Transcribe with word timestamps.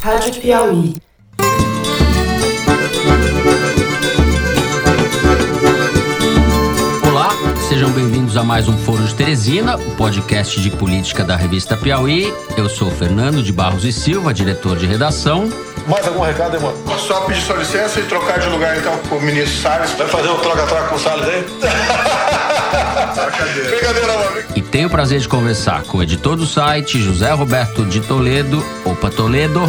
Rádio 0.00 0.40
Piauí. 0.40 0.94
Olá, 7.06 7.30
sejam 7.68 7.90
bem-vindos 7.90 8.36
a 8.36 8.44
mais 8.44 8.68
um 8.68 8.78
Foro 8.78 9.02
de 9.02 9.14
Teresina, 9.14 9.76
o 9.76 9.90
podcast 9.96 10.60
de 10.60 10.70
política 10.70 11.24
da 11.24 11.34
revista 11.36 11.76
Piauí. 11.76 12.32
Eu 12.56 12.68
sou 12.68 12.90
Fernando 12.90 13.42
de 13.42 13.52
Barros 13.52 13.84
e 13.84 13.92
Silva, 13.92 14.32
diretor 14.32 14.76
de 14.76 14.86
redação. 14.86 15.50
Mais 15.88 16.06
algum 16.06 16.22
recado, 16.22 16.54
irmão? 16.54 16.74
Só 16.98 17.22
pedir 17.22 17.40
sua 17.40 17.56
licença 17.56 17.98
e 17.98 18.04
trocar 18.04 18.38
de 18.38 18.48
lugar 18.48 18.76
então 18.76 18.96
com 19.08 19.16
o 19.16 19.22
ministro 19.22 19.62
Salles. 19.62 19.90
Vai 19.92 20.06
fazer 20.06 20.28
um 20.28 20.38
troca-troca 20.38 20.88
com 20.88 20.94
o 20.94 20.98
Salles 20.98 21.26
aí? 21.26 21.44
Brincadeira, 23.70 24.12
mano. 24.12 24.42
E 24.54 24.62
tenho 24.62 24.88
o 24.88 24.90
prazer 24.90 25.18
de 25.18 25.28
conversar 25.28 25.82
com 25.84 25.98
o 25.98 26.02
editor 26.02 26.36
do 26.36 26.46
site, 26.46 27.00
José 27.00 27.30
Roberto 27.32 27.84
de 27.86 28.00
Toledo. 28.00 28.62
Opa, 28.98 29.10
Toledo. 29.10 29.60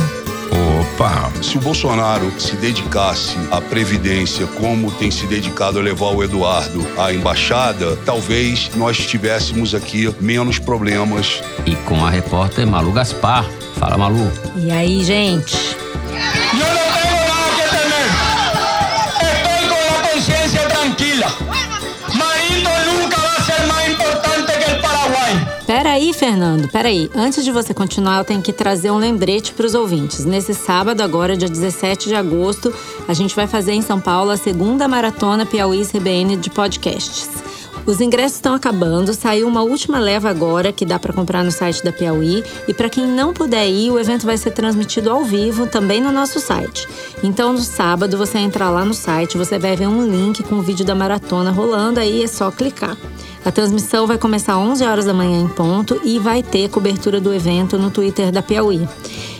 Opa! 0.81 1.31
Se 1.43 1.55
o 1.55 1.61
Bolsonaro 1.61 2.33
se 2.39 2.55
dedicasse 2.55 3.37
à 3.51 3.61
Previdência 3.61 4.47
como 4.47 4.89
tem 4.89 5.11
se 5.11 5.27
dedicado 5.27 5.77
a 5.77 5.83
levar 5.83 6.07
o 6.15 6.23
Eduardo 6.23 6.83
à 6.97 7.13
embaixada, 7.13 7.95
talvez 7.97 8.71
nós 8.75 8.97
tivéssemos 8.97 9.75
aqui 9.75 10.11
menos 10.19 10.57
problemas. 10.57 11.43
E 11.67 11.75
com 11.75 12.03
a 12.03 12.09
repórter 12.09 12.65
Malu 12.65 12.91
Gaspar. 12.91 13.45
Fala, 13.75 13.99
Malu. 13.99 14.31
E 14.57 14.71
aí, 14.71 15.03
gente? 15.03 15.55
Yo 15.55 16.88
Peraí, 25.99 26.13
Fernando, 26.13 26.69
peraí. 26.69 27.11
Antes 27.13 27.43
de 27.43 27.51
você 27.51 27.73
continuar, 27.73 28.19
eu 28.19 28.23
tenho 28.23 28.41
que 28.41 28.53
trazer 28.53 28.89
um 28.89 28.97
lembrete 28.97 29.53
para 29.53 29.65
os 29.65 29.75
ouvintes. 29.75 30.23
Nesse 30.23 30.53
sábado, 30.53 31.01
agora, 31.01 31.35
dia 31.35 31.49
17 31.49 32.07
de 32.07 32.15
agosto, 32.15 32.73
a 33.05 33.13
gente 33.13 33.35
vai 33.35 33.47
fazer 33.47 33.73
em 33.73 33.81
São 33.81 33.99
Paulo 33.99 34.31
a 34.31 34.37
segunda 34.37 34.87
maratona 34.87 35.45
Piauí 35.45 35.85
CBN 35.85 36.37
de 36.37 36.49
podcasts. 36.49 37.29
Os 37.85 37.99
ingressos 37.99 38.37
estão 38.37 38.53
acabando, 38.53 39.13
saiu 39.13 39.45
uma 39.45 39.61
última 39.61 39.99
leva 39.99 40.29
agora 40.29 40.71
que 40.71 40.85
dá 40.85 40.97
para 40.97 41.11
comprar 41.11 41.43
no 41.43 41.51
site 41.51 41.83
da 41.83 41.91
Piauí. 41.91 42.45
E 42.65 42.73
para 42.73 42.89
quem 42.89 43.05
não 43.05 43.33
puder 43.33 43.67
ir, 43.67 43.91
o 43.91 43.99
evento 43.99 44.25
vai 44.25 44.37
ser 44.37 44.51
transmitido 44.51 45.11
ao 45.11 45.25
vivo 45.25 45.67
também 45.67 45.99
no 45.99 46.13
nosso 46.13 46.39
site. 46.39 46.87
Então, 47.21 47.51
no 47.51 47.59
sábado, 47.59 48.17
você 48.17 48.37
entra 48.37 48.69
lá 48.69 48.85
no 48.85 48.93
site, 48.93 49.37
você 49.37 49.59
vai 49.59 49.75
ver 49.75 49.89
um 49.89 50.09
link 50.09 50.43
com 50.43 50.55
o 50.55 50.61
vídeo 50.61 50.85
da 50.85 50.95
maratona 50.95 51.51
rolando, 51.51 51.99
aí 51.99 52.23
é 52.23 52.27
só 52.27 52.49
clicar. 52.49 52.95
A 53.45 53.51
transmissão 53.51 54.05
vai 54.05 54.17
começar 54.17 54.53
às 54.53 54.59
11 54.59 54.85
horas 54.85 55.05
da 55.05 55.13
manhã 55.13 55.41
em 55.41 55.47
ponto 55.47 55.99
e 56.03 56.19
vai 56.19 56.43
ter 56.43 56.69
cobertura 56.69 57.21
do 57.21 57.33
evento 57.33 57.77
no 57.77 57.89
Twitter 57.89 58.31
da 58.31 58.41
Piauí. 58.41 58.87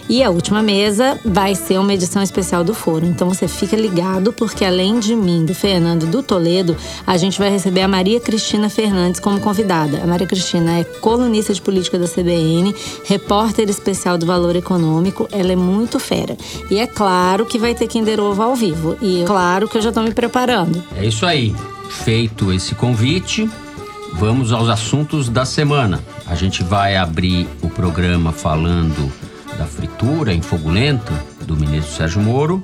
E 0.09 0.23
a 0.23 0.31
última 0.31 0.64
mesa 0.64 1.19
vai 1.23 1.53
ser 1.53 1.80
uma 1.80 1.94
edição 1.94 2.23
especial 2.23 2.64
do 2.64 2.73
Foro. 2.73 3.06
Então 3.06 3.30
você 3.30 3.47
fica 3.47 3.75
ligado, 3.75 4.33
porque 4.33 4.66
além 4.66 5.00
de 5.00 5.16
mim, 5.16 5.45
do 5.45 5.53
Fernando 5.53 6.08
do 6.08 6.23
Toledo, 6.23 6.75
a 7.06 7.16
gente 7.16 7.38
vai 7.38 7.52
receber 7.52 7.81
a 7.81 7.88
Maria 7.88 8.19
Cristina 8.19 8.72
Fernandes 8.72 9.19
como 9.19 9.39
convidada. 9.39 10.02
A 10.02 10.08
Maria 10.08 10.25
Cristina 10.25 10.80
é 10.80 10.84
colunista 10.84 11.53
de 11.53 11.61
política 11.61 12.00
da 12.00 12.08
CBN, 12.08 12.73
repórter 13.06 13.69
especial 13.69 14.17
do 14.17 14.25
Valor 14.25 14.56
Econômico. 14.56 15.28
Ela 15.31 15.52
é 15.52 15.56
muito 15.56 16.00
fera. 16.00 16.36
E 16.72 16.80
é 16.80 16.88
claro 16.88 17.45
que 17.45 17.59
vai 17.59 17.75
ter 17.75 17.86
Kinder 17.86 18.19
Ovo 18.19 18.41
ao 18.41 18.56
vivo. 18.56 18.97
E 19.00 19.22
é 19.22 19.25
claro 19.25 19.67
que 19.67 19.78
eu 19.78 19.81
já 19.81 19.91
tô 19.91 20.02
me 20.02 20.11
preparando. 20.11 20.84
É 20.95 21.06
isso 21.06 21.23
aí. 21.23 21.56
Feito 21.88 22.52
esse 22.52 22.73
convite, 22.73 23.47
vamos 24.13 24.52
aos 24.52 24.69
assuntos 24.69 25.29
da 25.29 25.45
semana. 25.45 25.99
A 26.25 26.35
gente 26.35 26.63
vai 26.63 26.95
abrir 26.95 27.47
o 27.61 27.69
programa 27.69 28.31
falando 28.31 29.11
da 29.57 29.66
fritura 29.66 30.33
em 30.33 30.41
fogo 30.41 30.69
lento 30.69 31.11
do 31.45 31.55
ministro 31.55 31.93
Sérgio 31.93 32.21
Moro. 32.21 32.63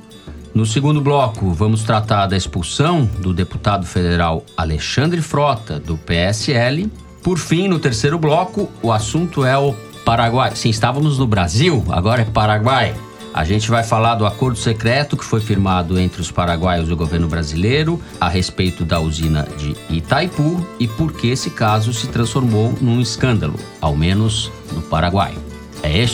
No 0.54 0.66
segundo 0.66 1.02
bloco, 1.02 1.52
vamos 1.52 1.84
tratar 1.84 2.28
da 2.28 2.38
expulsão 2.38 3.06
do 3.20 3.34
deputado 3.34 3.86
federal 3.86 4.46
Alexandre 4.56 5.22
Frota, 5.22 5.80
do 5.80 5.98
PSL. 5.98 6.90
Por 7.22 7.38
fim, 7.38 7.68
no 7.68 7.80
terceiro 7.80 8.18
bloco, 8.18 8.70
o 8.82 8.92
assunto 8.92 9.44
é 9.44 9.58
o 9.58 9.74
Paraguai. 10.06 10.56
Sim, 10.56 10.70
estávamos 10.70 11.20
no 11.20 11.28
Brasil, 11.28 11.84
agora 11.90 12.22
é 12.22 12.26
Paraguai. 12.26 12.96
A 13.36 13.44
gente 13.44 13.70
vai 13.70 13.84
falar 13.84 14.16
do 14.16 14.26
acordo 14.26 14.58
secreto 14.58 15.18
que 15.18 15.26
foi 15.26 15.42
firmado 15.42 16.00
entre 16.00 16.22
os 16.22 16.32
paraguaios 16.32 16.88
e 16.88 16.94
o 16.94 16.96
governo 16.96 17.28
brasileiro 17.28 18.02
a 18.18 18.30
respeito 18.30 18.86
da 18.86 19.02
usina 19.02 19.46
de 19.58 19.76
Itaipu 19.94 20.66
e 20.80 20.88
por 20.88 21.12
que 21.12 21.28
esse 21.28 21.50
caso 21.50 21.94
se 21.94 22.08
transformou 22.08 22.74
num 22.80 23.02
escândalo, 23.02 23.60
ao 23.82 23.94
menos 23.94 24.50
no 24.72 24.82
Paraguai. 24.84 25.38
É 25.84 26.06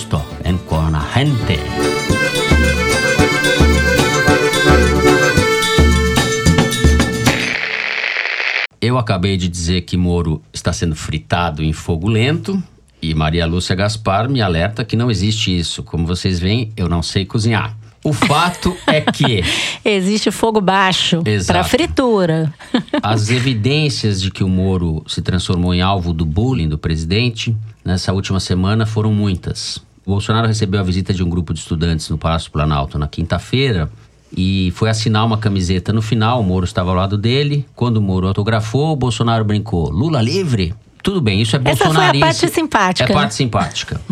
Con 0.67 0.95
a 0.95 1.07
Gente. 1.13 1.59
Eu 8.81 8.97
acabei 8.97 9.37
de 9.37 9.47
dizer 9.47 9.81
que 9.81 9.95
Moro 9.95 10.41
está 10.51 10.73
sendo 10.73 10.95
fritado 10.95 11.61
em 11.61 11.71
fogo 11.71 12.09
lento 12.09 12.61
e 13.01 13.13
Maria 13.15 13.45
Lúcia 13.45 13.75
Gaspar 13.75 14.29
me 14.29 14.41
alerta 14.41 14.85
que 14.85 14.95
não 14.95 15.09
existe 15.09 15.57
isso. 15.57 15.81
Como 15.83 16.05
vocês 16.05 16.39
veem, 16.39 16.71
eu 16.77 16.87
não 16.87 17.01
sei 17.01 17.25
cozinhar. 17.25 17.75
O 18.03 18.13
fato 18.13 18.75
é 18.87 19.01
que 19.01 19.43
Existe 19.85 20.31
fogo 20.31 20.59
baixo 20.59 21.21
para 21.45 21.63
fritura. 21.63 22.51
as 23.01 23.29
evidências 23.29 24.21
de 24.21 24.31
que 24.31 24.43
o 24.43 24.49
Moro 24.49 25.03
se 25.07 25.21
transformou 25.21 25.73
em 25.73 25.81
alvo 25.81 26.13
do 26.13 26.25
bullying 26.25 26.67
do 26.67 26.77
presidente 26.77 27.55
nessa 27.85 28.11
última 28.11 28.39
semana 28.39 28.85
foram 28.85 29.13
muitas. 29.13 29.77
O 30.05 30.11
Bolsonaro 30.11 30.47
recebeu 30.47 30.79
a 30.79 30.83
visita 30.83 31.13
de 31.13 31.23
um 31.23 31.29
grupo 31.29 31.53
de 31.53 31.59
estudantes 31.59 32.09
no 32.09 32.17
Palácio 32.17 32.51
Planalto 32.51 32.97
na 32.97 33.07
quinta-feira 33.07 33.91
e 34.35 34.71
foi 34.75 34.89
assinar 34.89 35.25
uma 35.25 35.37
camiseta 35.37 35.93
no 35.93 36.01
final. 36.01 36.41
O 36.41 36.43
Moro 36.43 36.65
estava 36.65 36.89
ao 36.89 36.95
lado 36.95 37.17
dele. 37.17 37.65
Quando 37.75 37.97
o 37.97 38.01
Moro 38.01 38.27
autografou, 38.27 38.93
o 38.93 38.95
Bolsonaro 38.95 39.45
brincou: 39.45 39.89
Lula 39.89 40.21
livre? 40.21 40.73
Tudo 41.03 41.21
bem, 41.21 41.41
isso 41.41 41.55
é 41.55 41.59
Essa 41.65 41.77
foi 41.77 41.85
a 41.85 41.89
bolsonarista. 41.89 42.25
parte 42.25 42.49
simpática. 42.49 43.11
É 43.11 43.13
parte 43.13 43.33
simpática. 43.35 44.01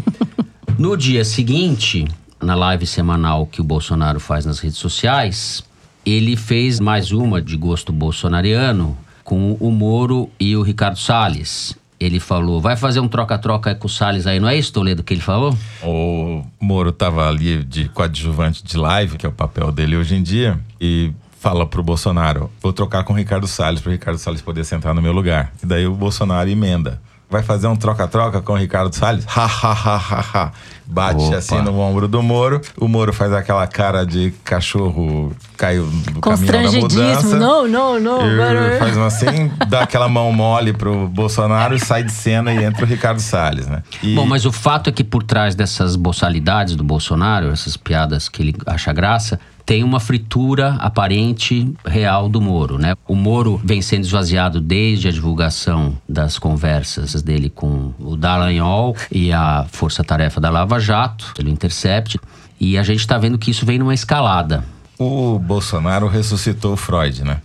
No 0.77 0.95
dia 0.95 1.25
seguinte, 1.25 2.07
na 2.41 2.55
live 2.55 2.87
semanal 2.87 3.45
que 3.45 3.59
o 3.59 3.63
Bolsonaro 3.65 4.17
faz 4.17 4.45
nas 4.45 4.59
redes 4.59 4.77
sociais, 4.77 5.61
ele 6.05 6.37
fez 6.37 6.79
mais 6.79 7.11
uma 7.11 7.41
de 7.41 7.57
gosto 7.57 7.91
bolsonariano 7.91 8.97
com 9.25 9.57
o 9.59 9.71
Moro 9.71 10.29
e 10.39 10.55
o 10.55 10.61
Ricardo 10.61 10.97
Salles. 10.97 11.77
Ele 11.99 12.17
falou: 12.17 12.61
vai 12.61 12.77
fazer 12.77 13.01
um 13.01 13.09
troca-troca 13.09 13.75
com 13.75 13.87
o 13.87 13.89
Salles 13.89 14.25
aí, 14.25 14.39
não 14.39 14.47
é 14.47 14.57
isso, 14.57 14.71
Toledo, 14.71 15.03
que 15.03 15.13
ele 15.13 15.19
falou? 15.19 15.53
O 15.83 16.45
Moro 16.61 16.93
tava 16.93 17.27
ali 17.27 17.61
de 17.61 17.89
coadjuvante 17.89 18.63
de 18.63 18.77
live, 18.77 19.17
que 19.17 19.25
é 19.25 19.29
o 19.29 19.33
papel 19.33 19.69
dele 19.73 19.97
hoje 19.97 20.15
em 20.15 20.23
dia, 20.23 20.57
e 20.79 21.11
fala 21.39 21.65
pro 21.65 21.81
Bolsonaro: 21.81 22.49
vou 22.61 22.73
trocar 22.73 23.03
com 23.03 23.13
o 23.13 23.15
Ricardo 23.15 23.47
Salles, 23.47 23.81
pro 23.81 23.91
Ricardo 23.91 24.17
Salles 24.17 24.41
poder 24.41 24.63
sentar 24.65 24.93
no 24.93 25.01
meu 25.01 25.11
lugar. 25.13 25.51
E 25.63 25.65
daí 25.65 25.87
o 25.87 25.93
Bolsonaro 25.95 26.49
emenda. 26.49 27.01
Vai 27.31 27.43
fazer 27.43 27.67
um 27.67 27.75
troca-troca 27.75 28.41
com 28.41 28.53
o 28.53 28.55
Ricardo 28.55 28.91
Salles? 28.95 29.23
Ha, 29.27 29.45
ha, 29.45 29.71
ha, 29.71 29.95
ha, 29.97 30.25
ha. 30.33 30.51
Bate 30.87 31.21
Opa. 31.25 31.37
assim 31.37 31.61
no 31.61 31.77
ombro 31.77 32.07
do 32.07 32.23
Moro. 32.23 32.59
O 32.75 32.87
Moro 32.87 33.13
faz 33.13 33.31
aquela 33.31 33.67
cara 33.67 34.03
de 34.03 34.33
cachorro 34.43 35.31
caiu 35.55 35.85
do 35.85 36.19
caminho 36.21 36.51
da 36.51 36.71
mudança. 36.71 37.37
Não, 37.37 37.67
não, 37.67 37.99
não. 37.99 38.19
E 38.27 38.79
faz 38.79 38.97
um 38.97 39.03
assim, 39.03 39.51
dá 39.67 39.81
aquela 39.83 40.09
mão 40.09 40.31
mole 40.33 40.73
pro 40.73 41.07
Bolsonaro 41.07 41.75
e 41.75 41.79
sai 41.79 42.01
de 42.01 42.11
cena 42.11 42.51
e 42.51 42.63
entra 42.63 42.83
o 42.83 42.87
Ricardo 42.87 43.19
Salles, 43.19 43.67
né? 43.67 43.83
E- 44.01 44.15
Bom, 44.15 44.25
mas 44.25 44.47
o 44.47 44.51
fato 44.51 44.89
é 44.89 44.91
que 44.91 45.03
por 45.03 45.21
trás 45.21 45.53
dessas 45.53 45.95
boçalidades 45.95 46.75
do 46.75 46.83
Bolsonaro, 46.83 47.51
essas 47.51 47.77
piadas 47.77 48.27
que 48.27 48.41
ele 48.41 48.55
acha 48.65 48.91
graça, 48.91 49.39
tem 49.69 49.83
uma 49.83 49.99
fritura 49.99 50.73
aparente 50.79 51.71
real 51.85 52.27
do 52.27 52.41
Moro, 52.41 52.79
né? 52.79 52.95
O 53.07 53.13
Moro 53.13 53.61
vem 53.63 53.83
sendo 53.83 54.03
esvaziado 54.03 54.59
desde 54.59 55.07
a 55.07 55.11
divulgação 55.11 55.95
das 56.09 56.39
conversas 56.39 57.21
dele 57.21 57.51
com 57.51 57.93
o 57.99 58.17
Dallagnol 58.17 58.95
e 59.11 59.31
a 59.31 59.67
Força 59.71 60.03
Tarefa 60.03 60.41
da 60.41 60.49
Lava 60.49 60.79
Jato, 60.79 61.33
pelo 61.35 61.49
Intercept, 61.49 62.19
e 62.59 62.79
a 62.79 62.81
gente 62.81 63.01
está 63.01 63.15
vendo 63.19 63.37
que 63.37 63.51
isso 63.51 63.63
vem 63.63 63.77
numa 63.77 63.93
escalada. 63.93 64.65
O 64.97 65.37
Bolsonaro 65.37 66.07
ressuscitou 66.07 66.75
Freud, 66.75 67.23
né? 67.23 67.39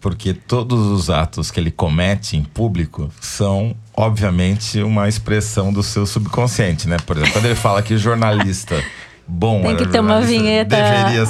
Porque 0.00 0.32
todos 0.32 0.86
os 0.86 1.10
atos 1.10 1.50
que 1.50 1.58
ele 1.58 1.72
comete 1.72 2.36
em 2.36 2.44
público 2.44 3.10
são, 3.20 3.74
obviamente, 3.92 4.80
uma 4.84 5.08
expressão 5.08 5.72
do 5.72 5.82
seu 5.82 6.06
subconsciente, 6.06 6.86
né? 6.86 6.96
Por 7.04 7.16
exemplo, 7.16 7.32
quando 7.32 7.46
ele 7.46 7.56
fala 7.56 7.82
que 7.82 7.98
jornalista 7.98 8.80
bom 9.26 9.62
Tem 9.62 9.70
era 9.70 9.78
que 9.78 9.88
ter 9.88 10.00
uma 10.00 10.20
vinheta 10.20 10.76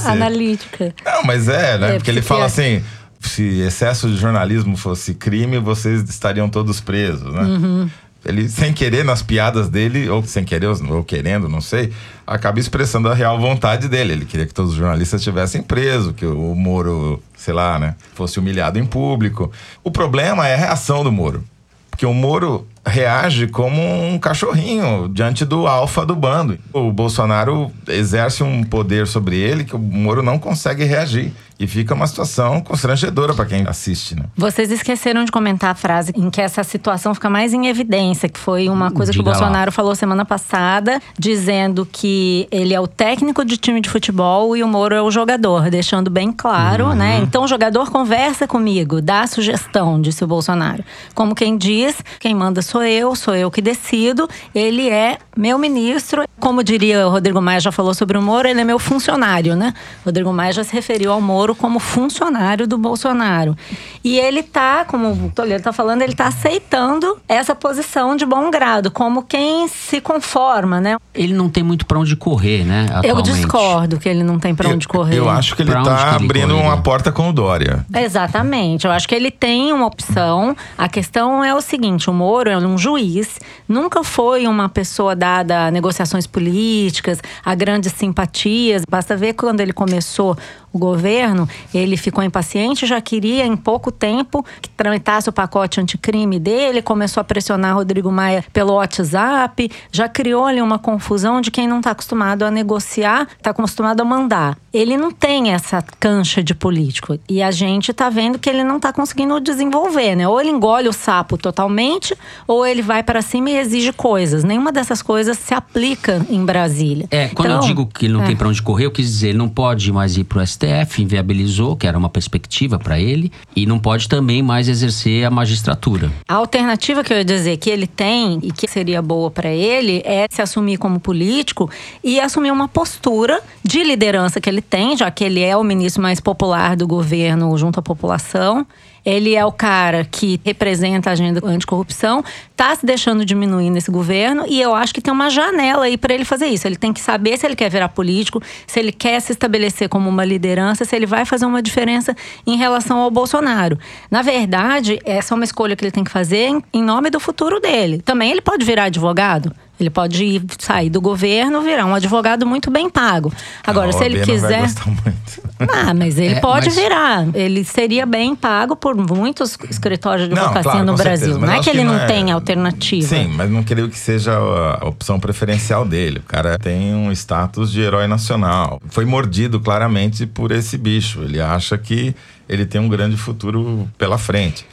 analítica. 0.06 0.94
Não, 1.04 1.24
mas 1.24 1.48
é, 1.48 1.78
né? 1.78 1.90
É, 1.90 1.94
porque 1.96 2.10
ele 2.10 2.20
porque 2.20 2.28
fala 2.28 2.42
é- 2.42 2.46
assim: 2.46 2.82
se 3.20 3.60
excesso 3.60 4.08
de 4.08 4.16
jornalismo 4.16 4.76
fosse 4.76 5.14
crime, 5.14 5.58
vocês 5.58 6.02
estariam 6.08 6.48
todos 6.48 6.80
presos, 6.80 7.32
né? 7.32 7.42
Uhum. 7.42 7.90
Ele, 8.24 8.48
sem 8.48 8.72
querer, 8.72 9.04
nas 9.04 9.22
piadas 9.22 9.68
dele, 9.68 10.08
ou 10.08 10.20
sem 10.24 10.44
querer, 10.44 10.66
ou 10.66 11.04
querendo, 11.04 11.48
não 11.48 11.60
sei, 11.60 11.92
acaba 12.26 12.58
expressando 12.58 13.08
a 13.08 13.14
real 13.14 13.38
vontade 13.38 13.88
dele. 13.88 14.14
Ele 14.14 14.24
queria 14.24 14.44
que 14.46 14.52
todos 14.52 14.72
os 14.72 14.76
jornalistas 14.76 15.20
estivessem 15.20 15.62
presos, 15.62 16.12
que 16.12 16.26
o 16.26 16.54
Moro, 16.54 17.22
sei 17.36 17.54
lá, 17.54 17.78
né, 17.78 17.94
fosse 18.14 18.40
humilhado 18.40 18.80
em 18.80 18.84
público. 18.84 19.52
O 19.84 19.92
problema 19.92 20.48
é 20.48 20.54
a 20.54 20.56
reação 20.56 21.04
do 21.04 21.12
Moro. 21.12 21.44
Porque 21.88 22.04
o 22.04 22.12
Moro 22.12 22.66
reage 22.86 23.48
como 23.48 23.82
um 23.82 24.18
cachorrinho 24.18 25.08
diante 25.08 25.44
do 25.44 25.66
alfa 25.66 26.06
do 26.06 26.14
bando. 26.14 26.58
O 26.72 26.92
Bolsonaro 26.92 27.70
exerce 27.88 28.42
um 28.42 28.62
poder 28.62 29.06
sobre 29.06 29.36
ele 29.36 29.64
que 29.64 29.74
o 29.74 29.78
Moro 29.78 30.22
não 30.22 30.38
consegue 30.38 30.84
reagir. 30.84 31.32
E 31.58 31.66
fica 31.66 31.94
uma 31.94 32.06
situação 32.06 32.60
constrangedora 32.60 33.32
para 33.32 33.46
quem 33.46 33.66
assiste, 33.66 34.14
né? 34.14 34.24
Vocês 34.36 34.70
esqueceram 34.70 35.24
de 35.24 35.32
comentar 35.32 35.70
a 35.70 35.74
frase 35.74 36.12
em 36.14 36.28
que 36.28 36.40
essa 36.40 36.62
situação 36.62 37.14
fica 37.14 37.30
mais 37.30 37.54
em 37.54 37.66
evidência, 37.66 38.28
que 38.28 38.38
foi 38.38 38.68
uma 38.68 38.90
coisa 38.90 39.10
Diga 39.10 39.24
que 39.24 39.28
o 39.28 39.32
Bolsonaro 39.32 39.66
lá. 39.68 39.72
falou 39.72 39.94
semana 39.94 40.24
passada, 40.24 41.00
dizendo 41.18 41.88
que 41.90 42.46
ele 42.50 42.74
é 42.74 42.80
o 42.80 42.86
técnico 42.86 43.42
de 43.42 43.56
time 43.56 43.80
de 43.80 43.88
futebol 43.88 44.54
e 44.54 44.62
o 44.62 44.68
Moro 44.68 44.94
é 44.94 45.00
o 45.00 45.10
jogador, 45.10 45.70
deixando 45.70 46.10
bem 46.10 46.30
claro, 46.30 46.94
né? 46.94 47.20
Então 47.22 47.44
o 47.44 47.48
jogador 47.48 47.90
conversa 47.90 48.46
comigo, 48.46 49.00
dá 49.00 49.26
sugestão, 49.26 50.00
disse 50.00 50.22
o 50.22 50.26
Bolsonaro. 50.26 50.84
Como 51.14 51.34
quem 51.34 51.56
diz, 51.56 51.96
quem 52.20 52.34
manda 52.34 52.60
sou 52.60 52.82
eu, 52.82 53.16
sou 53.16 53.34
eu 53.34 53.50
que 53.50 53.62
decido, 53.62 54.28
ele 54.54 54.90
é 54.90 55.18
meu 55.34 55.58
ministro. 55.58 56.24
Como 56.38 56.62
diria 56.62 57.06
o 57.06 57.10
Rodrigo 57.10 57.40
Maia 57.40 57.60
já 57.60 57.72
falou 57.72 57.94
sobre 57.94 58.18
o 58.18 58.22
Moro, 58.22 58.46
ele 58.46 58.60
é 58.60 58.64
meu 58.64 58.78
funcionário, 58.78 59.56
né? 59.56 59.72
Rodrigo 60.04 60.30
Maia 60.32 60.52
já 60.52 60.62
se 60.62 60.72
referiu 60.72 61.12
ao 61.12 61.20
Moro 61.20 61.45
como 61.54 61.78
funcionário 61.78 62.66
do 62.66 62.76
Bolsonaro. 62.78 63.56
E 64.02 64.18
ele 64.18 64.42
tá, 64.42 64.84
como 64.84 65.08
o 65.12 65.30
Toledo 65.34 65.62
tá 65.64 65.72
falando, 65.72 66.02
ele 66.02 66.14
tá 66.14 66.26
aceitando 66.28 67.18
essa 67.28 67.54
posição 67.54 68.16
de 68.16 68.24
bom 68.24 68.50
grado, 68.50 68.90
como 68.90 69.22
quem 69.22 69.66
se 69.68 70.00
conforma, 70.00 70.80
né? 70.80 70.96
Ele 71.14 71.34
não 71.34 71.48
tem 71.48 71.62
muito 71.62 71.84
pra 71.86 71.98
onde 71.98 72.14
correr, 72.16 72.64
né? 72.64 72.86
Eu 72.88 72.96
Atualmente. 73.16 73.32
discordo 73.32 73.98
que 73.98 74.08
ele 74.08 74.22
não 74.22 74.38
tem 74.38 74.54
pra 74.54 74.68
onde 74.68 74.86
correr. 74.86 75.16
Eu 75.18 75.28
acho 75.28 75.54
que 75.56 75.62
ele 75.62 75.70
Pra 75.70 75.82
tá 75.82 75.96
que 75.96 76.02
ele 76.16 76.24
abrindo 76.24 76.48
correria? 76.48 76.64
uma 76.70 76.82
porta 76.82 77.10
com 77.12 77.28
o 77.30 77.32
Dória. 77.32 77.84
Exatamente. 77.94 78.86
Eu 78.86 78.92
acho 78.92 79.06
que 79.08 79.14
ele 79.14 79.30
tem 79.30 79.72
uma 79.72 79.86
opção. 79.86 80.56
A 80.78 80.88
questão 80.88 81.44
é 81.44 81.54
o 81.54 81.60
seguinte: 81.60 82.08
o 82.08 82.12
Moro 82.12 82.48
é 82.48 82.56
um 82.56 82.78
juiz, 82.78 83.38
nunca 83.68 84.02
foi 84.04 84.46
uma 84.46 84.68
pessoa 84.68 85.14
dada 85.16 85.66
a 85.66 85.70
negociações 85.70 86.26
políticas, 86.26 87.18
a 87.44 87.54
grandes 87.54 87.92
simpatias. 87.92 88.82
Basta 88.88 89.16
ver 89.16 89.34
quando 89.34 89.60
ele 89.60 89.72
começou 89.72 90.36
o 90.72 90.78
governo, 90.78 91.35
ele 91.74 91.96
ficou 91.96 92.22
impaciente, 92.24 92.86
já 92.86 93.00
queria 93.00 93.44
em 93.44 93.56
pouco 93.56 93.90
tempo 93.90 94.44
que 94.62 94.68
tramitasse 94.70 95.28
o 95.28 95.32
pacote 95.32 95.80
anticrime 95.80 96.38
dele, 96.38 96.80
começou 96.80 97.20
a 97.20 97.24
pressionar 97.24 97.74
Rodrigo 97.74 98.10
Maia 98.12 98.44
pelo 98.52 98.74
WhatsApp, 98.74 99.70
já 99.90 100.08
criou 100.08 100.44
ali 100.46 100.60
uma 100.62 100.78
confusão 100.78 101.40
de 101.40 101.50
quem 101.50 101.66
não 101.66 101.78
está 101.78 101.90
acostumado 101.90 102.44
a 102.44 102.50
negociar, 102.50 103.26
está 103.36 103.50
acostumado 103.50 104.00
a 104.00 104.04
mandar. 104.04 104.56
Ele 104.72 104.96
não 104.96 105.10
tem 105.10 105.52
essa 105.52 105.82
cancha 105.98 106.42
de 106.42 106.54
político 106.54 107.18
e 107.28 107.42
a 107.42 107.50
gente 107.50 107.90
está 107.90 108.10
vendo 108.10 108.38
que 108.38 108.48
ele 108.48 108.62
não 108.62 108.76
está 108.76 108.92
conseguindo 108.92 109.40
desenvolver, 109.40 110.14
né? 110.14 110.28
Ou 110.28 110.40
ele 110.40 110.50
engole 110.50 110.88
o 110.88 110.92
sapo 110.92 111.36
totalmente, 111.38 112.14
ou 112.46 112.66
ele 112.66 112.82
vai 112.82 113.02
para 113.02 113.22
cima 113.22 113.50
e 113.50 113.56
exige 113.56 113.92
coisas. 113.92 114.44
Nenhuma 114.44 114.70
dessas 114.70 115.00
coisas 115.02 115.38
se 115.38 115.54
aplica 115.54 116.24
em 116.28 116.44
Brasília. 116.44 117.06
É, 117.10 117.28
quando 117.28 117.48
eu 117.50 117.56
Então, 117.56 117.66
digo 117.66 117.86
que 117.86 118.06
ele 118.06 118.12
não 118.14 118.22
é. 118.22 118.26
tem 118.26 118.36
pra 118.36 118.48
onde 118.48 118.60
correr, 118.62 118.84
eu 118.86 118.90
quis 118.90 119.06
dizer, 119.06 119.28
ele 119.30 119.38
não 119.38 119.48
pode 119.48 119.90
mais 119.90 120.16
ir 120.16 120.24
pro 120.24 120.46
STF, 120.46 121.00
inviabilizou, 121.26 121.76
que 121.76 121.86
era 121.86 121.98
uma 121.98 122.08
perspectiva 122.08 122.78
pra 122.78 122.98
ele, 122.98 123.32
e 123.54 123.66
não 123.66 123.78
pode 123.78 124.08
também 124.08 124.42
mais 124.42 124.68
exercer 124.68 125.24
a 125.24 125.30
magistratura. 125.30 126.10
A 126.28 126.34
alternativa 126.34 127.02
que 127.02 127.12
eu 127.12 127.18
ia 127.18 127.24
dizer 127.24 127.56
que 127.56 127.68
ele 127.68 127.86
tem 127.86 128.38
e 128.42 128.52
que 128.52 128.68
seria 128.68 129.02
boa 129.02 129.30
para 129.30 129.50
ele 129.50 130.02
é 130.04 130.26
se 130.30 130.40
assumir 130.40 130.78
como 130.78 131.00
político 131.00 131.68
e 132.02 132.20
assumir 132.20 132.52
uma 132.52 132.68
postura 132.68 133.40
de 133.64 133.82
liderança 133.82 134.40
que 134.40 134.48
ele 134.48 134.62
tem, 134.62 134.96
já 134.96 135.10
que 135.10 135.24
ele 135.24 135.42
é 135.42 135.56
o 135.56 135.64
ministro 135.64 136.02
mais 136.02 136.20
popular 136.20 136.76
do 136.76 136.86
governo 136.86 137.56
junto 137.58 137.80
à 137.80 137.82
população. 137.82 138.66
Ele 139.06 139.36
é 139.36 139.44
o 139.44 139.52
cara 139.52 140.04
que 140.04 140.40
representa 140.44 141.10
a 141.10 141.12
agenda 141.12 141.40
anticorrupção, 141.44 142.24
está 142.50 142.74
se 142.74 142.84
deixando 142.84 143.24
diminuir 143.24 143.70
nesse 143.70 143.88
governo 143.88 144.44
e 144.48 144.60
eu 144.60 144.74
acho 144.74 144.92
que 144.92 145.00
tem 145.00 145.14
uma 145.14 145.30
janela 145.30 145.84
aí 145.84 145.96
para 145.96 146.12
ele 146.12 146.24
fazer 146.24 146.46
isso. 146.46 146.66
Ele 146.66 146.74
tem 146.74 146.92
que 146.92 147.00
saber 147.00 147.38
se 147.38 147.46
ele 147.46 147.54
quer 147.54 147.70
virar 147.70 147.88
político, 147.90 148.42
se 148.66 148.80
ele 148.80 148.90
quer 148.90 149.20
se 149.20 149.30
estabelecer 149.30 149.88
como 149.88 150.08
uma 150.08 150.24
liderança, 150.24 150.84
se 150.84 150.96
ele 150.96 151.06
vai 151.06 151.24
fazer 151.24 151.46
uma 151.46 151.62
diferença 151.62 152.16
em 152.44 152.56
relação 152.56 152.98
ao 152.98 153.10
Bolsonaro. 153.10 153.78
Na 154.10 154.22
verdade, 154.22 154.98
essa 155.04 155.32
é 155.32 155.36
uma 155.36 155.44
escolha 155.44 155.76
que 155.76 155.84
ele 155.84 155.92
tem 155.92 156.02
que 156.02 156.10
fazer 156.10 156.50
em, 156.72 156.82
nome 156.82 157.08
do 157.08 157.20
futuro 157.20 157.60
dele. 157.60 158.02
Também 158.02 158.32
ele 158.32 158.40
pode 158.40 158.64
virar 158.64 158.84
advogado. 158.84 159.52
Ele 159.78 159.90
pode 159.90 160.24
ir, 160.24 160.42
sair 160.58 160.88
do 160.88 161.00
governo, 161.00 161.60
virar 161.60 161.84
um 161.84 161.94
advogado 161.94 162.46
muito 162.46 162.70
bem 162.70 162.88
pago. 162.88 163.32
Agora, 163.66 163.92
se 163.92 164.02
ele 164.04 164.18
OAB 164.20 164.28
não 164.28 164.40
vai 164.40 164.50
quiser. 164.50 164.74
Ah, 165.58 165.94
mas 165.94 166.18
ele 166.18 166.34
É, 166.34 166.40
pode 166.40 166.66
mas- 166.66 166.74
virar. 166.76 167.26
Ele 167.34 167.64
seria 167.64 168.04
bem 168.04 168.36
pago 168.36 168.76
por 168.76 168.94
muitos 168.94 169.56
escritórios 169.70 170.28
de 170.28 170.34
advocacia 170.34 170.62
claro, 170.70 170.84
no 170.84 170.94
Brasil. 170.94 171.16
certeza, 171.28 171.38
mas 171.38 171.48
não 171.50 171.56
é 171.56 171.62
que 171.62 171.70
ele 171.70 171.78
que 171.78 171.84
não, 171.84 171.94
não 171.94 172.00
é- 172.00 172.06
tem 172.06 172.30
alternativa. 172.30 173.06
Sim, 173.08 173.28
mas 173.34 173.50
não 173.50 173.62
creio 173.62 173.88
que 173.88 173.98
seja 173.98 174.34
a 174.36 174.86
opção 174.86 175.18
preferencial 175.18 175.86
dele. 175.86 176.18
O 176.18 176.22
cara 176.28 176.58
tem 176.58 176.94
um 176.94 177.10
status 177.12 177.72
de 177.72 177.80
herói 177.80 178.06
nacional. 178.06 178.80
Foi 178.90 179.06
mordido 179.06 179.58
claramente 179.58 180.26
por 180.26 180.52
esse 180.52 180.76
bicho. 180.76 181.22
Ele 181.22 181.40
acha 181.40 181.78
que 181.78 182.14
ele 182.46 182.66
tem 182.66 182.78
um 182.78 182.88
grande 182.88 183.16
futuro 183.16 183.88
pela 183.96 184.18
frente. 184.18 184.66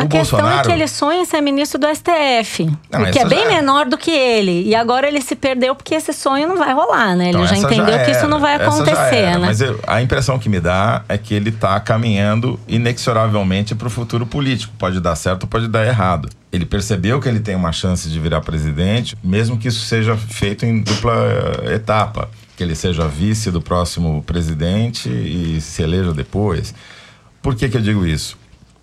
A 0.00 0.04
o 0.04 0.08
questão 0.08 0.38
Bolsonaro, 0.38 0.60
é 0.68 0.72
que 0.72 0.78
ele 0.78 0.88
sonha 0.88 1.20
em 1.22 1.24
ser 1.24 1.40
ministro 1.40 1.78
do 1.78 1.86
STF. 1.88 2.64
Não, 2.90 3.10
que 3.10 3.18
é 3.18 3.24
bem 3.26 3.44
já 3.44 3.52
é. 3.52 3.54
menor 3.56 3.86
do 3.86 3.96
que 3.98 4.10
ele. 4.10 4.62
E 4.66 4.74
agora 4.74 5.06
ele 5.08 5.20
se 5.20 5.34
perdeu 5.36 5.74
porque 5.74 5.94
esse 5.94 6.12
sonho 6.12 6.46
não 6.48 6.56
vai 6.56 6.72
rolar, 6.72 7.14
né? 7.16 7.28
Ele 7.30 7.38
Então, 7.38 7.46
já 7.46 7.56
entendeu 7.56 8.04
que 8.04 8.10
isso 8.10 8.26
não 8.28 8.38
vai 8.40 8.54
essa 8.54 8.64
já 8.64 8.70
acontecer, 8.70 9.38
né? 9.38 9.46
Mas 9.46 9.60
eu- 9.60 9.80
a 9.86 10.00
impressão 10.02 10.38
que 10.38 10.48
me 10.48 10.60
dá 10.60 11.02
é 11.08 11.16
que 11.18 11.34
ele 11.34 11.50
está 11.50 11.78
caminhando 11.80 12.58
inexoravelmente 12.68 13.74
para 13.74 13.86
o 13.86 13.90
futuro 13.90 14.26
político. 14.26 14.72
Pode 14.78 15.00
dar 15.00 15.14
certo, 15.16 15.46
pode 15.46 15.68
dar 15.68 15.86
errado. 15.86 16.28
Ele 16.52 16.64
percebeu 16.64 17.20
que 17.20 17.28
ele 17.28 17.40
tem 17.40 17.54
uma 17.54 17.72
chance 17.72 18.08
de 18.08 18.18
virar 18.18 18.40
presidente, 18.40 19.16
mesmo 19.22 19.58
que 19.58 19.68
isso 19.68 19.80
seja 19.84 20.16
feito 20.16 20.64
em 20.64 20.80
dupla 20.82 21.14
eh, 21.64 21.74
etapa. 21.74 22.28
Que 22.56 22.62
ele 22.64 22.74
seja 22.74 23.06
vice 23.06 23.50
do 23.50 23.60
próximo 23.60 24.22
presidente 24.26 25.08
e 25.08 25.60
se 25.60 25.82
eleja 25.82 26.12
depois. 26.12 26.74
Por 27.40 27.54
que, 27.54 27.68
que 27.68 27.76
eu 27.76 27.80
digo 27.80 28.04
isso? 28.04 28.36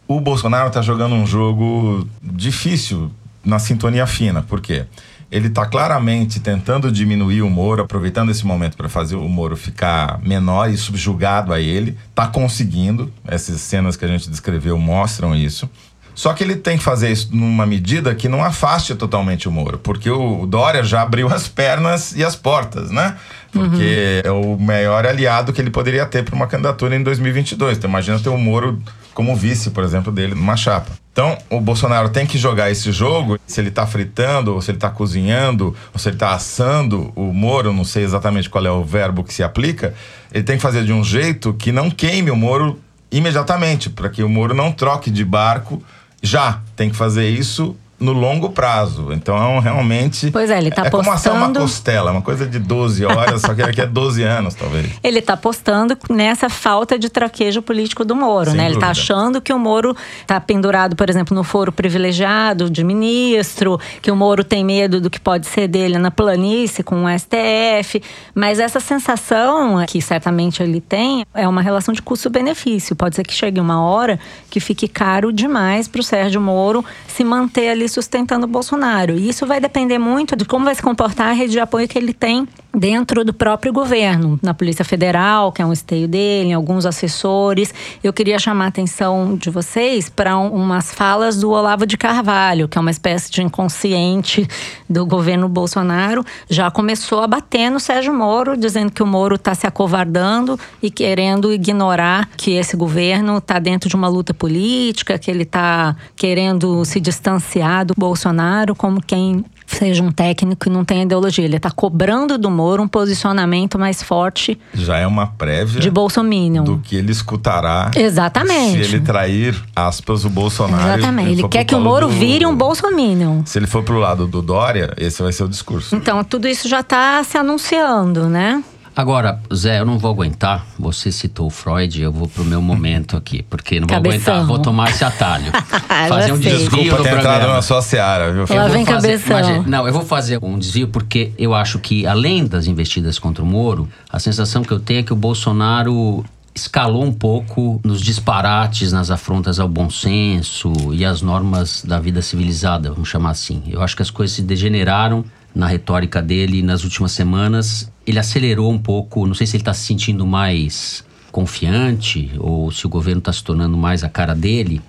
O 0.07 0.19
Bolsonaro 0.19 0.67
está 0.67 0.81
jogando 0.81 1.15
um 1.15 1.25
jogo 1.25 2.07
difícil 2.21 3.11
na 3.43 3.59
sintonia 3.59 4.05
fina. 4.05 4.41
Por 4.41 4.61
quê? 4.61 4.85
Ele 5.31 5.47
está 5.47 5.65
claramente 5.65 6.39
tentando 6.39 6.91
diminuir 6.91 7.41
o 7.41 7.49
Moro, 7.49 7.81
aproveitando 7.81 8.29
esse 8.29 8.45
momento 8.45 8.77
para 8.77 8.87
fazer 8.87 9.15
o 9.15 9.27
Moro 9.27 9.57
ficar 9.57 10.19
menor 10.21 10.69
e 10.69 10.77
subjugado 10.77 11.51
a 11.51 11.59
ele. 11.59 11.97
Está 12.09 12.27
conseguindo. 12.27 13.11
Essas 13.27 13.59
cenas 13.61 13.97
que 13.97 14.05
a 14.05 14.07
gente 14.07 14.29
descreveu 14.29 14.77
mostram 14.77 15.35
isso. 15.35 15.69
Só 16.13 16.33
que 16.33 16.43
ele 16.43 16.55
tem 16.55 16.77
que 16.77 16.83
fazer 16.83 17.11
isso 17.11 17.29
numa 17.33 17.65
medida 17.65 18.15
que 18.15 18.29
não 18.29 18.41
afaste 18.41 18.95
totalmente 18.95 19.49
o 19.49 19.51
Moro, 19.51 19.77
porque 19.77 20.09
o 20.09 20.45
Dória 20.45 20.81
já 20.81 21.01
abriu 21.01 21.27
as 21.27 21.49
pernas 21.49 22.15
e 22.15 22.23
as 22.23 22.37
portas, 22.37 22.89
né? 22.89 23.17
Porque 23.51 24.21
é 24.23 24.31
o 24.31 24.57
maior 24.57 25.05
aliado 25.05 25.51
que 25.51 25.59
ele 25.59 25.69
poderia 25.69 26.05
ter 26.05 26.23
para 26.23 26.33
uma 26.33 26.47
candidatura 26.47 26.95
em 26.95 27.03
2022. 27.03 27.77
Então 27.77 27.89
imagina 27.89 28.17
ter 28.17 28.29
o 28.29 28.37
Moro 28.37 28.81
como 29.15 29.35
vice, 29.35 29.71
por 29.71 29.83
exemplo, 29.83 30.11
dele 30.11 30.35
numa 30.35 30.55
chapa. 30.57 30.91
Então, 31.11 31.37
o 31.49 31.61
Bolsonaro 31.61 32.09
tem 32.09 32.27
que 32.27 32.37
jogar 32.37 32.69
esse 32.69 32.91
jogo, 32.91 33.39
se 33.47 33.61
ele 33.61 33.71
tá 33.71 33.87
fritando, 33.87 34.53
ou 34.53 34.61
se 34.61 34.69
ele 34.69 34.77
tá 34.77 34.89
cozinhando, 34.89 35.73
ou 35.93 35.97
se 35.97 36.09
ele 36.09 36.17
tá 36.17 36.33
assando 36.33 37.13
o 37.15 37.33
Moro, 37.33 37.71
não 37.71 37.85
sei 37.85 38.03
exatamente 38.03 38.49
qual 38.49 38.65
é 38.65 38.69
o 38.69 38.83
verbo 38.83 39.23
que 39.23 39.33
se 39.33 39.41
aplica, 39.41 39.93
ele 40.33 40.43
tem 40.43 40.57
que 40.57 40.61
fazer 40.61 40.83
de 40.83 40.91
um 40.91 41.03
jeito 41.03 41.53
que 41.53 41.71
não 41.71 41.89
queime 41.89 42.29
o 42.29 42.35
Moro 42.35 42.77
imediatamente, 43.09 43.89
para 43.89 44.09
que 44.09 44.21
o 44.21 44.27
Moro 44.29 44.53
não 44.53 44.73
troque 44.73 45.09
de 45.09 45.23
barco 45.23 45.81
já. 46.21 46.59
Tem 46.75 46.89
que 46.89 46.95
fazer 46.97 47.29
isso 47.29 47.77
no 47.99 48.11
longo 48.11 48.49
prazo. 48.49 49.13
Então, 49.13 49.59
realmente. 49.59 50.29
Pois 50.31 50.49
é, 50.49 50.57
ele 50.57 50.69
tá 50.71 50.85
É 50.85 50.89
como 50.89 51.09
assar 51.11 51.33
uma 51.33 51.45
apostando- 51.45 51.59
costela, 51.65 52.11
uma 52.11 52.21
coisa 52.21 52.45
de 52.45 52.59
12 52.59 53.05
horas, 53.05 53.41
só 53.41 53.53
que 53.53 53.61
daqui 53.61 53.81
a 53.81 53.85
12 53.85 54.21
anos, 54.23 54.53
talvez. 54.53 54.89
Ele 55.03 55.19
está 55.19 55.33
apostando 55.33 55.97
nessa 56.09 56.49
falta 56.49 56.99
de 56.99 57.09
traquejo 57.09 57.61
político 57.61 58.03
do 58.03 58.15
Moro, 58.15 58.49
Sem 58.51 58.57
né? 58.57 58.65
Ele 58.65 58.75
está 58.75 58.87
dúvida. 58.87 59.01
achando 59.01 59.41
que 59.41 59.53
o 59.53 59.59
Moro 59.59 59.95
está 60.21 60.39
pendurado, 60.41 60.95
por 60.95 61.09
exemplo, 61.09 61.33
no 61.35 61.43
foro 61.43 61.71
privilegiado 61.71 62.69
de 62.69 62.83
ministro, 62.83 63.79
que 64.01 64.11
o 64.11 64.15
Moro 64.15 64.43
tem 64.43 64.63
medo 64.65 64.99
do 64.99 65.09
que 65.09 65.19
pode 65.19 65.47
ser 65.47 65.67
dele 65.67 65.97
na 65.97 66.11
planície 66.11 66.83
com 66.83 67.05
o 67.05 67.09
STF. 67.09 68.01
Mas 68.33 68.59
essa 68.59 68.79
sensação 68.79 69.83
que 69.87 70.01
certamente 70.01 70.61
ele 70.61 70.81
tem 70.81 71.25
é 71.33 71.47
uma 71.47 71.61
relação 71.61 71.93
de 71.93 72.01
custo-benefício. 72.01 72.95
Pode 72.95 73.15
ser 73.15 73.23
que 73.23 73.33
chegue 73.33 73.59
uma 73.59 73.81
hora 73.81 74.19
que 74.49 74.59
fique 74.59 74.87
caro 74.87 75.31
demais 75.31 75.87
para 75.87 76.01
o 76.01 76.03
Sérgio 76.03 76.41
Moro 76.41 76.83
se 77.07 77.23
manter 77.23 77.69
ali 77.69 77.87
sustentando 77.95 78.45
o 78.45 78.49
Bolsonaro. 78.49 79.17
E 79.17 79.29
isso 79.29 79.45
vai 79.45 79.59
depender 79.59 79.97
muito 79.97 80.35
de 80.35 80.43
como 80.43 80.65
vai 80.65 80.75
se 80.75 80.81
comportar 80.81 81.29
a 81.29 81.33
rede 81.33 81.53
de 81.53 81.59
apoio 81.59 81.87
que 81.87 81.97
ele 81.97 82.13
tem 82.13 82.47
dentro 82.75 83.23
do 83.23 83.33
próprio 83.33 83.71
governo, 83.71 84.39
na 84.41 84.53
Polícia 84.53 84.83
Federal, 84.83 85.51
que 85.51 85.61
é 85.61 85.65
um 85.65 85.73
esteio 85.73 86.07
dele, 86.07 86.49
em 86.49 86.53
alguns 86.53 86.85
assessores. 86.85 87.73
Eu 88.03 88.13
queria 88.13 88.37
chamar 88.37 88.65
a 88.65 88.67
atenção 88.67 89.35
de 89.35 89.49
vocês 89.49 90.09
para 90.09 90.37
um, 90.37 90.53
umas 90.53 90.93
falas 90.93 91.39
do 91.39 91.51
Olavo 91.51 91.85
de 91.85 91.97
Carvalho, 91.97 92.67
que 92.67 92.77
é 92.77 92.81
uma 92.81 92.91
espécie 92.91 93.31
de 93.31 93.41
inconsciente 93.41 94.47
do 94.89 95.05
governo 95.05 95.47
Bolsonaro, 95.47 96.23
já 96.49 96.69
começou 96.69 97.21
a 97.21 97.27
bater 97.27 97.69
no 97.69 97.79
Sérgio 97.79 98.13
Moro, 98.13 98.57
dizendo 98.57 98.91
que 98.91 99.01
o 99.01 99.07
Moro 99.07 99.35
está 99.35 99.55
se 99.55 99.65
acovardando 99.65 100.59
e 100.81 100.91
querendo 100.91 101.51
ignorar 101.51 102.29
que 102.37 102.51
esse 102.51 102.75
governo 102.75 103.37
está 103.37 103.59
dentro 103.59 103.89
de 103.89 103.95
uma 103.95 104.07
luta 104.07 104.33
política, 104.33 105.17
que 105.17 105.31
ele 105.31 105.43
está 105.43 105.95
querendo 106.15 106.83
se 106.85 106.99
distanciar 106.99 107.85
do 107.85 107.93
Bolsonaro 107.97 108.75
como 108.75 109.01
quem 109.01 109.43
seja 109.67 110.03
um 110.03 110.11
técnico 110.11 110.67
e 110.69 110.71
não 110.71 110.85
tenha 110.85 111.03
ideologia. 111.03 111.43
Ele 111.45 111.57
está 111.57 111.71
cobrando 111.71 112.37
do 112.37 112.49
Moro 112.49 112.83
um 112.83 112.87
posicionamento 112.87 113.77
mais 113.79 114.01
forte 114.03 114.59
Já 114.73 114.97
é 114.97 115.07
uma 115.07 115.27
prévia 115.27 115.79
de 115.81 115.89
Bolsominion. 115.89 116.63
do 116.63 116.77
que 116.79 116.95
ele 116.95 117.11
escutará 117.11 117.91
Exatamente. 117.95 118.83
se 118.85 118.95
ele 118.95 118.99
trair, 119.03 119.55
aspas, 119.75 120.23
o 120.25 120.29
Bolsonaro. 120.29 120.97
Exatamente. 120.99 121.31
Ele 121.31 121.41
for 121.41 121.49
quer 121.49 121.63
que 121.65 121.75
o 121.75 121.79
Moro 121.79 122.07
do- 122.07 122.13
vire 122.13 122.45
um 122.45 122.55
Bolsominion. 122.55 123.41
Se 123.45 123.57
ele 123.59 123.67
for 123.67 123.83
pro 123.83 123.97
lado 123.97 124.27
do 124.27 124.41
Dória, 124.41 124.93
esse 124.97 125.21
vai 125.21 125.31
ser 125.31 125.43
o 125.43 125.47
discurso. 125.49 125.95
Então, 125.95 126.23
tudo 126.23 126.47
isso 126.47 126.67
já 126.69 126.79
está 126.81 127.23
se 127.23 127.37
anunciando, 127.37 128.27
né? 128.29 128.63
Agora, 128.95 129.41
Zé, 129.53 129.79
eu 129.81 129.85
não 129.85 129.97
vou 129.99 130.09
aguentar. 130.11 130.65
Você 130.79 131.11
citou 131.11 131.47
o 131.47 131.49
Freud, 131.49 132.01
eu 132.01 132.11
vou 132.13 132.29
pro 132.29 132.45
meu 132.45 132.61
momento 132.61 133.17
aqui, 133.17 133.43
porque 133.43 133.77
não 133.79 133.87
vou 133.87 133.95
Cabeção. 133.97 134.33
aguentar. 134.35 134.47
Vou 134.47 134.59
tomar 134.59 134.89
esse 134.89 135.03
atalho. 135.03 135.51
Fazer 136.07 136.31
um 136.31 136.37
desvio 136.39 136.59
Desculpa 136.59 137.03
ter 137.03 137.09
entrado 137.09 137.21
programa. 137.21 137.53
na 137.55 137.61
sua 137.61 137.81
seara, 137.81 138.31
viu? 138.31 138.45
Lá 138.49 138.55
Eu 138.55 138.61
vou 138.61 138.69
vem 138.71 138.85
fazer- 138.85 139.07
cabeção. 139.19 139.37
imagina- 139.39 139.63
não, 139.67 139.87
eu 139.87 139.91
vou 139.93 140.05
fazer 140.05 140.39
um 140.41 140.57
desvio 140.57 140.87
porque 140.87 141.31
eu 141.37 141.53
acho 141.53 141.77
que, 141.79 142.07
além 142.07 142.45
das 142.47 142.67
investidas 142.67 143.19
contra 143.19 143.43
o 143.43 143.45
Moro, 143.45 143.89
a 144.09 144.17
sensação 144.17 144.63
que 144.63 144.71
eu 144.71 144.79
tenho 144.79 145.01
é 145.01 145.03
que 145.03 145.11
o 145.11 145.15
Bolsonaro 145.15 146.23
escalou 146.53 147.03
um 147.03 147.11
pouco 147.11 147.81
nos 147.83 147.99
disparates, 147.99 148.93
nas 148.93 149.11
afrontas 149.11 149.59
ao 149.59 149.67
bom 149.67 149.89
senso 149.89 150.71
e 150.93 151.03
às 151.03 151.21
normas 151.21 151.83
da 151.85 151.99
vida 151.99 152.21
civilizada, 152.21 152.91
vamos 152.91 153.09
chamar 153.09 153.31
assim. 153.31 153.61
Eu 153.67 153.81
acho 153.83 153.93
que 153.93 154.01
as 154.01 154.09
coisas 154.09 154.33
se 154.37 154.41
degeneraram 154.41 155.25
na 155.55 155.67
retórica 155.67 156.21
dele 156.21 156.61
nas 156.61 156.83
últimas 156.83 157.13
semanas. 157.13 157.89
Ele 158.05 158.19
acelerou 158.19 158.71
um 158.71 158.77
pouco, 158.77 159.25
não 159.25 159.33
sei 159.33 159.47
se 159.47 159.55
ele 159.55 159.61
está 159.61 159.73
se 159.73 159.85
sentindo 159.85 160.27
mais 160.27 161.03
confiante 161.31 162.31
ou 162.37 162.71
se 162.71 162.85
o 162.85 162.89
governo 162.89 163.19
está 163.19 163.31
se 163.31 163.43
tornando 163.43 163.77
mais 163.77 164.03
a 164.03 164.09
cara 164.09 164.35
dele. 164.35 164.81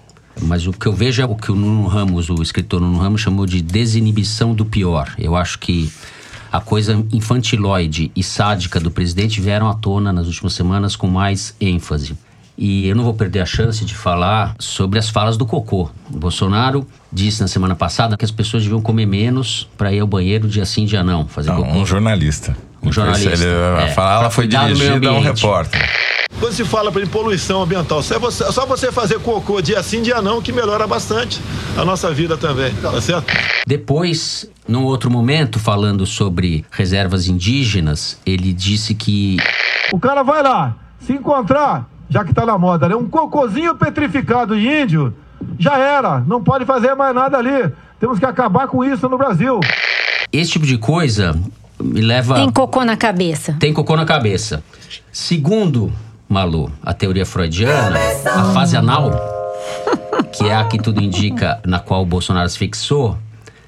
Mas 0.43 0.67
o 0.67 0.73
que 0.73 0.87
eu 0.87 0.93
vejo 0.93 1.23
é 1.23 1.25
o 1.25 1.35
que 1.35 1.51
o 1.51 1.55
Nuno 1.55 1.87
Ramos, 1.87 2.29
o 2.29 2.43
escritor 2.43 2.81
Nuno 2.81 2.99
Ramos, 2.99 3.21
chamou 3.21 3.47
de 3.47 3.63
desinibição 3.63 4.55
do 4.55 4.67
pior. 4.67 5.15
Eu 5.19 5.35
acho 5.35 5.59
que 5.59 5.91
a 6.53 6.61
coisa 6.61 7.05
infantiloide 7.13 8.11
e 8.15 8.23
sádica 8.23 8.79
do 8.79 8.91
presidente 8.91 9.41
vieram 9.41 9.69
à 9.69 9.75
tona 9.75 10.13
nas 10.13 10.27
últimas 10.27 10.53
semanas 10.53 10.95
com 10.95 11.07
mais 11.07 11.55
ênfase. 11.61 12.17
E 12.59 12.89
eu 12.89 12.97
não 12.97 13.05
vou 13.05 13.13
perder 13.15 13.41
a 13.41 13.47
chance 13.47 13.85
de 13.85 13.95
falar 13.95 14.55
sobre 14.59 14.99
as 14.99 15.11
falas 15.11 15.37
do 15.37 15.45
cocô. 15.45 15.91
O 16.11 16.17
Bolsonaro 16.19 16.87
disse 17.13 17.41
na 17.41 17.49
semana 17.49 17.75
passada 17.75 18.17
que 18.17 18.25
as 18.25 18.31
pessoas 18.31 18.63
deviam 18.63 18.81
comer 18.81 19.07
menos 19.07 19.69
para 19.77 19.93
ir 19.93 20.01
ao 20.01 20.07
banheiro 20.07 20.49
dia 20.49 20.65
sim, 20.65 20.85
dia 20.87 21.03
não, 21.03 21.27
fazer 21.27 21.51
Não, 21.51 21.63
cocô. 21.63 21.73
um 21.79 21.85
jornalista. 21.87 22.57
Um 22.83 22.93
jornalista, 22.93 23.33
Ele, 23.33 23.45
é, 23.45 23.89
fala, 23.89 24.13
ela 24.13 24.21
pra 24.21 24.31
foi 24.31 24.47
dirigida 24.47 25.09
a 25.09 25.13
um 25.13 25.21
repórter. 25.21 25.81
Quando 26.39 26.53
se 26.53 26.65
fala 26.65 26.93
em 27.03 27.07
poluição 27.07 27.63
ambiental, 27.63 28.03
só 28.03 28.19
você, 28.19 28.45
só 28.53 28.67
você 28.67 28.93
fazer 28.93 29.19
cocô 29.21 29.61
dia 29.63 29.83
sim, 29.83 30.03
dia 30.03 30.21
não, 30.21 30.41
que 30.43 30.53
melhora 30.53 30.87
bastante 30.87 31.41
a 31.77 31.85
nossa 31.85 32.13
vida 32.13 32.37
também, 32.37 32.73
tá 32.75 33.01
certo? 33.01 33.33
Depois, 33.67 34.49
num 34.69 34.85
outro 34.85 35.11
momento, 35.11 35.59
falando 35.59 36.05
sobre 36.05 36.65
reservas 36.71 37.27
indígenas, 37.27 38.19
ele 38.25 38.53
disse 38.53 38.95
que 38.95 39.39
O 39.93 39.99
cara 39.99 40.23
vai 40.23 40.43
lá, 40.43 40.77
se 41.01 41.15
encontrar, 41.15 41.89
já 42.09 42.25
que 42.25 42.33
tá 42.35 42.47
na 42.47 42.57
moda, 42.59 42.89
né? 42.89 42.95
Um 42.95 43.09
cocôzinho 43.09 43.75
petrificado 43.77 44.59
de 44.59 44.67
índio, 44.67 45.15
já 45.59 45.79
era. 45.79 46.21
Não 46.21 46.43
pode 46.43 46.65
fazer 46.65 46.95
mais 46.95 47.15
nada 47.15 47.37
ali. 47.39 47.71
Temos 47.99 48.19
que 48.19 48.27
acabar 48.27 48.67
com 48.69 48.85
isso 48.85 49.09
no 49.09 49.17
Brasil. 49.19 49.61
esse 50.33 50.51
tipo 50.53 50.67
de 50.67 50.79
coisa 50.79 51.35
me 51.81 52.01
leva. 52.01 52.35
Tem 52.35 52.51
cocô 52.51 52.85
na 52.85 52.97
cabeça. 52.97 53.57
tem 53.59 53.73
cocô 53.73 53.97
na 53.97 54.05
cabeça. 54.05 54.63
Segundo 55.13 55.93
Malu, 56.29 56.71
a 56.83 56.93
teoria 56.93 57.25
freudiana, 57.25 57.99
a 58.27 58.45
fase 58.53 58.77
anal, 58.77 59.13
que 60.33 60.45
é 60.45 60.55
a 60.55 60.65
que 60.65 60.79
tudo 60.79 61.01
indica 61.01 61.61
na 61.65 61.79
qual 61.79 62.03
o 62.03 62.07
Bolsonaro 62.07 62.49
se 62.49 62.59
fixou, 62.59 63.17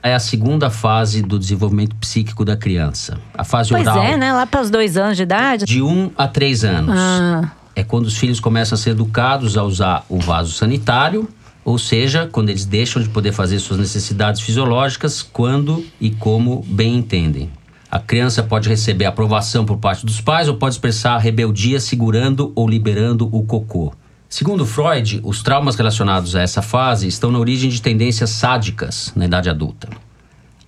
é 0.03 0.15
a 0.15 0.19
segunda 0.19 0.71
fase 0.71 1.23
do 1.23 1.39
desenvolvimento 1.39 1.95
psíquico 1.97 2.45
da 2.45 2.57
criança. 2.57 3.19
A 3.37 3.45
fase 3.45 3.71
Pois 3.71 3.87
oral. 3.87 4.03
é, 4.03 4.17
né? 4.17 4.33
Lá 4.33 4.47
para 4.47 4.61
os 4.61 4.71
dois 4.71 4.97
anos 4.97 5.17
de 5.17 5.23
idade. 5.23 5.65
De 5.65 5.83
1 5.83 5.89
um 5.89 6.11
a 6.17 6.29
3 6.29 6.65
anos. 6.65 6.95
Ah. 6.99 7.51
É 7.79 7.85
quando 7.85 8.07
os 8.07 8.17
filhos 8.17 8.41
começam 8.41 8.75
a 8.75 8.77
ser 8.77 8.91
educados 8.91 9.57
a 9.57 9.63
usar 9.63 10.05
o 10.09 10.19
vaso 10.19 10.51
sanitário, 10.51 11.29
ou 11.65 11.79
seja, 11.79 12.27
quando 12.27 12.49
eles 12.49 12.65
deixam 12.65 13.01
de 13.01 13.09
poder 13.09 13.31
fazer 13.31 13.61
suas 13.61 13.79
necessidades 13.79 14.41
fisiológicas 14.41 15.23
quando 15.23 15.87
e 16.01 16.11
como 16.11 16.65
bem 16.67 16.97
entendem. 16.97 17.53
A 17.89 18.01
criança 18.01 18.43
pode 18.43 18.69
receber 18.69 19.05
aprovação 19.05 19.65
por 19.65 19.77
parte 19.77 20.05
dos 20.05 20.21
pais 20.21 20.49
ou 20.49 20.57
pode 20.57 20.75
expressar 20.75 21.19
rebeldia 21.19 21.79
segurando 21.79 22.51
ou 22.57 22.69
liberando 22.69 23.29
o 23.31 23.45
cocô. 23.45 23.93
Segundo 24.29 24.67
Freud, 24.67 25.21
os 25.23 25.41
traumas 25.45 25.77
relacionados 25.77 26.35
a 26.35 26.43
essa 26.43 26.61
fase 26.61 27.07
estão 27.07 27.31
na 27.31 27.39
origem 27.39 27.71
de 27.71 27.81
tendências 27.81 28.31
sádicas 28.31 29.13
na 29.15 29.25
idade 29.25 29.49
adulta. 29.49 29.89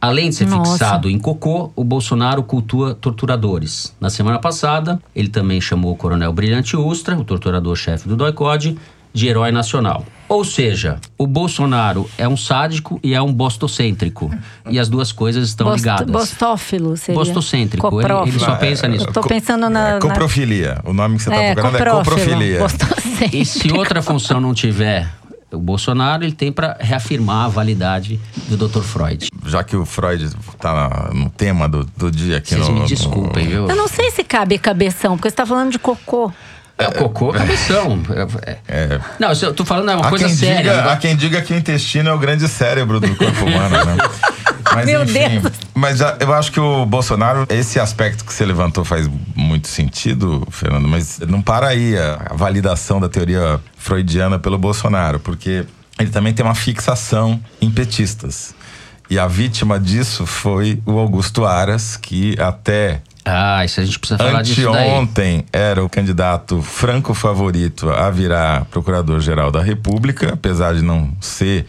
Além 0.01 0.31
de 0.31 0.37
ser 0.37 0.47
Nossa. 0.47 0.73
fixado 0.73 1.11
em 1.11 1.19
cocô, 1.19 1.71
o 1.77 1.85
Bolsonaro 1.85 2.43
cultua 2.43 2.95
torturadores. 2.95 3.95
Na 4.01 4.09
semana 4.09 4.39
passada, 4.39 4.99
ele 5.15 5.29
também 5.29 5.61
chamou 5.61 5.93
o 5.93 5.97
coronel 5.97 6.33
Brilhante 6.33 6.77
Ustra, 6.77 7.17
o 7.19 7.25
torturador-chefe 7.25 8.09
do 8.09 8.17
DOI-CODE, 8.17 8.79
de 9.13 9.27
herói 9.27 9.51
nacional. 9.51 10.05
Ou 10.29 10.45
seja, 10.45 10.99
o 11.19 11.27
Bolsonaro 11.27 12.09
é 12.17 12.29
um 12.29 12.37
sádico 12.37 13.01
e 13.03 13.13
é 13.13 13.21
um 13.21 13.33
bostocêntrico. 13.33 14.33
E 14.71 14.79
as 14.79 14.89
duas 14.89 15.11
coisas 15.11 15.49
estão 15.49 15.67
Bost- 15.67 15.79
ligadas. 15.81 16.07
Bostófilo 16.11 16.97
seria. 16.97 17.19
Bostocêntrico. 17.19 18.01
Ele, 18.01 18.31
ele 18.31 18.39
só 18.39 18.55
pensa 18.55 18.87
nisso. 18.87 19.07
Eu 19.09 19.13
tô 19.13 19.23
pensando 19.23 19.69
na... 19.69 19.89
É 19.89 19.93
na- 19.95 19.99
coprofilia. 20.01 20.79
O 20.85 20.93
nome 20.93 21.17
que 21.17 21.25
você 21.25 21.31
tá 21.31 21.37
É, 21.37 21.55
procurando 21.55 21.77
é 21.77 21.91
coprofilia. 22.05 22.61
E 23.33 23.45
se 23.45 23.73
outra 23.73 24.01
função 24.01 24.41
não 24.41 24.55
tiver 24.55 25.09
o 25.53 25.59
Bolsonaro, 25.59 26.25
ele 26.25 26.33
tem 26.33 26.53
para 26.53 26.77
reafirmar 26.81 27.47
a 27.47 27.49
validade 27.49 28.21
do 28.49 28.57
Dr. 28.69 28.81
Freud. 28.83 29.29
Já 29.47 29.65
que 29.65 29.77
o 29.77 29.85
Freud 29.85 30.31
tá 30.61 31.11
no 31.13 31.29
tema 31.31 31.69
do, 31.69 31.85
do 31.97 32.11
dia 32.11 32.37
aqui 32.39 32.51
Vocês 32.55 32.69
no, 32.69 32.75
me 32.75 32.81
no- 32.81 32.87
desculpem, 32.87 33.49
viu? 33.49 33.69
Eu 33.69 33.77
não 33.77 33.89
sei 33.89 34.11
se 34.11 34.23
cabe 34.23 34.59
cabeção, 34.59 35.17
porque 35.17 35.29
você 35.31 35.37
tá 35.37 35.45
falando 35.47 35.73
de 35.73 35.79
cocô. 35.79 36.33
É 36.79 36.89
o 36.89 36.93
cocô, 36.93 37.31
cabeção. 37.33 38.01
É- 38.47 38.57
é- 38.69 39.01
Não, 39.19 39.33
isso 39.33 39.45
eu 39.45 39.53
tô 39.53 39.67
falando 39.67 39.91
é 39.91 39.97
uma 39.97 40.07
Há 40.07 40.09
coisa 40.09 40.29
séria. 40.31 40.57
diga, 40.73 40.83
né? 40.85 40.93
há 40.93 40.97
quem 40.97 41.15
diga 41.15 41.43
que 41.43 41.53
o 41.53 41.57
intestino 41.57 42.09
é 42.09 42.13
o 42.15 42.19
grande 42.19 42.49
cérebro 42.49 42.99
do 42.99 43.15
corpo 43.17 43.45
humano, 43.45 43.85
né? 43.85 43.97
Mas, 44.75 44.87
Meu 44.87 45.03
enfim, 45.03 45.41
Deus. 45.41 45.53
Mas 45.75 46.01
eu 46.21 46.33
acho 46.33 46.53
que 46.53 46.61
o 46.61 46.87
Bolsonaro, 46.87 47.47
esse 47.49 47.81
aspecto 47.81 48.25
que 48.25 48.33
você 48.33 48.45
levantou 48.45 48.85
faz 48.85 49.09
muito 49.35 49.69
sentido, 49.69 50.47
Fernando, 50.51 50.87
mas 50.87 51.19
não 51.21 51.43
para 51.43 51.69
aí 51.69 51.97
a, 51.97 52.33
validação 52.35 53.01
da 53.01 53.09
teoria 53.09 53.61
freudiana 53.77 54.39
pelo 54.39 54.59
Bolsonaro, 54.59 55.19
porque 55.19 55.65
ele 55.99 56.11
também 56.11 56.33
tem 56.33 56.45
uma 56.45 56.55
fixação 56.55 57.41
em 57.61 57.71
petistas. 57.71 58.55
E 59.09 59.19
a 59.19 59.27
vítima 59.27 59.79
disso 59.79 60.25
foi 60.25 60.81
o 60.87 60.99
Augusto 60.99 61.45
Aras, 61.45 61.97
que 61.97 62.37
até 62.39 63.03
Ah, 63.25 63.65
isso 63.65 63.81
a 63.81 63.85
gente 63.85 63.99
precisa 63.99 64.19
falar 64.19 64.43
disso 64.43 64.71
daí. 64.71 64.89
Anteontem 64.89 65.45
era 65.53 65.85
o 65.85 65.89
candidato 65.89 66.63
franco 66.63 67.13
favorito 67.13 67.91
a 67.91 68.09
virar 68.09 68.67
procurador-geral 68.67 69.51
da 69.51 69.61
República, 69.61 70.35
apesar 70.35 70.75
de 70.75 70.83
não 70.83 71.13
ser 71.21 71.67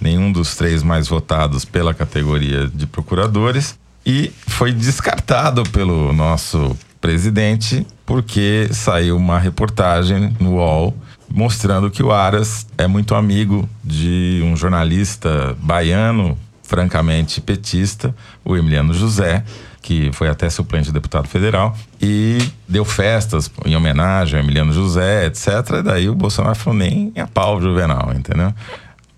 nenhum 0.00 0.30
dos 0.30 0.56
três 0.56 0.82
mais 0.82 1.08
votados 1.08 1.64
pela 1.64 1.94
categoria 1.94 2.68
de 2.68 2.86
procuradores, 2.86 3.78
e 4.06 4.30
foi 4.46 4.72
descartado 4.72 5.62
pelo 5.70 6.12
nosso 6.12 6.76
presidente 7.00 7.86
porque 8.06 8.68
saiu 8.70 9.16
uma 9.16 9.38
reportagem 9.38 10.34
no 10.38 10.54
UOL 10.54 10.94
mostrando 11.34 11.90
que 11.90 12.02
o 12.02 12.12
Aras 12.12 12.66
é 12.78 12.86
muito 12.86 13.14
amigo 13.14 13.68
de 13.82 14.40
um 14.44 14.56
jornalista 14.56 15.56
baiano, 15.58 16.38
francamente 16.62 17.40
petista, 17.40 18.14
o 18.44 18.56
Emiliano 18.56 18.94
José, 18.94 19.44
que 19.82 20.10
foi 20.12 20.28
até 20.28 20.48
suplente 20.48 20.86
de 20.86 20.92
deputado 20.92 21.26
federal, 21.28 21.76
e 22.00 22.38
deu 22.68 22.84
festas 22.84 23.50
em 23.66 23.74
homenagem 23.76 24.38
ao 24.38 24.44
Emiliano 24.44 24.72
José, 24.72 25.26
etc. 25.26 25.48
E 25.80 25.82
daí 25.82 26.08
o 26.08 26.14
Bolsonaro 26.14 26.54
falou 26.54 26.78
nem 26.78 27.12
a 27.16 27.26
pau 27.26 27.60
Juvenal, 27.60 28.12
entendeu? 28.14 28.54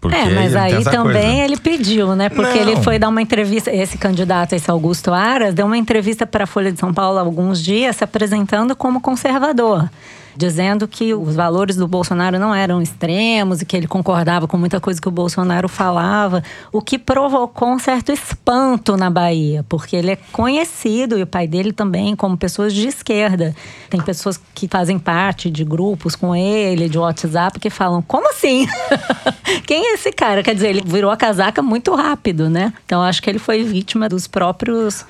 Porque 0.09 0.29
é, 0.29 0.35
mas 0.35 0.57
aí 0.57 0.85
também 0.85 1.23
coisa. 1.23 1.45
ele 1.45 1.57
pediu, 1.57 2.15
né? 2.15 2.29
Porque 2.29 2.61
Não. 2.61 2.69
ele 2.69 2.83
foi 2.83 2.99
dar 2.99 3.09
uma 3.09 3.23
entrevista, 3.23 3.71
esse 3.73 3.99
candidato, 3.99 4.55
esse 4.55 4.71
Augusto 4.71 5.13
Aras, 5.13 5.55
deu 5.55 5.67
uma 5.67 5.77
entrevista 5.77 6.27
para 6.27 6.45
a 6.45 6.47
Folha 6.47 6.73
de 6.73 6.79
São 6.79 6.93
Paulo 6.93 7.19
há 7.19 7.23
alguns 7.23 7.63
dias, 7.63 7.97
se 7.97 8.05
apresentando 8.05 8.75
como 8.75 9.01
conservador. 9.01 9.89
Dizendo 10.37 10.87
que 10.87 11.14
os 11.14 11.35
valores 11.35 11.76
do 11.76 11.88
Bolsonaro 11.88 12.38
não 12.38 12.55
eram 12.55 12.83
extremos 12.83 13.62
e 13.62 13.66
que 13.66 13.76
ele 13.76 13.87
concordava 13.87 14.47
com 14.47 14.57
muita 14.59 14.81
coisa 14.81 15.00
que 15.00 15.09
o 15.09 15.11
Bolsonaro 15.11 15.69
falava, 15.69 16.43
o 16.73 16.81
que 16.83 16.99
provocou 16.99 17.69
um 17.69 17.78
certo 17.78 18.12
espanto 18.12 18.97
na 18.97 19.09
Bahia, 19.09 19.64
porque 19.69 19.97
ele 19.97 20.11
é 20.11 20.16
conhecido 20.33 21.19
e 21.19 21.23
o 21.23 21.26
pai 21.26 21.47
dele 21.47 21.73
também 21.73 22.14
como 22.14 22.37
pessoas 22.37 22.73
de 22.73 22.87
esquerda. 22.87 23.55
Tem 23.88 24.00
pessoas 24.00 24.40
que 24.55 24.69
fazem 24.69 24.99
parte 24.99 25.50
de 25.50 25.64
grupos 25.64 26.14
com 26.14 26.35
ele, 26.35 26.88
de 26.88 26.99
WhatsApp, 26.99 27.59
que 27.59 27.71
falam: 27.71 28.02
como 28.02 28.28
assim? 28.28 28.66
Quem 29.66 29.87
é 29.87 29.95
esse 29.95 30.12
cara? 30.12 30.43
Quer 30.43 30.55
dizer, 30.55 30.69
ele 30.69 30.83
virou 30.85 31.11
a 31.11 31.16
casaca 31.16 31.62
muito 31.62 31.95
rápido, 31.95 32.50
né? 32.50 32.73
Então 32.85 33.02
acho 33.02 33.23
que 33.23 33.31
ele 33.31 33.38
foi 33.38 33.62
vítima 33.62 34.09
dos 34.09 34.26
próprios 34.26 35.05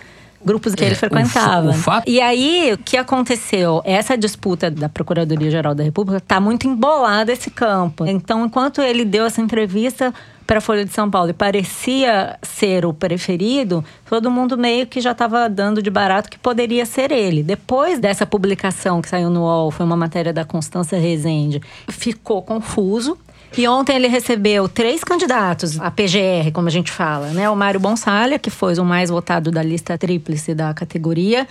grupos 0.45 0.75
que 0.75 0.83
É, 0.85 0.87
ele 0.89 0.95
o 0.95 0.99
frequentava. 0.99 1.73
fa- 1.73 1.79
o 1.79 1.83
fato- 1.83 2.09
E 2.11 2.21
aí, 2.21 2.73
o 2.73 2.79
que 2.79 2.97
aconteceu? 2.97 3.83
Essa 3.85 4.17
disputa 4.17 4.71
da 4.71 4.89
Procuradoria-Geral 4.89 5.75
da 5.75 5.83
República 5.83 6.19
está 6.19 6.39
muito 6.41 6.67
embolada 6.67 7.33
esse 7.33 7.51
campo. 7.51 8.07
Então, 8.07 8.45
enquanto 8.47 8.81
ele 8.83 9.05
deu 9.05 9.25
essa 9.27 9.41
entrevista 9.41 10.13
para 10.47 10.59
a 10.59 10.61
Folha 10.61 10.85
de 10.85 10.93
São 10.93 11.11
Paulo 11.11 11.31
e 11.31 11.33
parecia 11.33 12.39
ser 12.43 12.87
o 12.87 12.95
preferido, 12.95 13.85
todo 14.09 14.31
mundo 14.31 14.57
meio 14.57 14.87
que 14.87 15.01
já 15.01 15.13
estava 15.13 15.49
dando 15.49 15.83
de 15.83 15.91
barato 15.91 16.31
que 16.31 16.39
poderia 16.39 16.87
ser 16.87 17.11
ele. 17.11 17.43
Depois 17.43 17.99
dessa 17.99 18.25
publicação 18.25 19.03
que 19.03 19.09
saiu 19.09 19.29
no 19.29 19.43
UOL, 19.43 19.71
foi 19.71 19.85
uma 19.85 19.97
matéria 19.97 20.33
da 20.33 20.45
Constância 20.45 20.99
Rezende, 20.99 21.61
ficou 21.89 22.43
confuso. 22.43 23.19
E 23.57 23.67
ontem 23.67 23.97
ele 23.97 24.09
recebeu 24.09 24.69
três 24.69 25.03
candidatos 25.03 25.81
a 25.81 25.91
PGR, 25.91 26.51
como 26.53 26.69
a 26.69 26.71
gente 26.71 26.91
fala, 26.91 27.29
né? 27.29 27.49
O 27.49 27.57
Mário 27.57 27.81
Bonsalha, 27.81 28.39
que 28.39 28.51
foi 28.51 28.75
o 28.75 28.85
mais 28.85 29.09
votado 29.09 29.51
da 29.51 29.63
lista 29.63 29.97
tríplice 29.97 30.55
da 30.55 30.75
categoria, 30.75 31.47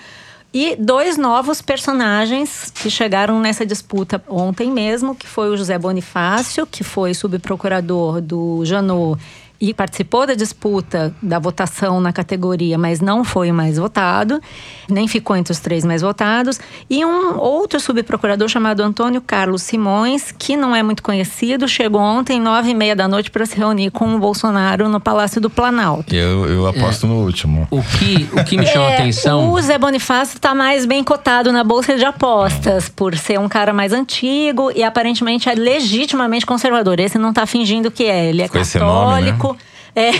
e 0.58 0.74
dois 0.78 1.18
novos 1.18 1.62
personagens 1.62 2.72
que 2.74 2.90
chegaram 2.90 3.42
nessa 3.42 3.66
disputa 3.66 4.24
ontem 4.26 4.72
mesmo, 4.72 5.14
que 5.14 5.28
foi 5.28 5.50
o 5.50 5.58
José 5.58 5.78
Bonifácio, 5.78 6.66
que 6.66 6.82
foi 6.82 7.14
subprocurador 7.14 8.22
do 8.22 8.64
Janot 8.64 9.22
e 9.70 9.74
participou 9.74 10.28
da 10.28 10.36
disputa 10.36 11.14
da 11.22 11.40
votação 11.40 12.00
na 12.00 12.14
categoria, 12.14 12.78
mas 12.78 13.02
não 13.02 13.24
foi 13.24 13.50
o 13.50 13.54
mais 13.54 13.78
votado, 13.78 14.40
nem 14.88 15.08
ficou 15.08 15.36
entre 15.36 15.52
os 15.52 15.60
três 15.60 15.84
mais 15.84 16.04
votados, 16.04 16.60
e 16.88 17.04
um 17.04 17.40
outro 17.40 17.80
subprocurador 17.80 18.48
chamado 18.48 18.82
Antônio 18.82 19.22
Carlos 19.22 19.64
Simões, 19.64 20.32
que 20.38 20.56
não 20.56 20.76
é 20.76 20.84
muito 20.84 21.02
conhecido, 21.02 21.68
chegou 21.68 22.00
ontem, 22.00 22.40
nove 22.40 22.70
e 22.70 22.74
meia 22.76 22.96
da 22.96 23.08
noite, 23.08 23.32
para 23.32 23.46
se 23.46 23.58
reunir 23.58 23.90
com 23.90 24.16
o 24.16 24.20
Bolsonaro 24.20 24.88
no 24.88 25.00
Palácio 25.00 25.42
do 25.42 25.50
Planalto. 25.50 26.14
Eu, 26.14 26.46
eu 26.46 26.68
aposto 26.68 27.08
no 27.08 27.24
último. 27.24 27.68
O 27.72 27.82
que, 27.82 28.30
o 28.34 28.44
que 28.44 28.58
me 28.58 28.68
chama 28.68 28.86
a 28.88 28.92
É, 28.92 28.96
atenção. 29.00 29.52
O 29.52 29.60
Zé 29.60 29.80
Bonifácio 29.80 30.36
está 30.36 30.54
mais 30.54 30.86
bem 30.86 31.04
cotado 31.04 31.52
na 31.52 31.64
bolsa 31.64 31.96
de 31.96 32.06
apostas, 32.06 32.88
por 32.88 33.18
ser 33.18 33.40
um 33.40 33.50
cara 33.50 33.74
mais 33.74 33.92
antigo 33.92 34.72
e 34.76 34.84
aparentemente 34.84 35.50
é 35.50 35.56
legitimamente 35.56 36.46
conservador. 36.46 37.00
Esse 37.00 37.18
não 37.18 37.30
está 37.30 37.48
fingindo 37.48 37.90
que 37.90 38.04
é. 38.04 38.30
Ele 38.30 38.44
é 38.44 38.48
Com 38.48 38.60
esse 38.60 38.78
nome, 38.78 39.32
né? 39.32 39.38
É, 39.96 40.12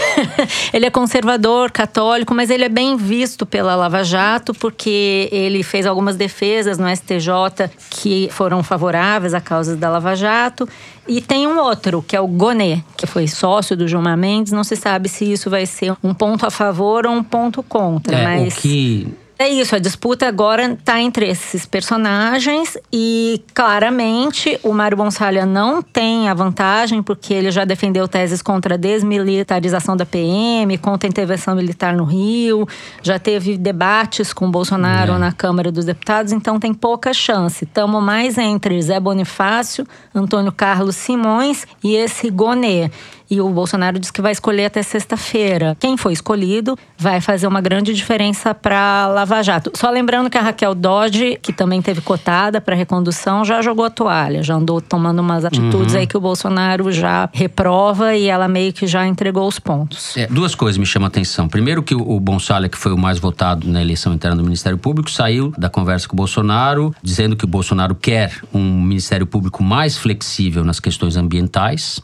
ele 0.74 0.86
é 0.86 0.90
conservador, 0.90 1.70
católico, 1.70 2.34
mas 2.34 2.50
ele 2.50 2.64
é 2.64 2.70
bem 2.70 2.96
visto 2.96 3.46
pela 3.46 3.76
Lava 3.76 4.04
Jato 4.04 4.54
porque 4.54 5.28
ele 5.32 5.64
fez 5.64 5.86
algumas 5.86 6.16
defesas 6.16 6.78
no 6.78 6.88
STJ 6.90 7.70
que 7.90 8.30
foram 8.32 8.64
favoráveis 8.64 9.34
à 9.34 9.42
causa 9.42 9.76
da 9.76 9.90
Lava 9.90 10.16
Jato. 10.16 10.68
E 11.08 11.22
tem 11.22 11.46
um 11.46 11.60
outro, 11.60 12.02
que 12.02 12.16
é 12.16 12.22
o 12.22 12.28
Gonê, 12.28 12.80
que 12.98 13.06
foi 13.06 13.28
sócio 13.28 13.76
do 13.78 13.88
Gilmar 13.88 14.18
Mendes. 14.18 14.54
Não 14.54 14.64
se 14.64 14.76
sabe 14.76 15.08
se 15.10 15.32
isso 15.32 15.50
vai 15.50 15.66
ser 15.66 15.94
um 16.04 16.14
ponto 16.14 16.46
a 16.46 16.50
favor 16.50 17.06
ou 17.06 17.14
um 17.14 17.24
ponto 17.24 17.62
contra, 17.62 18.16
É, 18.16 18.24
mas 18.24 18.58
o 18.58 18.62
que 18.62 19.08
é 19.38 19.50
isso, 19.50 19.76
a 19.76 19.80
disputa 19.80 20.28
agora 20.28 20.72
está 20.72 21.02
entre 21.02 21.28
esses 21.28 21.66
personagens 21.66 22.78
e 22.92 23.44
claramente 23.54 24.58
o 24.64 24.72
Mário 24.74 24.96
Bonsalha 24.96 25.46
não 25.46 25.82
tem 25.82 26.30
a 26.30 26.34
vantagem 26.34 27.04
porque 27.04 27.34
ele 27.34 27.52
já 27.52 27.66
defendeu 27.66 28.08
teses 28.08 28.42
contra 28.42 28.76
a 28.76 28.78
desmilitarização 28.78 29.98
da 29.98 30.06
PM, 30.06 30.78
contra 30.78 31.08
a 31.08 31.10
intervenção 31.10 31.56
militar 31.56 31.96
no 31.96 32.06
Rio, 32.06 32.68
já 33.04 33.20
teve 33.20 33.58
debates 33.58 34.32
com 34.32 34.50
Bolsonaro 34.50 35.14
É. 35.14 35.18
na 35.18 35.32
Câmara 35.32 35.72
dos 35.72 35.86
Deputados, 35.86 36.32
então 36.32 36.60
tem 36.60 36.74
pouca 36.74 37.14
chance. 37.14 37.66
Estamos 37.66 38.02
mais 38.02 38.38
entre 38.38 38.82
Zé 38.82 39.00
Bonifácio, 39.00 39.86
Antônio 40.14 40.52
Carlos 40.52 40.96
Simões 40.96 41.66
e 41.84 41.96
esse 41.96 42.30
Gonê. 42.30 42.90
E 43.30 43.42
o 43.42 43.50
Bolsonaro 43.50 44.00
diz 44.00 44.12
que 44.12 44.22
vai 44.22 44.32
escolher 44.32 44.66
até 44.66 44.82
sexta-feira. 44.84 45.76
Quem 45.80 45.98
foi 45.98 46.14
escolhido 46.14 46.78
vai 46.98 47.20
fazer 47.22 47.48
uma 47.48 47.62
grande 47.62 47.94
diferença 47.94 48.54
para 48.54 49.08
Lava 49.08 49.42
Jato. 49.42 49.72
Só 49.76 49.90
lembrando 49.90 50.30
que 50.30 50.38
a 50.38 50.42
Raquel 50.42 50.76
Dodge, 50.76 51.40
que 51.42 51.52
também 51.52 51.82
teve 51.82 52.02
cotada 52.02 52.62
para 52.62 52.76
recondução, 52.76 53.44
já 53.44 53.62
jogou 53.62 53.86
a 53.86 53.90
toalha, 53.90 54.44
já 54.44 54.56
andou 54.56 54.80
tomando 54.80 55.20
umas 55.20 55.46
atitudes 55.46 55.96
aí 55.96 56.08
que 56.08 56.18
o 56.18 56.22
Bolsonaro 56.22 56.92
já 56.92 57.30
reprova 57.34 58.16
e 58.16 58.28
ela 58.28 58.48
meio 58.48 58.72
que 58.74 58.88
já 58.88 59.06
entregou 59.06 59.48
os 59.48 59.60
pontos. 59.60 60.16
É, 60.18 60.28
duas 60.28 60.56
coisas 60.56 60.78
me 60.78 60.86
chamam 60.86 61.06
a 61.06 61.10
atenção. 61.10 61.48
Primeiro, 61.48 61.82
que 61.84 61.96
o, 61.96 62.20
Bonsalha, 62.20 62.70
que 62.70 62.78
foi 62.78 62.92
o 62.92 62.98
mais 62.98 63.20
votado 63.20 63.68
na 63.68 63.82
eleição 63.82 64.14
interna 64.14 64.38
do 64.38 64.44
Ministério 64.44 64.78
Público, 64.78 65.10
saiu 65.10 65.54
da 65.58 65.70
conversa 65.70 66.08
com 66.08 66.14
o 66.14 66.18
Bolsonaro, 66.18 66.94
dizendo 67.02 67.36
que 67.36 67.46
o 67.46 67.48
Bolsonaro 67.48 67.96
quer 67.96 68.32
um 68.54 68.82
Ministério 68.82 69.26
Público 69.26 69.64
mais 69.64 69.98
flexível 69.98 70.64
nas 70.64 70.80
questões 70.80 71.16
ambientais. 71.16 72.02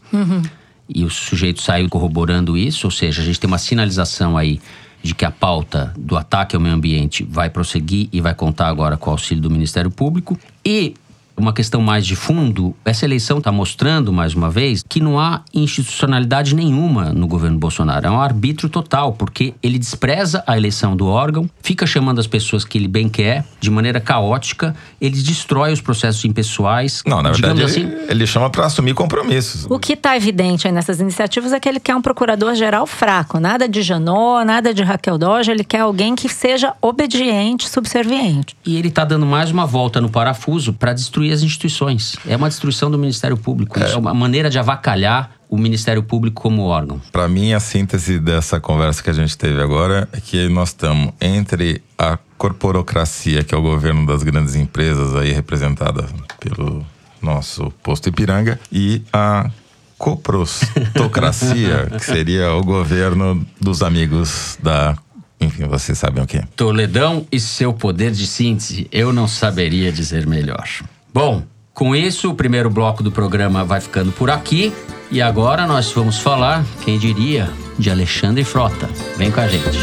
E 0.93 1.03
o 1.03 1.09
sujeito 1.09 1.61
saiu 1.61 1.89
corroborando 1.89 2.57
isso, 2.57 2.87
ou 2.87 2.91
seja, 2.91 3.21
a 3.21 3.25
gente 3.25 3.39
tem 3.39 3.47
uma 3.47 3.57
sinalização 3.57 4.37
aí 4.37 4.59
de 5.03 5.15
que 5.15 5.25
a 5.25 5.31
pauta 5.31 5.93
do 5.97 6.15
ataque 6.15 6.55
ao 6.55 6.61
meio 6.61 6.75
ambiente 6.75 7.23
vai 7.23 7.49
prosseguir 7.49 8.07
e 8.11 8.21
vai 8.21 8.35
contar 8.35 8.67
agora 8.67 8.97
com 8.97 9.09
o 9.09 9.13
auxílio 9.13 9.41
do 9.41 9.49
Ministério 9.49 9.89
Público. 9.89 10.37
E 10.63 10.93
uma 11.37 11.53
questão 11.53 11.81
mais 11.81 12.05
de 12.05 12.15
fundo, 12.15 12.75
essa 12.85 13.05
eleição 13.05 13.39
está 13.39 13.51
mostrando, 13.51 14.11
mais 14.13 14.33
uma 14.33 14.49
vez, 14.49 14.83
que 14.87 14.99
não 14.99 15.19
há 15.19 15.41
institucionalidade 15.53 16.55
nenhuma 16.55 17.13
no 17.13 17.27
governo 17.27 17.57
Bolsonaro. 17.57 18.07
É 18.07 18.11
um 18.11 18.19
arbítrio 18.19 18.69
total, 18.69 19.13
porque 19.13 19.53
ele 19.61 19.79
despreza 19.79 20.43
a 20.45 20.57
eleição 20.57 20.95
do 20.95 21.07
órgão, 21.07 21.49
fica 21.61 21.85
chamando 21.85 22.19
as 22.19 22.27
pessoas 22.27 22.63
que 22.63 22.77
ele 22.77 22.87
bem 22.87 23.09
quer, 23.09 23.45
de 23.59 23.69
maneira 23.69 23.99
caótica, 23.99 24.75
ele 24.99 25.21
destrói 25.21 25.73
os 25.73 25.81
processos 25.81 26.23
impessoais. 26.25 27.01
Não, 27.05 27.21
na 27.21 27.31
verdade, 27.31 27.61
ele, 27.61 27.65
assim. 27.65 27.89
ele 28.07 28.27
chama 28.27 28.49
para 28.49 28.65
assumir 28.65 28.93
compromissos. 28.93 29.65
O 29.69 29.79
que 29.79 29.93
está 29.93 30.15
evidente 30.15 30.67
aí 30.67 30.73
nessas 30.73 30.99
iniciativas 30.99 31.53
é 31.53 31.59
que 31.59 31.67
ele 31.67 31.79
quer 31.79 31.95
um 31.95 32.01
procurador-geral 32.01 32.85
fraco. 32.85 33.39
Nada 33.39 33.67
de 33.67 33.81
Janot, 33.81 34.45
nada 34.45 34.73
de 34.73 34.83
Raquel 34.83 35.17
Dodge. 35.17 35.51
Ele 35.51 35.63
quer 35.63 35.79
alguém 35.79 36.15
que 36.15 36.29
seja 36.29 36.73
obediente, 36.81 37.67
subserviente. 37.67 38.55
E 38.65 38.77
ele 38.77 38.89
está 38.89 39.03
dando 39.05 39.25
mais 39.25 39.51
uma 39.51 39.65
volta 39.65 39.99
no 40.01 40.09
parafuso 40.09 40.73
para 40.73 40.93
destruir 40.93 41.20
as 41.29 41.43
instituições. 41.43 42.15
É 42.25 42.35
uma 42.35 42.47
destruição 42.47 42.89
do 42.89 42.97
Ministério 42.97 43.35
Público. 43.35 43.77
É 43.79 43.95
uma 43.97 44.13
maneira 44.13 44.49
de 44.49 44.57
avacalhar 44.57 45.31
o 45.51 45.57
Ministério 45.57 46.01
Público 46.01 46.41
como 46.41 46.63
órgão. 46.63 47.01
Para 47.11 47.27
mim, 47.27 47.51
a 47.51 47.59
síntese 47.59 48.17
dessa 48.17 48.57
conversa 48.61 49.03
que 49.03 49.09
a 49.09 49.13
gente 49.13 49.37
teve 49.37 49.61
agora 49.61 50.07
é 50.13 50.21
que 50.21 50.47
nós 50.47 50.69
estamos 50.69 51.13
entre 51.19 51.83
a 51.97 52.17
corporocracia, 52.37 53.43
que 53.43 53.53
é 53.53 53.57
o 53.57 53.61
governo 53.61 54.07
das 54.07 54.23
grandes 54.23 54.55
empresas, 54.55 55.13
aí 55.13 55.33
representada 55.33 56.07
pelo 56.39 56.85
nosso 57.21 57.69
posto 57.83 58.07
Ipiranga, 58.07 58.57
e 58.71 59.03
a 59.11 59.51
coprostocracia, 59.97 61.87
que 61.99 62.05
seria 62.05 62.53
o 62.53 62.63
governo 62.63 63.45
dos 63.59 63.83
amigos 63.83 64.57
da. 64.63 64.97
Enfim, 65.39 65.65
vocês 65.65 65.97
sabem 65.97 66.23
o 66.23 66.27
que. 66.27 66.41
Toledão 66.55 67.27
e 67.31 67.39
seu 67.39 67.73
poder 67.73 68.11
de 68.11 68.25
síntese, 68.25 68.87
eu 68.91 69.11
não 69.11 69.27
saberia 69.27 69.91
dizer 69.91 70.25
melhor. 70.25 70.67
Bom, 71.13 71.43
com 71.73 71.93
isso, 71.93 72.29
o 72.29 72.35
primeiro 72.35 72.69
bloco 72.69 73.03
do 73.03 73.11
programa 73.11 73.65
vai 73.65 73.81
ficando 73.81 74.11
por 74.11 74.29
aqui. 74.29 74.73
E 75.11 75.21
agora 75.21 75.67
nós 75.67 75.91
vamos 75.91 76.19
falar, 76.19 76.63
quem 76.85 76.97
diria, 76.97 77.49
de 77.77 77.89
Alexandre 77.89 78.45
Frota. 78.45 78.89
Vem 79.17 79.29
com 79.29 79.41
a 79.41 79.47
gente. 79.47 79.77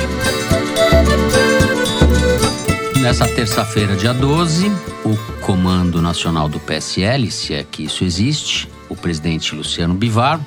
Nessa 3.02 3.28
terça-feira, 3.28 3.94
dia 3.94 4.14
12, 4.14 4.70
o 5.04 5.16
Comando 5.44 6.00
Nacional 6.00 6.48
do 6.48 6.58
PSL, 6.58 7.30
se 7.30 7.52
é 7.52 7.62
que 7.62 7.84
isso 7.84 8.04
existe, 8.04 8.68
o 8.88 8.96
presidente 8.96 9.54
Luciano 9.54 9.94
Bivar, 9.94 10.40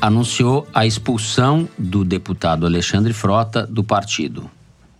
anunciou 0.00 0.66
a 0.74 0.84
expulsão 0.84 1.66
do 1.78 2.04
deputado 2.04 2.66
Alexandre 2.66 3.14
Frota 3.14 3.66
do 3.66 3.82
partido. 3.82 4.50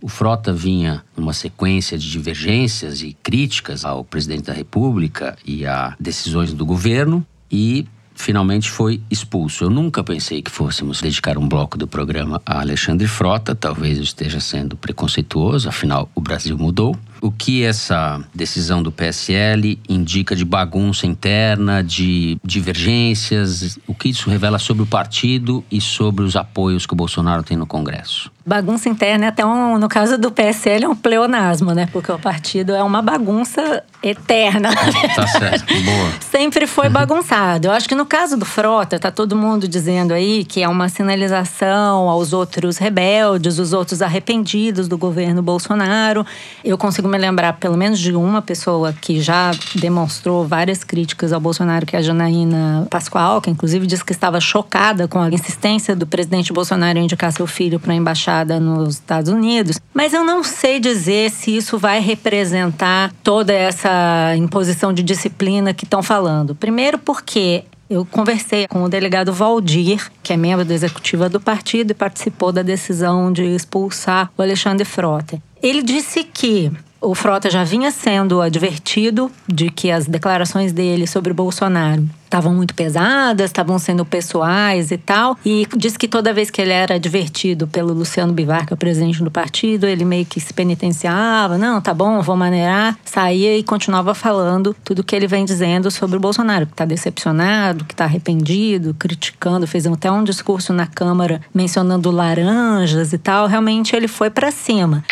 O 0.01 0.07
Frota 0.07 0.53
vinha 0.53 1.03
numa 1.15 1.33
sequência 1.33 1.97
de 1.97 2.09
divergências 2.09 3.01
e 3.01 3.15
críticas 3.23 3.83
ao 3.83 4.03
presidente 4.03 4.43
da 4.43 4.53
República 4.53 5.37
e 5.45 5.65
a 5.65 5.95
decisões 5.99 6.53
do 6.53 6.65
governo 6.65 7.25
e 7.51 7.87
finalmente 8.13 8.69
foi 8.69 9.01
expulso. 9.09 9.63
Eu 9.63 9.69
nunca 9.69 10.03
pensei 10.03 10.41
que 10.41 10.51
fôssemos 10.51 11.01
dedicar 11.01 11.37
um 11.37 11.47
bloco 11.47 11.77
do 11.77 11.87
programa 11.87 12.41
a 12.45 12.59
Alexandre 12.59 13.07
Frota, 13.07 13.55
talvez 13.55 13.97
eu 13.97 14.03
esteja 14.03 14.39
sendo 14.39 14.75
preconceituoso, 14.75 15.69
afinal 15.69 16.09
o 16.13 16.21
Brasil 16.21 16.57
mudou. 16.57 16.95
O 17.21 17.31
que 17.31 17.63
essa 17.63 18.21
decisão 18.33 18.81
do 18.81 18.91
PSL 18.91 19.79
indica 19.87 20.35
de 20.35 20.45
bagunça 20.45 21.05
interna, 21.05 21.83
de 21.83 22.37
divergências? 22.43 23.77
O 23.87 23.93
que 23.93 24.09
isso 24.09 24.29
revela 24.29 24.59
sobre 24.59 24.83
o 24.83 24.85
partido 24.85 25.63
e 25.71 25.81
sobre 25.81 26.23
os 26.23 26.35
apoios 26.35 26.85
que 26.85 26.93
o 26.93 26.97
Bolsonaro 26.97 27.43
tem 27.43 27.57
no 27.57 27.65
Congresso? 27.65 28.31
Bagunça 28.47 28.87
interna 28.87 29.25
é 29.25 29.27
até 29.27 29.45
um, 29.45 29.77
no 29.77 29.89
caso 29.89 30.17
do 30.17 30.31
PSL 30.31 30.85
é 30.85 30.87
um 30.87 30.95
pleonasmo, 30.95 31.73
né? 31.73 31.85
Porque 31.91 32.09
o 32.09 32.17
partido 32.17 32.73
é 32.73 32.81
uma 32.81 33.01
bagunça 33.01 33.83
eterna. 34.01 34.69
Tá 35.17 35.25
certo, 35.25 35.73
boa. 35.83 36.11
Sempre 36.19 36.67
foi 36.67 36.89
bagunçado. 36.89 37.67
Eu 37.67 37.71
acho 37.71 37.89
que 37.89 37.95
no 37.95 38.05
caso 38.05 38.37
do 38.37 38.45
Frota, 38.45 38.99
tá 38.99 39.09
todo 39.09 39.35
mundo 39.35 39.67
dizendo 39.67 40.13
aí 40.13 40.45
que 40.45 40.61
é 40.61 40.67
uma 40.67 40.89
sinalização 40.89 42.07
aos 42.07 42.33
outros 42.33 42.77
rebeldes, 42.77 43.57
os 43.57 43.73
outros 43.73 44.01
arrependidos 44.01 44.87
do 44.87 44.97
governo 44.97 45.41
Bolsonaro. 45.41 46.25
Eu 46.63 46.77
consigo 46.77 47.06
me 47.07 47.17
lembrar 47.17 47.53
pelo 47.53 47.77
menos 47.77 47.99
de 47.99 48.13
uma 48.13 48.41
pessoa 48.41 48.93
que 48.93 49.21
já 49.21 49.51
demonstrou 49.75 50.45
várias 50.45 50.83
críticas 50.83 51.33
ao 51.33 51.39
Bolsonaro, 51.39 51.85
que 51.85 51.95
é 51.95 51.99
a 51.99 52.01
Janaína 52.01 52.87
Pascoal, 52.89 53.41
que 53.41 53.49
inclusive 53.49 53.87
disse 53.87 54.03
que 54.03 54.11
estava 54.11 54.39
chocada 54.39 55.07
com 55.07 55.19
a 55.19 55.29
insistência 55.29 55.95
do 55.95 56.05
presidente 56.05 56.53
Bolsonaro 56.53 56.99
em 56.99 57.03
indicar 57.03 57.31
seu 57.31 57.47
filho 57.47 57.79
para 57.79 57.93
a 57.93 57.95
embaixada 57.95 58.59
nos 58.59 58.95
Estados 58.95 59.31
Unidos. 59.31 59.79
Mas 59.93 60.13
eu 60.13 60.23
não 60.23 60.43
sei 60.43 60.79
dizer 60.79 61.31
se 61.31 61.55
isso 61.55 61.77
vai 61.77 61.99
representar 61.99 63.11
toda 63.23 63.53
essa 63.53 64.35
imposição 64.35 64.93
de 64.93 65.03
disciplina 65.03 65.73
que 65.73 65.85
estão 65.85 66.03
falando. 66.03 66.53
Primeiro, 66.53 66.97
porque 66.97 67.63
eu 67.89 68.05
conversei 68.05 68.67
com 68.67 68.83
o 68.83 68.89
delegado 68.89 69.31
Valdir, 69.31 70.11
que 70.21 70.33
é 70.33 70.37
membro 70.37 70.65
da 70.65 70.73
executiva 70.73 71.29
do 71.29 71.39
partido 71.39 71.91
e 71.91 71.93
participou 71.93 72.51
da 72.51 72.61
decisão 72.61 73.31
de 73.31 73.43
expulsar 73.43 74.29
o 74.37 74.41
Alexandre 74.41 74.83
Frota. 74.83 75.41
Ele 75.61 75.81
disse 75.81 76.23
que 76.23 76.71
o 77.01 77.13
Frota 77.13 77.49
já 77.49 77.63
vinha 77.63 77.91
sendo 77.91 78.41
advertido 78.41 79.31
de 79.47 79.69
que 79.69 79.91
as 79.91 80.07
declarações 80.07 80.71
dele 80.71 81.05
sobre 81.05 81.31
o 81.31 81.35
Bolsonaro 81.35 82.03
estavam 82.25 82.53
muito 82.53 82.73
pesadas, 82.73 83.49
estavam 83.49 83.79
sendo 83.79 84.03
pessoais 84.03 84.91
e 84.91 84.97
tal. 84.97 85.37
E 85.45 85.65
disse 85.77 85.97
que 85.97 86.07
toda 86.07 86.33
vez 86.33 86.49
que 86.49 86.61
ele 86.61 86.73
era 86.73 86.95
advertido 86.95 87.67
pelo 87.67 87.93
Luciano 87.93 88.33
Bivar, 88.33 88.65
que 88.65 88.73
é 88.73 88.75
o 88.75 88.77
presidente 88.77 89.23
do 89.23 89.31
partido, 89.31 89.85
ele 89.85 90.03
meio 90.03 90.25
que 90.25 90.39
se 90.39 90.53
penitenciava, 90.53 91.57
não, 91.57 91.79
tá 91.79 91.93
bom, 91.93 92.21
vou 92.21 92.35
maneirar, 92.35 92.97
saía 93.05 93.57
e 93.57 93.63
continuava 93.63 94.13
falando 94.13 94.75
tudo 94.83 95.03
que 95.03 95.15
ele 95.15 95.27
vem 95.27 95.45
dizendo 95.45 95.89
sobre 95.89 96.17
o 96.17 96.19
Bolsonaro, 96.19 96.65
que 96.65 96.73
está 96.73 96.83
decepcionado, 96.83 97.85
que 97.85 97.93
está 97.93 98.03
arrependido, 98.03 98.93
criticando, 98.99 99.65
fez 99.65 99.87
até 99.87 100.11
um 100.11 100.23
discurso 100.23 100.73
na 100.73 100.85
Câmara 100.85 101.41
mencionando 101.53 102.11
laranjas 102.11 103.13
e 103.13 103.17
tal. 103.17 103.47
Realmente 103.47 103.95
ele 103.95 104.07
foi 104.07 104.29
para 104.29 104.51
cima. 104.51 105.03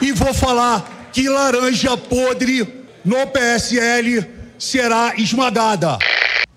E 0.00 0.12
vou 0.12 0.32
falar 0.32 1.01
que 1.12 1.28
laranja 1.28 1.96
podre 1.96 2.66
no 3.04 3.26
PSL 3.26 4.26
será 4.58 5.14
esmagada. 5.16 5.98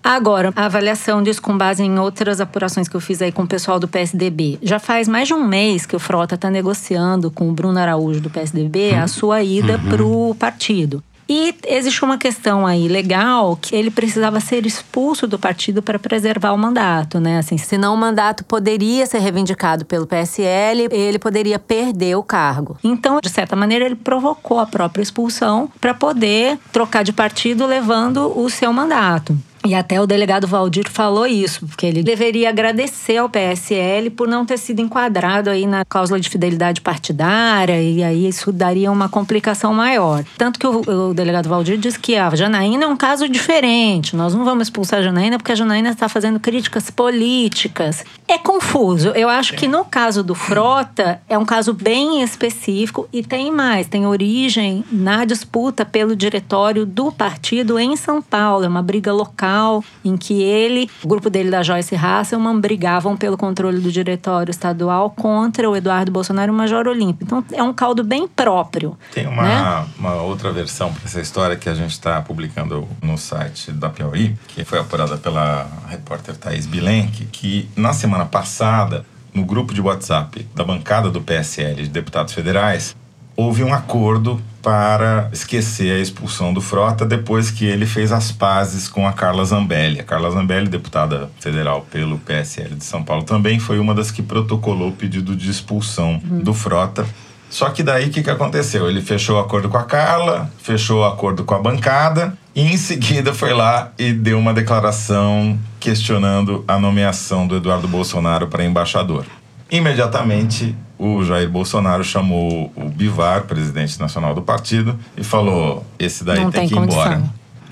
Agora, 0.02 0.52
a 0.54 0.66
avaliação 0.66 1.20
disso 1.20 1.42
com 1.42 1.58
base 1.58 1.82
em 1.82 1.98
outras 1.98 2.40
apurações 2.40 2.88
que 2.88 2.94
eu 2.94 3.00
fiz 3.00 3.20
aí 3.20 3.32
com 3.32 3.42
o 3.42 3.46
pessoal 3.46 3.80
do 3.80 3.88
PSDB. 3.88 4.56
Já 4.62 4.78
faz 4.78 5.08
mais 5.08 5.26
de 5.26 5.34
um 5.34 5.44
mês 5.44 5.84
que 5.84 5.96
o 5.96 5.98
Frota 5.98 6.36
está 6.36 6.48
negociando 6.48 7.28
com 7.28 7.48
o 7.48 7.52
Bruno 7.52 7.78
Araújo 7.78 8.20
do 8.20 8.30
PSDB 8.30 8.94
a 8.94 9.08
sua 9.08 9.42
ida 9.42 9.76
uhum. 9.76 9.88
para 9.90 10.04
o 10.04 10.34
partido. 10.36 11.02
E 11.28 11.54
existe 11.66 12.04
uma 12.04 12.18
questão 12.18 12.66
aí 12.66 12.86
legal 12.86 13.56
que 13.56 13.74
ele 13.74 13.90
precisava 13.90 14.38
ser 14.38 14.64
expulso 14.64 15.26
do 15.26 15.38
partido 15.38 15.82
para 15.82 15.98
preservar 15.98 16.52
o 16.52 16.58
mandato, 16.58 17.18
né? 17.18 17.38
Assim, 17.38 17.58
senão 17.58 17.94
o 17.94 17.96
mandato 17.96 18.44
poderia 18.44 19.06
ser 19.06 19.18
reivindicado 19.18 19.84
pelo 19.84 20.06
PSL, 20.06 20.88
ele 20.90 21.18
poderia 21.18 21.58
perder 21.58 22.16
o 22.16 22.22
cargo. 22.22 22.78
Então, 22.82 23.18
de 23.20 23.28
certa 23.28 23.56
maneira, 23.56 23.84
ele 23.84 23.96
provocou 23.96 24.60
a 24.60 24.66
própria 24.66 25.02
expulsão 25.02 25.70
para 25.80 25.92
poder 25.92 26.58
trocar 26.72 27.02
de 27.02 27.12
partido 27.12 27.66
levando 27.66 28.38
o 28.38 28.48
seu 28.48 28.72
mandato. 28.72 29.36
E 29.66 29.74
até 29.74 30.00
o 30.00 30.06
delegado 30.06 30.46
Valdir 30.46 30.88
falou 30.88 31.26
isso, 31.26 31.66
porque 31.66 31.86
ele 31.86 32.00
deveria 32.00 32.50
agradecer 32.50 33.16
ao 33.16 33.28
PSL 33.28 34.10
por 34.10 34.28
não 34.28 34.46
ter 34.46 34.58
sido 34.58 34.80
enquadrado 34.80 35.50
aí 35.50 35.66
na 35.66 35.84
cláusula 35.84 36.20
de 36.20 36.28
fidelidade 36.28 36.80
partidária, 36.80 37.82
e 37.82 38.00
aí 38.04 38.28
isso 38.28 38.52
daria 38.52 38.92
uma 38.92 39.08
complicação 39.08 39.74
maior. 39.74 40.24
Tanto 40.38 40.60
que 40.60 40.66
o, 40.68 41.08
o 41.08 41.12
delegado 41.12 41.48
Valdir 41.48 41.78
disse 41.78 41.98
que 41.98 42.14
a 42.14 42.32
Janaína 42.32 42.84
é 42.84 42.86
um 42.86 42.96
caso 42.96 43.28
diferente, 43.28 44.14
nós 44.14 44.32
não 44.34 44.44
vamos 44.44 44.68
expulsar 44.68 45.00
a 45.00 45.02
Janaína 45.02 45.36
porque 45.36 45.50
a 45.50 45.56
Janaína 45.56 45.90
está 45.90 46.08
fazendo 46.08 46.38
críticas 46.38 46.88
políticas. 46.88 48.04
É 48.28 48.38
confuso. 48.38 49.08
Eu 49.10 49.28
acho 49.28 49.54
que 49.54 49.66
no 49.66 49.84
caso 49.84 50.22
do 50.22 50.34
Frota, 50.34 51.20
é 51.28 51.36
um 51.36 51.44
caso 51.44 51.74
bem 51.74 52.22
específico 52.22 53.08
e 53.12 53.20
tem 53.20 53.50
mais, 53.50 53.88
tem 53.88 54.06
origem 54.06 54.84
na 54.92 55.24
disputa 55.24 55.84
pelo 55.84 56.14
diretório 56.14 56.86
do 56.86 57.10
partido 57.10 57.80
em 57.80 57.96
São 57.96 58.22
Paulo, 58.22 58.64
é 58.64 58.68
uma 58.68 58.82
briga 58.82 59.12
local 59.12 59.55
em 60.04 60.16
que 60.16 60.42
ele, 60.42 60.90
o 61.02 61.08
grupo 61.08 61.30
dele 61.30 61.50
da 61.50 61.62
Joyce 61.62 61.94
Hasselman, 61.94 62.60
brigavam 62.60 63.16
pelo 63.16 63.36
controle 63.36 63.80
do 63.80 63.90
diretório 63.90 64.50
estadual 64.50 65.10
contra 65.10 65.68
o 65.68 65.76
Eduardo 65.76 66.10
Bolsonaro 66.10 66.52
e 66.52 66.54
o 66.54 66.56
Major 66.56 66.86
Olímpio. 66.86 67.24
Então 67.24 67.44
é 67.52 67.62
um 67.62 67.72
caldo 67.72 68.04
bem 68.04 68.28
próprio. 68.28 68.96
Tem 69.12 69.26
uma, 69.26 69.42
né? 69.42 69.86
uma 69.98 70.14
outra 70.22 70.52
versão 70.52 70.92
para 70.92 71.04
essa 71.04 71.20
história 71.20 71.56
que 71.56 71.68
a 71.68 71.74
gente 71.74 71.92
está 71.92 72.20
publicando 72.20 72.86
no 73.02 73.16
site 73.16 73.72
da 73.72 73.88
Piauí, 73.88 74.34
que 74.48 74.64
foi 74.64 74.78
apurada 74.78 75.16
pela 75.16 75.68
repórter 75.88 76.36
Thaís 76.36 76.66
Bilenque, 76.66 77.26
que 77.26 77.68
na 77.76 77.92
semana 77.92 78.26
passada, 78.26 79.04
no 79.32 79.44
grupo 79.44 79.74
de 79.74 79.80
WhatsApp 79.80 80.46
da 80.54 80.64
bancada 80.64 81.10
do 81.10 81.20
PSL 81.20 81.82
de 81.82 81.88
deputados 81.88 82.32
federais, 82.32 82.96
houve 83.36 83.62
um 83.62 83.72
acordo 83.74 84.40
para 84.62 85.28
esquecer 85.32 85.92
a 85.92 86.00
expulsão 86.00 86.52
do 86.52 86.60
Frota 86.60 87.04
depois 87.04 87.52
que 87.52 87.64
ele 87.64 87.86
fez 87.86 88.10
as 88.10 88.32
pazes 88.32 88.88
com 88.88 89.06
a 89.06 89.12
Carla 89.12 89.44
Zambelli. 89.44 90.00
A 90.00 90.02
Carla 90.02 90.28
Zambelli, 90.30 90.68
deputada 90.68 91.30
federal 91.38 91.86
pelo 91.88 92.18
PSL 92.18 92.74
de 92.74 92.84
São 92.84 93.02
Paulo, 93.02 93.22
também 93.22 93.60
foi 93.60 93.78
uma 93.78 93.94
das 93.94 94.10
que 94.10 94.22
protocolou 94.22 94.88
o 94.88 94.92
pedido 94.92 95.36
de 95.36 95.48
expulsão 95.48 96.20
uhum. 96.28 96.40
do 96.40 96.52
Frota. 96.52 97.06
Só 97.48 97.70
que 97.70 97.82
daí 97.82 98.08
o 98.08 98.10
que, 98.10 98.24
que 98.24 98.30
aconteceu? 98.30 98.88
Ele 98.88 99.00
fechou 99.00 99.36
o 99.36 99.38
acordo 99.38 99.68
com 99.68 99.76
a 99.76 99.84
Carla, 99.84 100.50
fechou 100.58 101.02
o 101.02 101.04
acordo 101.04 101.44
com 101.44 101.54
a 101.54 101.60
bancada 101.60 102.36
e 102.52 102.62
em 102.62 102.76
seguida 102.76 103.32
foi 103.32 103.54
lá 103.54 103.92
e 103.96 104.12
deu 104.12 104.36
uma 104.36 104.52
declaração 104.52 105.56
questionando 105.78 106.64
a 106.66 106.76
nomeação 106.76 107.46
do 107.46 107.56
Eduardo 107.56 107.86
Bolsonaro 107.86 108.48
para 108.48 108.64
embaixador. 108.64 109.24
Imediatamente 109.70 110.74
o 110.98 111.22
Jair 111.24 111.48
Bolsonaro 111.48 112.02
chamou 112.04 112.72
o 112.74 112.88
Bivar, 112.88 113.42
presidente 113.44 113.98
nacional 114.00 114.34
do 114.34 114.42
partido, 114.42 114.98
e 115.16 115.22
falou: 115.24 115.84
esse 115.98 116.24
daí 116.24 116.40
Não 116.40 116.50
tem, 116.50 116.60
tem 116.62 116.68
que 116.68 116.74
ir 116.74 116.78
condição. 116.78 117.02
embora. 117.04 117.22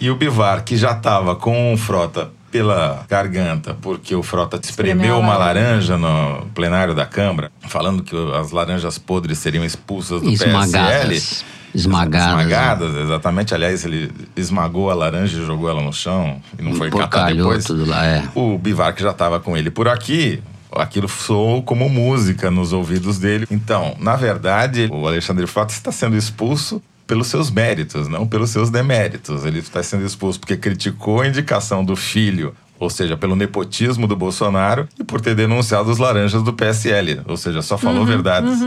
E 0.01 0.11
o 0.11 0.17
Bivar, 0.17 0.65
que 0.65 0.77
já 0.77 0.93
estava 0.93 1.35
com 1.37 1.73
o 1.73 1.77
Frota 1.77 2.31
pela 2.51 3.05
garganta, 3.09 3.77
porque 3.81 4.15
o 4.15 4.23
Frota 4.23 4.61
espremeu 4.63 5.19
uma 5.19 5.37
laranja 5.37 5.97
no 5.97 6.47
plenário 6.55 6.95
da 6.95 7.05
Câmara, 7.07 7.51
falando 7.69 8.03
que 8.03 8.15
as 8.35 8.51
laranjas 8.53 8.97
podres 8.99 9.39
seriam 9.39 9.65
expulsas 9.65 10.21
do 10.21 10.31
PSL. 10.31 10.51
Esmagadas. 10.51 11.45
Esmagadas. 11.75 12.41
Esmagadas, 12.41 12.97
exatamente. 12.97 13.53
Aliás, 13.55 13.85
ele 13.85 14.13
esmagou 14.37 14.91
a 14.91 14.95
laranja 14.95 15.37
e 15.41 15.45
jogou 15.45 15.69
ela 15.69 15.83
no 15.83 15.93
chão 15.93 16.41
e 16.57 16.63
não 16.63 16.75
foi 16.75 16.91
catar 16.91 17.35
depois. 17.35 17.65
tudo 17.65 17.85
lá, 17.85 18.05
é. 18.07 18.23
O 18.37 18.57
Bivar, 18.57 18.95
que 18.95 19.03
já 19.03 19.11
estava 19.11 19.41
com 19.41 19.57
ele 19.57 19.71
por 19.71 19.89
aqui, 19.89 20.41
aquilo 20.77 21.09
soou 21.09 21.63
como 21.63 21.89
música 21.89 22.51
nos 22.51 22.73
ouvidos 22.73 23.19
dele. 23.19 23.47
Então, 23.51 23.97
na 23.99 24.17
verdade, 24.17 24.89
o 24.93 25.07
Alexandre 25.07 25.47
Frota 25.47 25.73
está 25.73 25.93
sendo 25.93 26.17
expulso 26.17 26.83
pelos 27.07 27.27
seus 27.27 27.51
méritos, 27.51 28.09
não 28.09 28.27
pelos 28.27 28.51
seus 28.51 28.71
deméritos. 28.71 29.45
Ele 29.45 29.59
está 29.59 29.83
sendo 29.83 30.05
expulso 30.05 30.41
porque 30.41 30.57
criticou 30.57 31.21
a 31.21 31.29
indicação 31.29 31.85
do 31.85 31.95
filho 31.97 32.55
ou 32.79 32.91
seja, 32.91 33.17
pelo 33.17 33.37
nepotismo 33.37 34.07
do 34.07 34.17
Bolsonaro 34.17 34.89
e 34.99 35.05
por 35.05 35.21
ter 35.21 35.35
denunciado 35.35 35.91
os 35.91 35.99
laranjas 35.99 36.43
do 36.43 36.53
PSL, 36.53 37.23
ou 37.27 37.37
seja, 37.37 37.63
só 37.63 37.79
falou 37.79 38.05
verdades. 38.05 38.59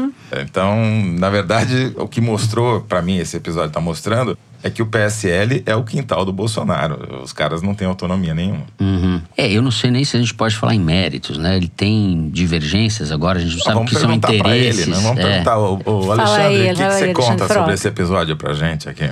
Então, 0.41 0.76
na 1.20 1.30
verdade, 1.30 1.93
o 1.98 2.08
que 2.08 2.22
mostrou, 2.22 2.82
para 2.82 3.02
mim, 3.02 3.17
esse 3.17 3.38
episódio 3.38 3.67
está 3.67 3.82
mostrando, 3.82 4.38
é 4.63 4.70
que 4.70 4.82
o 4.82 4.86
PSL 4.86 5.63
é 5.65 5.76
o 5.76 5.84
quintal 5.84 6.26
do 6.26 6.34
Bolsonaro. 6.34 7.22
Os 7.24 7.32
caras 7.32 7.62
não 7.62 7.74
têm 7.74 7.88
autonomia 7.88 8.34
nenhuma. 8.34 8.65
Uhum. 8.80 9.22
É, 9.38 9.52
eu 9.52 9.62
não 9.62 9.72
sei 9.72 9.91
nem 9.91 10.04
se 10.04 10.17
a 10.17 10.20
gente 10.20 10.34
pode 10.34 10.56
falar 10.56 10.74
em 10.74 10.80
méritos, 10.80 11.38
né? 11.38 11.56
Ele 11.56 11.67
tem 11.67 12.30
divergências 12.30 13.12
agora, 13.12 13.39
a 13.39 13.41
gente 13.41 13.58
não 13.58 13.63
sabe 13.63 13.72
o 13.72 13.74
vamos 13.76 13.91
que 13.91 13.98
são 13.98 14.08
perguntar 14.08 14.28
pra 14.28 14.38
interesses. 14.38 14.80
ele, 14.80 14.91
né? 14.91 14.98
Vamos 15.02 15.20
é. 15.20 15.24
perguntar, 15.24 15.52
Fala 15.52 16.13
Alexandre, 16.13 16.43
aí, 16.43 16.72
o 16.72 16.76
que, 16.76 16.84
que 16.84 16.91
você 16.91 17.04
aí, 17.04 17.13
conta 17.13 17.30
Alexandre 17.30 17.48
sobre 17.48 17.54
Frota. 17.54 17.74
esse 17.74 17.88
episódio 17.88 18.36
pra 18.36 18.54
gente 18.54 18.89
aqui? 18.89 19.10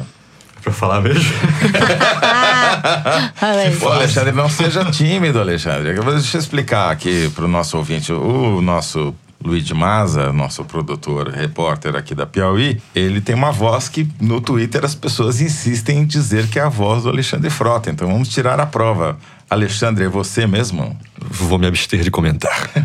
Pra 0.63 0.73
falar 0.73 1.01
mesmo? 1.01 1.23
Ô, 3.85 3.89
Alexandre, 3.89 4.31
não 4.31 4.49
seja 4.49 4.83
tímido, 4.85 5.39
Alexandre. 5.39 5.93
Deixa 5.93 6.37
eu 6.37 6.41
explicar 6.41 6.91
aqui 6.91 7.29
pro 7.35 7.47
nosso 7.47 7.77
ouvinte. 7.77 8.11
O 8.11 8.61
nosso 8.61 9.13
Luiz 9.43 9.69
Maza, 9.71 10.31
nosso 10.33 10.63
produtor, 10.65 11.29
repórter 11.29 11.95
aqui 11.95 12.15
da 12.15 12.25
Piauí, 12.25 12.81
ele 12.95 13.21
tem 13.21 13.35
uma 13.35 13.51
voz 13.51 13.87
que 13.87 14.07
no 14.19 14.41
Twitter 14.41 14.83
as 14.83 14.95
pessoas 14.95 15.39
insistem 15.41 15.99
em 15.99 16.05
dizer 16.05 16.47
que 16.47 16.57
é 16.57 16.63
a 16.63 16.69
voz 16.69 17.03
do 17.03 17.09
Alexandre 17.09 17.49
Frota. 17.49 17.91
Então 17.91 18.07
vamos 18.07 18.29
tirar 18.29 18.59
a 18.59 18.65
prova. 18.65 19.17
Alexandre, 19.55 20.03
é 20.03 20.09
você 20.09 20.45
mesmo? 20.45 20.95
Vou 21.17 21.57
me 21.57 21.65
abster 21.65 22.01
de 22.01 22.11
comentar. 22.11 22.69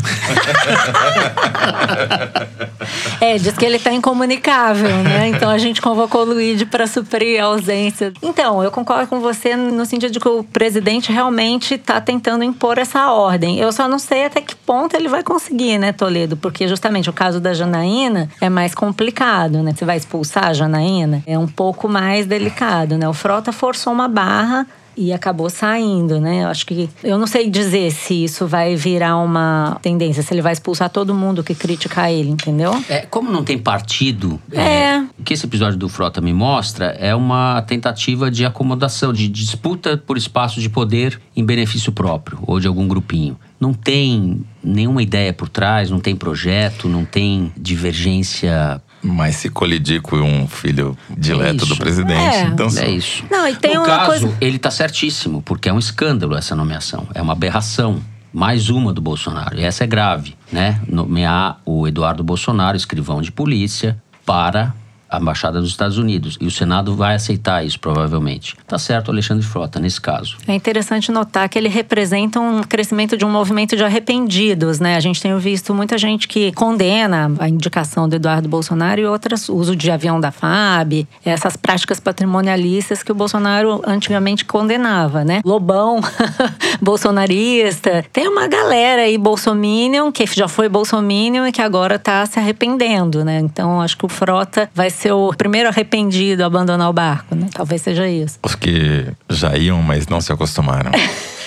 É, 3.21 3.37
diz 3.37 3.57
que 3.57 3.65
ele 3.65 3.79
tá 3.79 3.93
incomunicável, 3.93 4.97
né? 5.03 5.29
Então 5.29 5.51
a 5.51 5.59
gente 5.59 5.83
convocou 5.83 6.23
o 6.23 6.25
Luigi 6.25 6.65
para 6.65 6.87
suprir 6.87 7.41
a 7.41 7.45
ausência. 7.45 8.13
Então, 8.23 8.65
eu 8.65 8.71
concordo 8.71 9.07
com 9.07 9.21
você 9.21 9.55
no 9.55 9.85
sentido 9.85 10.11
de 10.11 10.19
que 10.19 10.29
o 10.29 10.43
presidente 10.43 11.13
realmente 11.13 11.77
tá 11.77 12.01
tentando 12.01 12.43
impor 12.43 12.79
essa 12.79 13.13
ordem. 13.13 13.59
Eu 13.59 13.71
só 13.73 13.87
não 13.87 13.99
sei 13.99 14.25
até 14.25 14.41
que 14.41 14.57
ponto 14.57 14.97
ele 14.97 15.09
vai 15.09 15.23
conseguir, 15.23 15.79
né, 15.79 15.93
Toledo? 15.93 16.37
Porque 16.37 16.67
justamente 16.67 17.11
o 17.11 17.13
caso 17.13 17.39
da 17.39 17.53
Janaína 17.53 18.31
é 18.41 18.49
mais 18.49 18.75
complicado, 18.75 19.63
né? 19.63 19.75
Você 19.77 19.85
vai 19.85 19.99
expulsar 19.99 20.47
a 20.47 20.55
Janaína? 20.55 21.23
É 21.27 21.39
um 21.39 21.47
pouco 21.47 21.89
mais 21.89 22.27
delicado, 22.27 22.97
né? 22.97 23.09
O 23.09 23.13
Frota 23.13 23.53
forçou 23.53 23.93
uma 23.93 24.09
barra 24.09 24.67
e 24.96 25.12
acabou 25.12 25.48
saindo, 25.48 26.20
né? 26.20 26.44
Eu 26.44 26.48
acho 26.48 26.66
que 26.66 26.88
eu 27.03 27.18
não 27.18 27.26
sei 27.26 27.48
dizer 27.48 27.90
se 27.92 28.24
isso 28.24 28.46
vai 28.46 28.76
virar 28.76 29.16
uma 29.16 29.79
tendência, 29.83 30.22
se 30.22 30.33
ele 30.35 30.42
vai 30.42 30.53
expulsar 30.53 30.90
todo 30.90 31.14
mundo 31.14 31.42
que 31.42 31.55
criticar 31.55 32.11
ele, 32.11 32.31
entendeu? 32.31 32.72
É, 32.88 33.00
como 33.07 33.31
não 33.31 33.42
tem 33.44 33.59
partido, 33.59 34.40
É. 34.53 34.98
o 35.18 35.22
que 35.24 35.35
esse 35.35 35.46
episódio 35.46 35.79
do 35.79 35.88
Frota 35.88 36.20
me 36.20 36.33
mostra 36.33 36.87
é 36.98 37.14
uma 37.14 37.62
tentativa 37.62 38.31
de 38.31 38.44
acomodação, 38.44 39.12
de 39.12 39.29
disputa 39.29 39.96
por 39.96 40.16
espaço 40.16 40.61
de 40.61 40.68
poder 40.68 41.20
em 41.37 41.44
benefício 41.44 41.92
próprio 41.92 42.38
ou 42.46 42.59
de 42.61 42.66
algum 42.66 42.87
grupinho. 42.87 43.38
Não 43.59 43.72
tem 43.74 44.40
nenhuma 44.62 45.03
ideia 45.03 45.33
por 45.33 45.48
trás, 45.48 45.90
não 45.90 46.00
tem 46.00 46.16
projeto, 46.16 46.88
não 46.88 47.05
tem 47.05 47.53
divergência. 47.57 48.81
Mas 49.03 49.37
se 49.37 49.49
colidir 49.49 50.03
com 50.03 50.17
um 50.17 50.47
filho 50.47 50.97
dileto 51.09 51.65
do 51.65 51.73
isso. 51.73 51.77
presidente, 51.79 52.37
É. 52.37 52.43
então 52.43 52.69
É 52.79 52.91
isso. 52.91 53.25
Não, 53.31 53.49
e 53.49 53.57
tem 53.57 53.75
no 53.75 53.81
uma 53.81 53.87
caso, 53.87 54.07
coisa- 54.07 54.37
ele 54.41 54.59
tá 54.59 54.71
certíssimo, 54.71 55.41
porque 55.43 55.69
é 55.69 55.73
um 55.73 55.79
escândalo 55.79 56.37
essa 56.37 56.55
nomeação. 56.55 57.07
É 57.15 57.23
uma 57.23 57.33
aberração. 57.33 58.01
Mais 58.33 58.69
uma 58.71 58.93
do 58.93 59.01
Bolsonaro. 59.01 59.59
E 59.59 59.65
essa 59.65 59.83
é 59.83 59.87
grave, 59.89 60.37
né? 60.53 60.81
Nomear 60.87 61.59
o 61.67 61.89
Eduardo 61.89 62.23
Bolsonaro, 62.23 62.77
escrivão 62.77 63.21
de 63.21 63.33
polícia, 63.33 64.01
para 64.25 64.73
a 65.11 65.18
Embaixada 65.18 65.61
dos 65.61 65.70
Estados 65.70 65.99
Unidos. 65.99 66.38
E 66.40 66.46
o 66.46 66.51
Senado 66.51 66.94
vai 66.94 67.14
aceitar 67.14 67.64
isso, 67.64 67.79
provavelmente. 67.81 68.57
Tá 68.66 68.79
certo, 68.79 69.11
Alexandre 69.11 69.44
Frota, 69.44 69.81
nesse 69.81 70.01
caso. 70.01 70.37
É 70.46 70.55
interessante 70.55 71.11
notar 71.11 71.49
que 71.49 71.59
ele 71.59 71.68
representa 71.68 72.38
um 72.38 72.62
crescimento 72.62 73.16
de 73.16 73.25
um 73.25 73.31
movimento 73.31 73.77
de 73.77 73.83
arrependidos, 73.83 74.79
né? 74.79 74.96
A 74.96 75.01
gente 75.01 75.20
tem 75.20 75.37
visto 75.38 75.75
muita 75.75 75.99
gente 75.99 76.29
que 76.29 76.53
condena 76.53 77.31
a 77.38 77.49
indicação 77.49 78.09
do 78.09 78.16
Eduardo 78.16 78.49
Bolsonaro 78.49 79.01
e 79.01 79.07
outras, 79.07 79.49
o 79.49 79.57
uso 79.57 79.75
de 79.75 79.90
avião 79.90 80.20
da 80.20 80.31
FAB, 80.31 81.07
essas 81.25 81.57
práticas 81.57 81.99
patrimonialistas 81.99 83.03
que 83.03 83.11
o 83.11 83.14
Bolsonaro 83.14 83.83
antigamente 83.87 84.44
condenava, 84.44 85.25
né? 85.25 85.40
Lobão 85.44 86.01
bolsonarista. 86.81 88.05
Tem 88.12 88.29
uma 88.29 88.46
galera 88.46 89.03
aí 89.03 89.18
bolsominion, 89.18 90.12
que 90.12 90.25
já 90.27 90.49
foi 90.49 90.68
bolsominion 90.68 91.46
e 91.46 91.53
que 91.53 91.62
agora 91.62 91.99
tá 91.99 92.25
se 92.27 92.38
arrependendo, 92.38 93.25
né? 93.25 93.40
Então 93.40 93.81
acho 93.81 93.96
que 93.96 94.07
o 94.07 94.09
Frota 94.09 94.70
vai 94.75 94.90
ser 95.01 95.13
o 95.13 95.33
primeiro 95.33 95.69
arrependido 95.69 96.43
a 96.43 96.47
abandonar 96.47 96.91
o 96.91 96.93
barco, 96.93 97.35
né? 97.35 97.49
Talvez 97.55 97.81
seja 97.81 98.07
isso. 98.07 98.39
os 98.43 98.55
que 98.55 99.07
já 99.31 99.57
iam, 99.57 99.81
mas 99.81 100.07
não 100.07 100.21
se 100.21 100.31
acostumaram. 100.31 100.91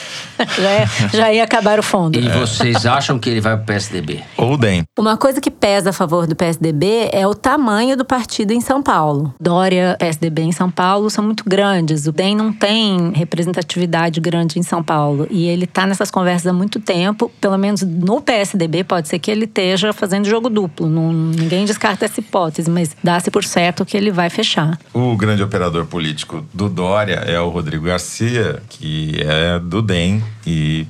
Já, 0.57 0.69
é- 0.69 0.87
já 1.13 1.33
ia 1.33 1.43
acabar 1.43 1.79
o 1.79 1.83
fundo. 1.83 2.19
E 2.19 2.27
vocês 2.29 2.85
acham 2.85 3.19
que 3.19 3.29
ele 3.29 3.41
vai 3.41 3.55
pro 3.55 3.65
PSDB? 3.65 4.23
Ou 4.37 4.53
o 4.53 4.57
DEM. 4.57 4.83
Uma 4.97 5.17
coisa 5.17 5.39
que 5.41 5.51
pesa 5.51 5.89
a 5.91 5.93
favor 5.93 6.27
do 6.27 6.35
PSDB 6.35 7.09
é 7.11 7.25
o 7.27 7.33
tamanho 7.33 7.95
do 7.97 8.05
partido 8.05 8.51
em 8.51 8.61
São 8.61 8.81
Paulo. 8.81 9.33
Dória, 9.39 9.95
PSDB 9.99 10.41
em 10.43 10.51
São 10.51 10.69
Paulo 10.69 11.09
são 11.09 11.23
muito 11.23 11.43
grandes. 11.47 12.07
O 12.07 12.11
DEM 12.11 12.35
não 12.35 12.51
tem 12.53 13.11
representatividade 13.13 14.19
grande 14.19 14.59
em 14.59 14.63
São 14.63 14.81
Paulo. 14.83 15.27
E 15.29 15.47
ele 15.47 15.65
está 15.65 15.85
nessas 15.85 16.09
conversas 16.09 16.47
há 16.47 16.53
muito 16.53 16.79
tempo. 16.79 17.31
Pelo 17.41 17.57
menos 17.57 17.81
no 17.81 18.21
PSDB, 18.21 18.83
pode 18.83 19.07
ser 19.07 19.19
que 19.19 19.29
ele 19.29 19.45
esteja 19.45 19.93
fazendo 19.93 20.25
jogo 20.27 20.49
duplo. 20.49 20.87
Não- 20.87 21.11
ninguém 21.11 21.65
descarta 21.65 22.05
essa 22.05 22.19
hipótese, 22.19 22.69
mas 22.69 22.95
dá-se 23.03 23.29
por 23.29 23.43
certo 23.43 23.85
que 23.85 23.95
ele 23.97 24.11
vai 24.11 24.29
fechar. 24.29 24.79
O 24.93 25.15
grande 25.15 25.43
operador 25.43 25.85
político 25.85 26.45
do 26.53 26.69
Dória 26.69 27.15
é 27.25 27.39
o 27.39 27.49
Rodrigo 27.49 27.85
Garcia, 27.85 28.61
que 28.69 29.17
é 29.21 29.59
do 29.59 29.81
DEM 29.81 30.22
e 30.45 30.87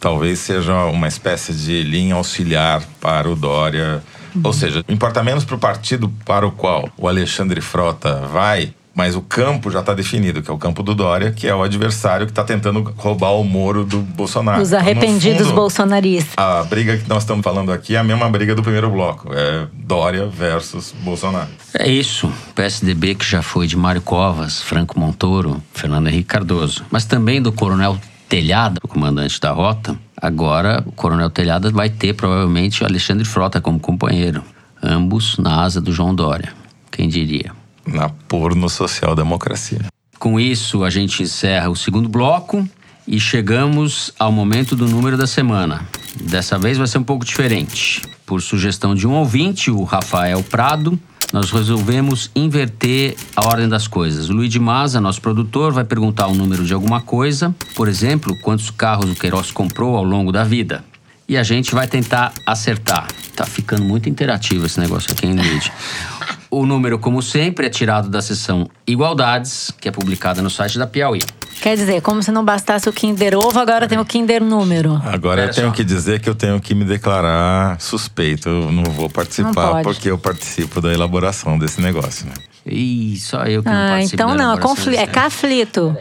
talvez 0.00 0.38
seja 0.38 0.84
uma 0.84 1.08
espécie 1.08 1.52
de 1.52 1.82
linha 1.82 2.14
auxiliar 2.14 2.82
para 3.00 3.28
o 3.28 3.36
Dória. 3.36 4.02
Ou 4.42 4.52
seja, 4.52 4.84
importa 4.88 5.22
menos 5.22 5.44
para 5.44 5.56
o 5.56 5.58
partido 5.58 6.12
para 6.24 6.46
o 6.46 6.52
qual 6.52 6.88
o 6.96 7.08
Alexandre 7.08 7.60
Frota 7.60 8.16
vai, 8.30 8.74
mas 8.94 9.14
o 9.14 9.20
campo 9.20 9.70
já 9.70 9.80
está 9.80 9.92
definido, 9.92 10.42
que 10.42 10.50
é 10.50 10.54
o 10.54 10.56
campo 10.56 10.82
do 10.82 10.94
Dória, 10.94 11.30
que 11.30 11.46
é 11.46 11.54
o 11.54 11.62
adversário 11.62 12.24
que 12.24 12.32
está 12.32 12.42
tentando 12.42 12.94
roubar 12.96 13.32
o 13.32 13.44
Moro 13.44 13.84
do 13.84 13.98
Bolsonaro. 14.00 14.62
Os 14.62 14.68
Então, 14.68 14.80
arrependidos 14.80 15.48
fundo, 15.48 15.54
bolsonaristas. 15.54 16.34
A 16.36 16.64
briga 16.64 16.96
que 16.96 17.08
nós 17.08 17.22
estamos 17.22 17.44
falando 17.44 17.70
aqui 17.70 17.94
é 17.94 17.98
a 17.98 18.04
mesma 18.04 18.28
briga 18.30 18.54
do 18.54 18.62
primeiro 18.62 18.90
bloco. 18.90 19.30
É 19.34 19.66
Dória 19.72 20.26
versus 20.26 20.94
Bolsonaro. 21.00 21.48
É 21.74 21.88
isso. 21.88 22.32
PSDB 22.54 23.14
que 23.14 23.24
já 23.24 23.42
foi 23.42 23.66
de 23.66 23.76
Mário 23.76 24.00
Covas, 24.00 24.62
Franco 24.62 24.98
Montoro, 24.98 25.62
Fernando 25.74 26.08
Henrique 26.08 26.28
Cardoso. 26.28 26.82
Mas 26.90 27.04
também 27.04 27.42
do 27.42 27.52
Coronel 27.52 27.98
Telhada, 28.28 28.80
o 28.82 28.88
comandante 28.88 29.40
da 29.40 29.52
rota. 29.52 29.96
Agora, 30.20 30.82
o 30.86 30.92
Coronel 30.92 31.30
Telhada 31.30 31.70
vai 31.70 31.88
ter 31.88 32.14
provavelmente 32.14 32.82
o 32.82 32.86
Alexandre 32.86 33.24
Frota 33.24 33.60
como 33.60 33.78
companheiro. 33.78 34.42
Ambos 34.82 35.38
na 35.38 35.62
asa 35.62 35.80
do 35.80 35.92
João 35.92 36.14
Dória. 36.14 36.52
Quem 36.90 37.08
diria? 37.08 37.52
Na 37.86 38.08
porno 38.08 38.68
social-democracia. 38.68 39.86
Com 40.18 40.40
isso, 40.40 40.82
a 40.82 40.90
gente 40.90 41.22
encerra 41.22 41.68
o 41.68 41.76
segundo 41.76 42.08
bloco 42.08 42.68
e 43.06 43.20
chegamos 43.20 44.12
ao 44.18 44.32
momento 44.32 44.74
do 44.74 44.88
número 44.88 45.16
da 45.16 45.26
semana. 45.26 45.86
Dessa 46.20 46.58
vez 46.58 46.78
vai 46.78 46.86
ser 46.86 46.98
um 46.98 47.04
pouco 47.04 47.24
diferente. 47.24 48.02
Por 48.24 48.42
sugestão 48.42 48.94
de 48.94 49.06
um 49.06 49.12
ouvinte, 49.12 49.70
o 49.70 49.84
Rafael 49.84 50.42
Prado, 50.42 50.98
nós 51.32 51.50
resolvemos 51.50 52.30
inverter 52.34 53.16
a 53.34 53.46
ordem 53.46 53.68
das 53.68 53.86
coisas. 53.86 54.28
O 54.28 54.32
Luiz 54.32 54.54
Maza, 54.56 55.00
nosso 55.00 55.20
produtor, 55.20 55.72
vai 55.72 55.84
perguntar 55.84 56.26
o 56.28 56.34
número 56.34 56.64
de 56.64 56.72
alguma 56.72 57.00
coisa, 57.00 57.54
por 57.74 57.88
exemplo, 57.88 58.36
quantos 58.42 58.70
carros 58.70 59.10
o 59.10 59.14
Queiroz 59.14 59.50
comprou 59.50 59.96
ao 59.96 60.04
longo 60.04 60.32
da 60.32 60.44
vida. 60.44 60.84
E 61.28 61.36
a 61.36 61.42
gente 61.42 61.74
vai 61.74 61.88
tentar 61.88 62.32
acertar. 62.46 63.08
Tá 63.34 63.44
ficando 63.44 63.84
muito 63.84 64.08
interativo 64.08 64.64
esse 64.64 64.78
negócio 64.78 65.12
aqui, 65.12 65.26
hein, 65.26 65.36
Luiz? 65.36 65.70
O 66.48 66.64
número, 66.64 66.98
como 66.98 67.20
sempre, 67.20 67.66
é 67.66 67.68
tirado 67.68 68.08
da 68.08 68.22
seção 68.22 68.70
Igualdades, 68.86 69.72
que 69.80 69.88
é 69.88 69.92
publicada 69.92 70.40
no 70.40 70.48
site 70.48 70.78
da 70.78 70.86
Piauí. 70.86 71.20
Quer 71.66 71.74
dizer, 71.76 72.00
como 72.00 72.22
se 72.22 72.30
não 72.30 72.44
bastasse 72.44 72.88
o 72.88 72.92
Kinder 72.92 73.36
Ovo, 73.36 73.58
agora 73.58 73.88
tem 73.88 73.98
o 73.98 74.04
Kinder 74.04 74.40
Número. 74.40 75.02
Agora 75.04 75.46
eu 75.46 75.50
tenho 75.50 75.72
que 75.72 75.82
dizer 75.82 76.20
que 76.20 76.28
eu 76.30 76.34
tenho 76.36 76.60
que 76.60 76.76
me 76.76 76.84
declarar 76.84 77.80
suspeito. 77.80 78.48
Eu 78.48 78.70
não 78.70 78.84
vou 78.84 79.06
Não 79.06 79.10
participar 79.10 79.72
pode. 79.72 79.82
porque 79.82 80.08
eu 80.08 80.16
participo 80.16 80.80
da 80.80 80.92
elaboração 80.92 81.58
desse 81.58 81.80
negócio, 81.80 82.24
né? 82.26 82.34
Ih, 82.64 83.16
só 83.16 83.46
eu 83.46 83.64
que 83.64 83.68
não 83.68 83.74
Ah, 83.76 83.88
participo 83.88 84.14
então 84.14 84.28
da 84.28 84.34
não, 84.36 84.44
é, 84.44 84.46
elaboração 84.54 84.76
confli 84.76 84.90
desse 84.92 85.02
é 85.02 85.06
conflito. 85.08 85.96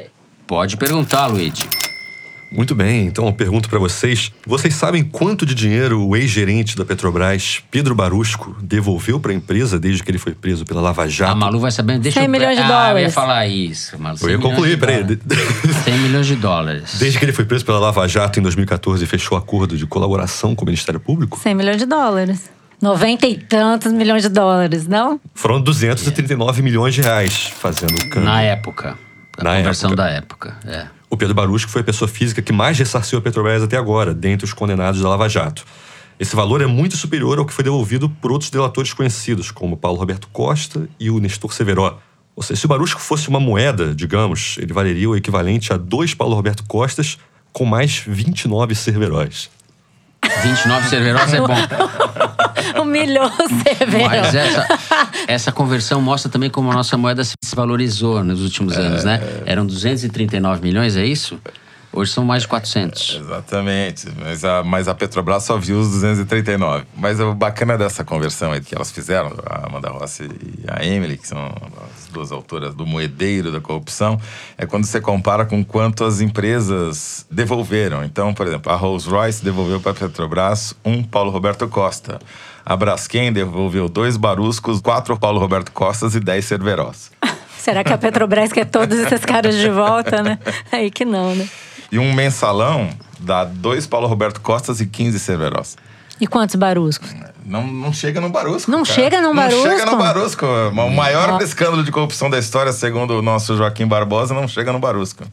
Pode 0.45 0.78
perguntar, 0.78 1.25
Luigi. 1.25 1.67
Muito 2.55 2.73
bem, 2.73 3.05
então 3.05 3.25
eu 3.25 3.33
pergunto 3.33 3.69
pra 3.69 3.77
vocês: 3.79 4.31
vocês 4.45 4.73
sabem 4.75 5.03
quanto 5.03 5.45
de 5.45 5.53
dinheiro 5.53 6.01
o 6.07 6.15
ex-gerente 6.15 6.75
da 6.77 6.85
Petrobras, 6.85 7.61
Pedro 7.69 7.93
Barusco, 7.93 8.55
devolveu 8.61 9.19
pra 9.19 9.33
empresa 9.33 9.77
desde 9.79 10.01
que 10.03 10.09
ele 10.11 10.17
foi 10.17 10.33
preso 10.33 10.63
pela 10.65 10.81
Lava 10.81 11.07
Jato? 11.07 11.31
A 11.31 11.35
Malu 11.35 11.59
vai 11.59 11.71
saber. 11.71 11.99
Deixa 11.99 12.19
100 12.19 12.25
eu... 12.25 12.31
milhões 12.31 12.55
de 12.57 12.63
ah, 12.63 12.65
eu 12.65 12.69
ia 12.69 12.85
dólares. 12.87 13.13
falar 13.13 13.47
isso, 13.47 13.99
Malu. 13.99 14.15
Eu 14.15 14.19
100 14.19 14.29
ia 14.31 14.37
concluir, 14.39 14.69
de 14.71 14.77
peraí. 14.77 15.03
dólares. 15.03 15.19
100 15.83 15.97
milhões 15.99 16.27
de 16.27 16.35
dólares. 16.35 16.95
Desde 16.97 17.19
que 17.19 17.25
ele 17.25 17.33
foi 17.33 17.45
preso 17.45 17.65
pela 17.65 17.79
Lava 17.79 18.07
Jato 18.07 18.39
em 18.39 18.43
2014 18.43 19.03
e 19.03 19.07
fechou 19.07 19.37
acordo 19.37 19.75
de 19.77 19.85
colaboração 19.85 20.55
com 20.55 20.63
o 20.63 20.65
Ministério 20.65 20.99
Público, 20.99 21.37
100 21.39 21.55
milhões 21.55 21.77
de 21.77 21.85
dólares. 21.85 22.49
90 22.81 23.25
e 23.27 23.37
tantos 23.37 23.91
milhões 23.93 24.21
de 24.21 24.29
dólares, 24.29 24.85
não? 24.87 25.19
foram 25.33 25.61
239 25.61 26.61
milhões 26.61 26.93
de 26.93 27.01
reais 27.01 27.51
fazendo 27.57 27.93
o 27.95 28.09
câmbio. 28.09 28.29
Na 28.29 28.41
época. 28.41 28.97
A 29.37 29.43
Na 29.43 29.55
conversão 29.57 29.89
época. 29.91 30.03
da 30.03 30.09
época. 30.09 30.57
É. 30.65 30.85
O 31.15 31.17
Pedro 31.17 31.34
Barusco 31.34 31.71
foi 31.71 31.80
a 31.80 31.84
pessoa 31.86 32.10
física 32.10 32.41
que 32.41 32.51
mais 32.51 32.78
ressarciu 32.78 33.17
a 33.17 33.21
Petrobras 33.21 33.63
até 33.63 33.78
agora, 33.78 34.13
dentre 34.13 34.43
os 34.43 34.51
condenados 34.51 34.99
da 34.99 35.08
Lava 35.08 35.30
Jato. 35.30 35.63
Esse 36.19 36.36
valor 36.36 36.62
é 36.62 36.65
muito 36.65 36.97
superior 36.97 37.39
ao 37.39 37.45
que 37.45 37.54
foi 37.54 37.63
devolvido 37.63 38.10
por 38.10 38.34
outros 38.34 38.49
delatores 38.49 38.91
conhecidos, 38.91 39.49
como 39.49 39.78
Paulo 39.78 39.97
Roberto 39.97 40.28
Costa 40.28 40.89
e 40.99 41.10
o 41.10 41.17
Nestor 41.19 41.54
Severó. 41.54 41.99
Ou 42.36 42.43
seja, 42.43 42.60
se 42.60 42.65
o 42.65 42.67
Barusco 42.67 42.99
fosse 42.99 43.30
uma 43.30 43.39
moeda, 43.39 43.95
digamos, 43.95 44.58
ele 44.60 44.73
valeria 44.73 45.10
o 45.10 45.15
equivalente 45.15 45.71
a 45.71 45.78
dois 45.78 46.13
Paulo 46.13 46.36
Roberto 46.36 46.65
Costas 46.67 47.17
com 47.54 47.63
mais 47.63 48.04
29 48.06 48.75
Cerveróis. 48.75 49.49
29 50.43 50.89
Cerveros 50.89 51.33
é 51.33 51.39
bom. 51.39 52.81
Humilhou 52.81 53.25
o 53.39 53.63
Severo. 53.63 54.09
Mas 54.09 54.35
essa, 54.35 54.67
essa 55.27 55.51
conversão 55.51 56.01
mostra 56.01 56.31
também 56.31 56.49
como 56.49 56.71
a 56.71 56.73
nossa 56.73 56.97
moeda 56.97 57.23
se 57.23 57.35
valorizou 57.55 58.23
nos 58.23 58.41
últimos 58.41 58.77
anos, 58.77 59.03
né? 59.03 59.21
Eram 59.45 59.65
239 59.65 60.61
milhões, 60.61 60.95
é 60.95 61.05
isso? 61.05 61.39
Hoje 61.95 62.11
são 62.11 62.25
mais 62.25 62.41
de 62.41 62.49
400. 62.49 63.21
Exatamente. 63.21 64.07
Mas 64.19 64.43
a, 64.43 64.61
mas 64.63 64.88
a 64.89 64.93
Petrobras 64.93 65.43
só 65.43 65.57
viu 65.57 65.79
os 65.79 65.91
239. 65.91 66.85
Mas 66.97 67.21
o 67.21 67.33
bacana 67.33 67.77
dessa 67.77 68.03
conversão 68.03 68.51
aí 68.51 68.59
que 68.59 68.75
elas 68.75 68.91
fizeram, 68.91 69.33
a 69.45 69.65
Amanda 69.65 69.89
Rossi 69.89 70.23
e 70.23 70.65
a 70.67 70.85
Emily, 70.85 71.17
que 71.17 71.25
são 71.25 71.39
duas 72.15 72.32
autoras 72.32 72.73
do 72.73 72.86
Moedeiro 72.86 73.51
da 73.51 73.60
Corrupção, 73.60 74.19
é 74.58 74.65
quando 74.65 74.86
você 74.86 75.01
compara 75.01 75.45
com 75.45 75.63
quanto 75.63 76.06
as 76.06 76.21
empresas 76.21 77.25
devolveram. 77.30 78.04
Então, 78.06 78.34
por 78.34 78.47
exemplo, 78.47 78.71
a 78.71 78.75
Rolls-Royce 78.75 79.43
devolveu 79.43 79.82
para 79.82 79.91
a 79.91 79.95
Petrobras 79.95 80.73
um 80.84 81.04
Paulo 81.04 81.30
Roberto 81.30 81.67
Costa. 81.67 82.19
A 82.65 82.75
Braskem 82.75 83.32
devolveu 83.34 83.89
dois 83.89 84.15
Baruscos, 84.15 84.80
quatro 84.80 85.17
Paulo 85.19 85.39
Roberto 85.39 85.71
Costas 85.71 86.15
e 86.15 86.19
dez 86.19 86.45
Cerverós. 86.45 87.12
Será 87.60 87.84
que 87.84 87.91
a 87.91 87.97
Petrobras 87.97 88.54
quer 88.54 88.65
todos 88.65 88.97
esses 88.97 89.25
caras 89.25 89.56
de 89.56 89.69
volta, 89.69 90.23
né? 90.23 90.39
Aí 90.71 90.89
que 90.89 91.04
não, 91.04 91.36
né? 91.36 91.47
E 91.91 91.99
um 91.99 92.13
mensalão 92.13 92.89
dá 93.19 93.43
dois 93.43 93.86
Paulo 93.86 94.08
Roberto 94.08 94.39
Costas 94.39 94.80
e 94.80 94.86
15 94.86 95.19
Cerverós. 95.19 95.75
E 96.19 96.28
quantos 96.28 96.56
baruscos? 96.56 97.13
Não, 97.45 97.65
não 97.67 97.93
chega 97.93 98.19
no 98.19 98.30
Barusco. 98.30 98.71
Não 98.71 98.84
cara. 98.84 98.95
chega 98.95 99.21
no 99.21 99.34
Barusco? 99.34 99.67
Não 99.67 99.78
chega 99.78 99.86
no 99.91 99.97
Barusco. 99.97 100.45
O 100.45 100.89
maior 100.95 101.30
Ó. 101.34 101.38
escândalo 101.43 101.84
de 101.84 101.91
corrupção 101.91 102.28
da 102.30 102.39
história, 102.39 102.71
segundo 102.71 103.19
o 103.19 103.21
nosso 103.21 103.56
Joaquim 103.56 103.86
Barbosa, 103.86 104.34
não 104.34 104.47
chega 104.47 104.73
no 104.73 104.80
Barusco. 104.80 105.23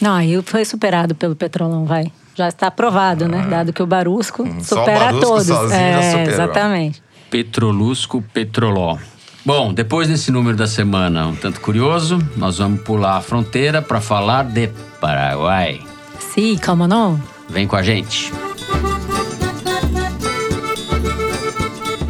Não, 0.00 0.14
aí 0.14 0.42
foi 0.42 0.64
superado 0.64 1.14
pelo 1.14 1.36
Petrolão, 1.36 1.84
vai. 1.84 2.10
Já 2.34 2.48
está 2.48 2.66
aprovado, 2.66 3.28
né? 3.28 3.46
Dado 3.48 3.72
que 3.72 3.82
o 3.82 3.86
Barusco 3.86 4.42
Ah. 4.44 4.60
Só 4.64 4.76
o 4.76 4.78
supera 4.80 4.98
Barusco 5.04 5.26
todos. 5.26 5.46
sozinho 5.46 5.70
já 5.70 5.76
é, 6.00 6.10
superou. 6.10 6.32
exatamente. 6.32 7.02
Petrolusco 7.30 8.22
Petroló. 8.34 8.96
Bom, 9.44 9.72
depois 9.72 10.08
desse 10.08 10.32
número 10.32 10.56
da 10.56 10.66
semana 10.66 11.26
um 11.26 11.34
tanto 11.36 11.60
curioso, 11.60 12.18
nós 12.36 12.58
vamos 12.58 12.80
pular 12.82 13.16
a 13.18 13.20
fronteira 13.20 13.80
para 13.82 14.00
falar 14.00 14.44
de 14.44 14.68
Paraguai. 15.00 15.80
Sim, 16.18 16.58
como 16.64 16.88
não? 16.88 17.20
Vem 17.48 17.66
com 17.66 17.76
a 17.76 17.82
gente. 17.82 18.32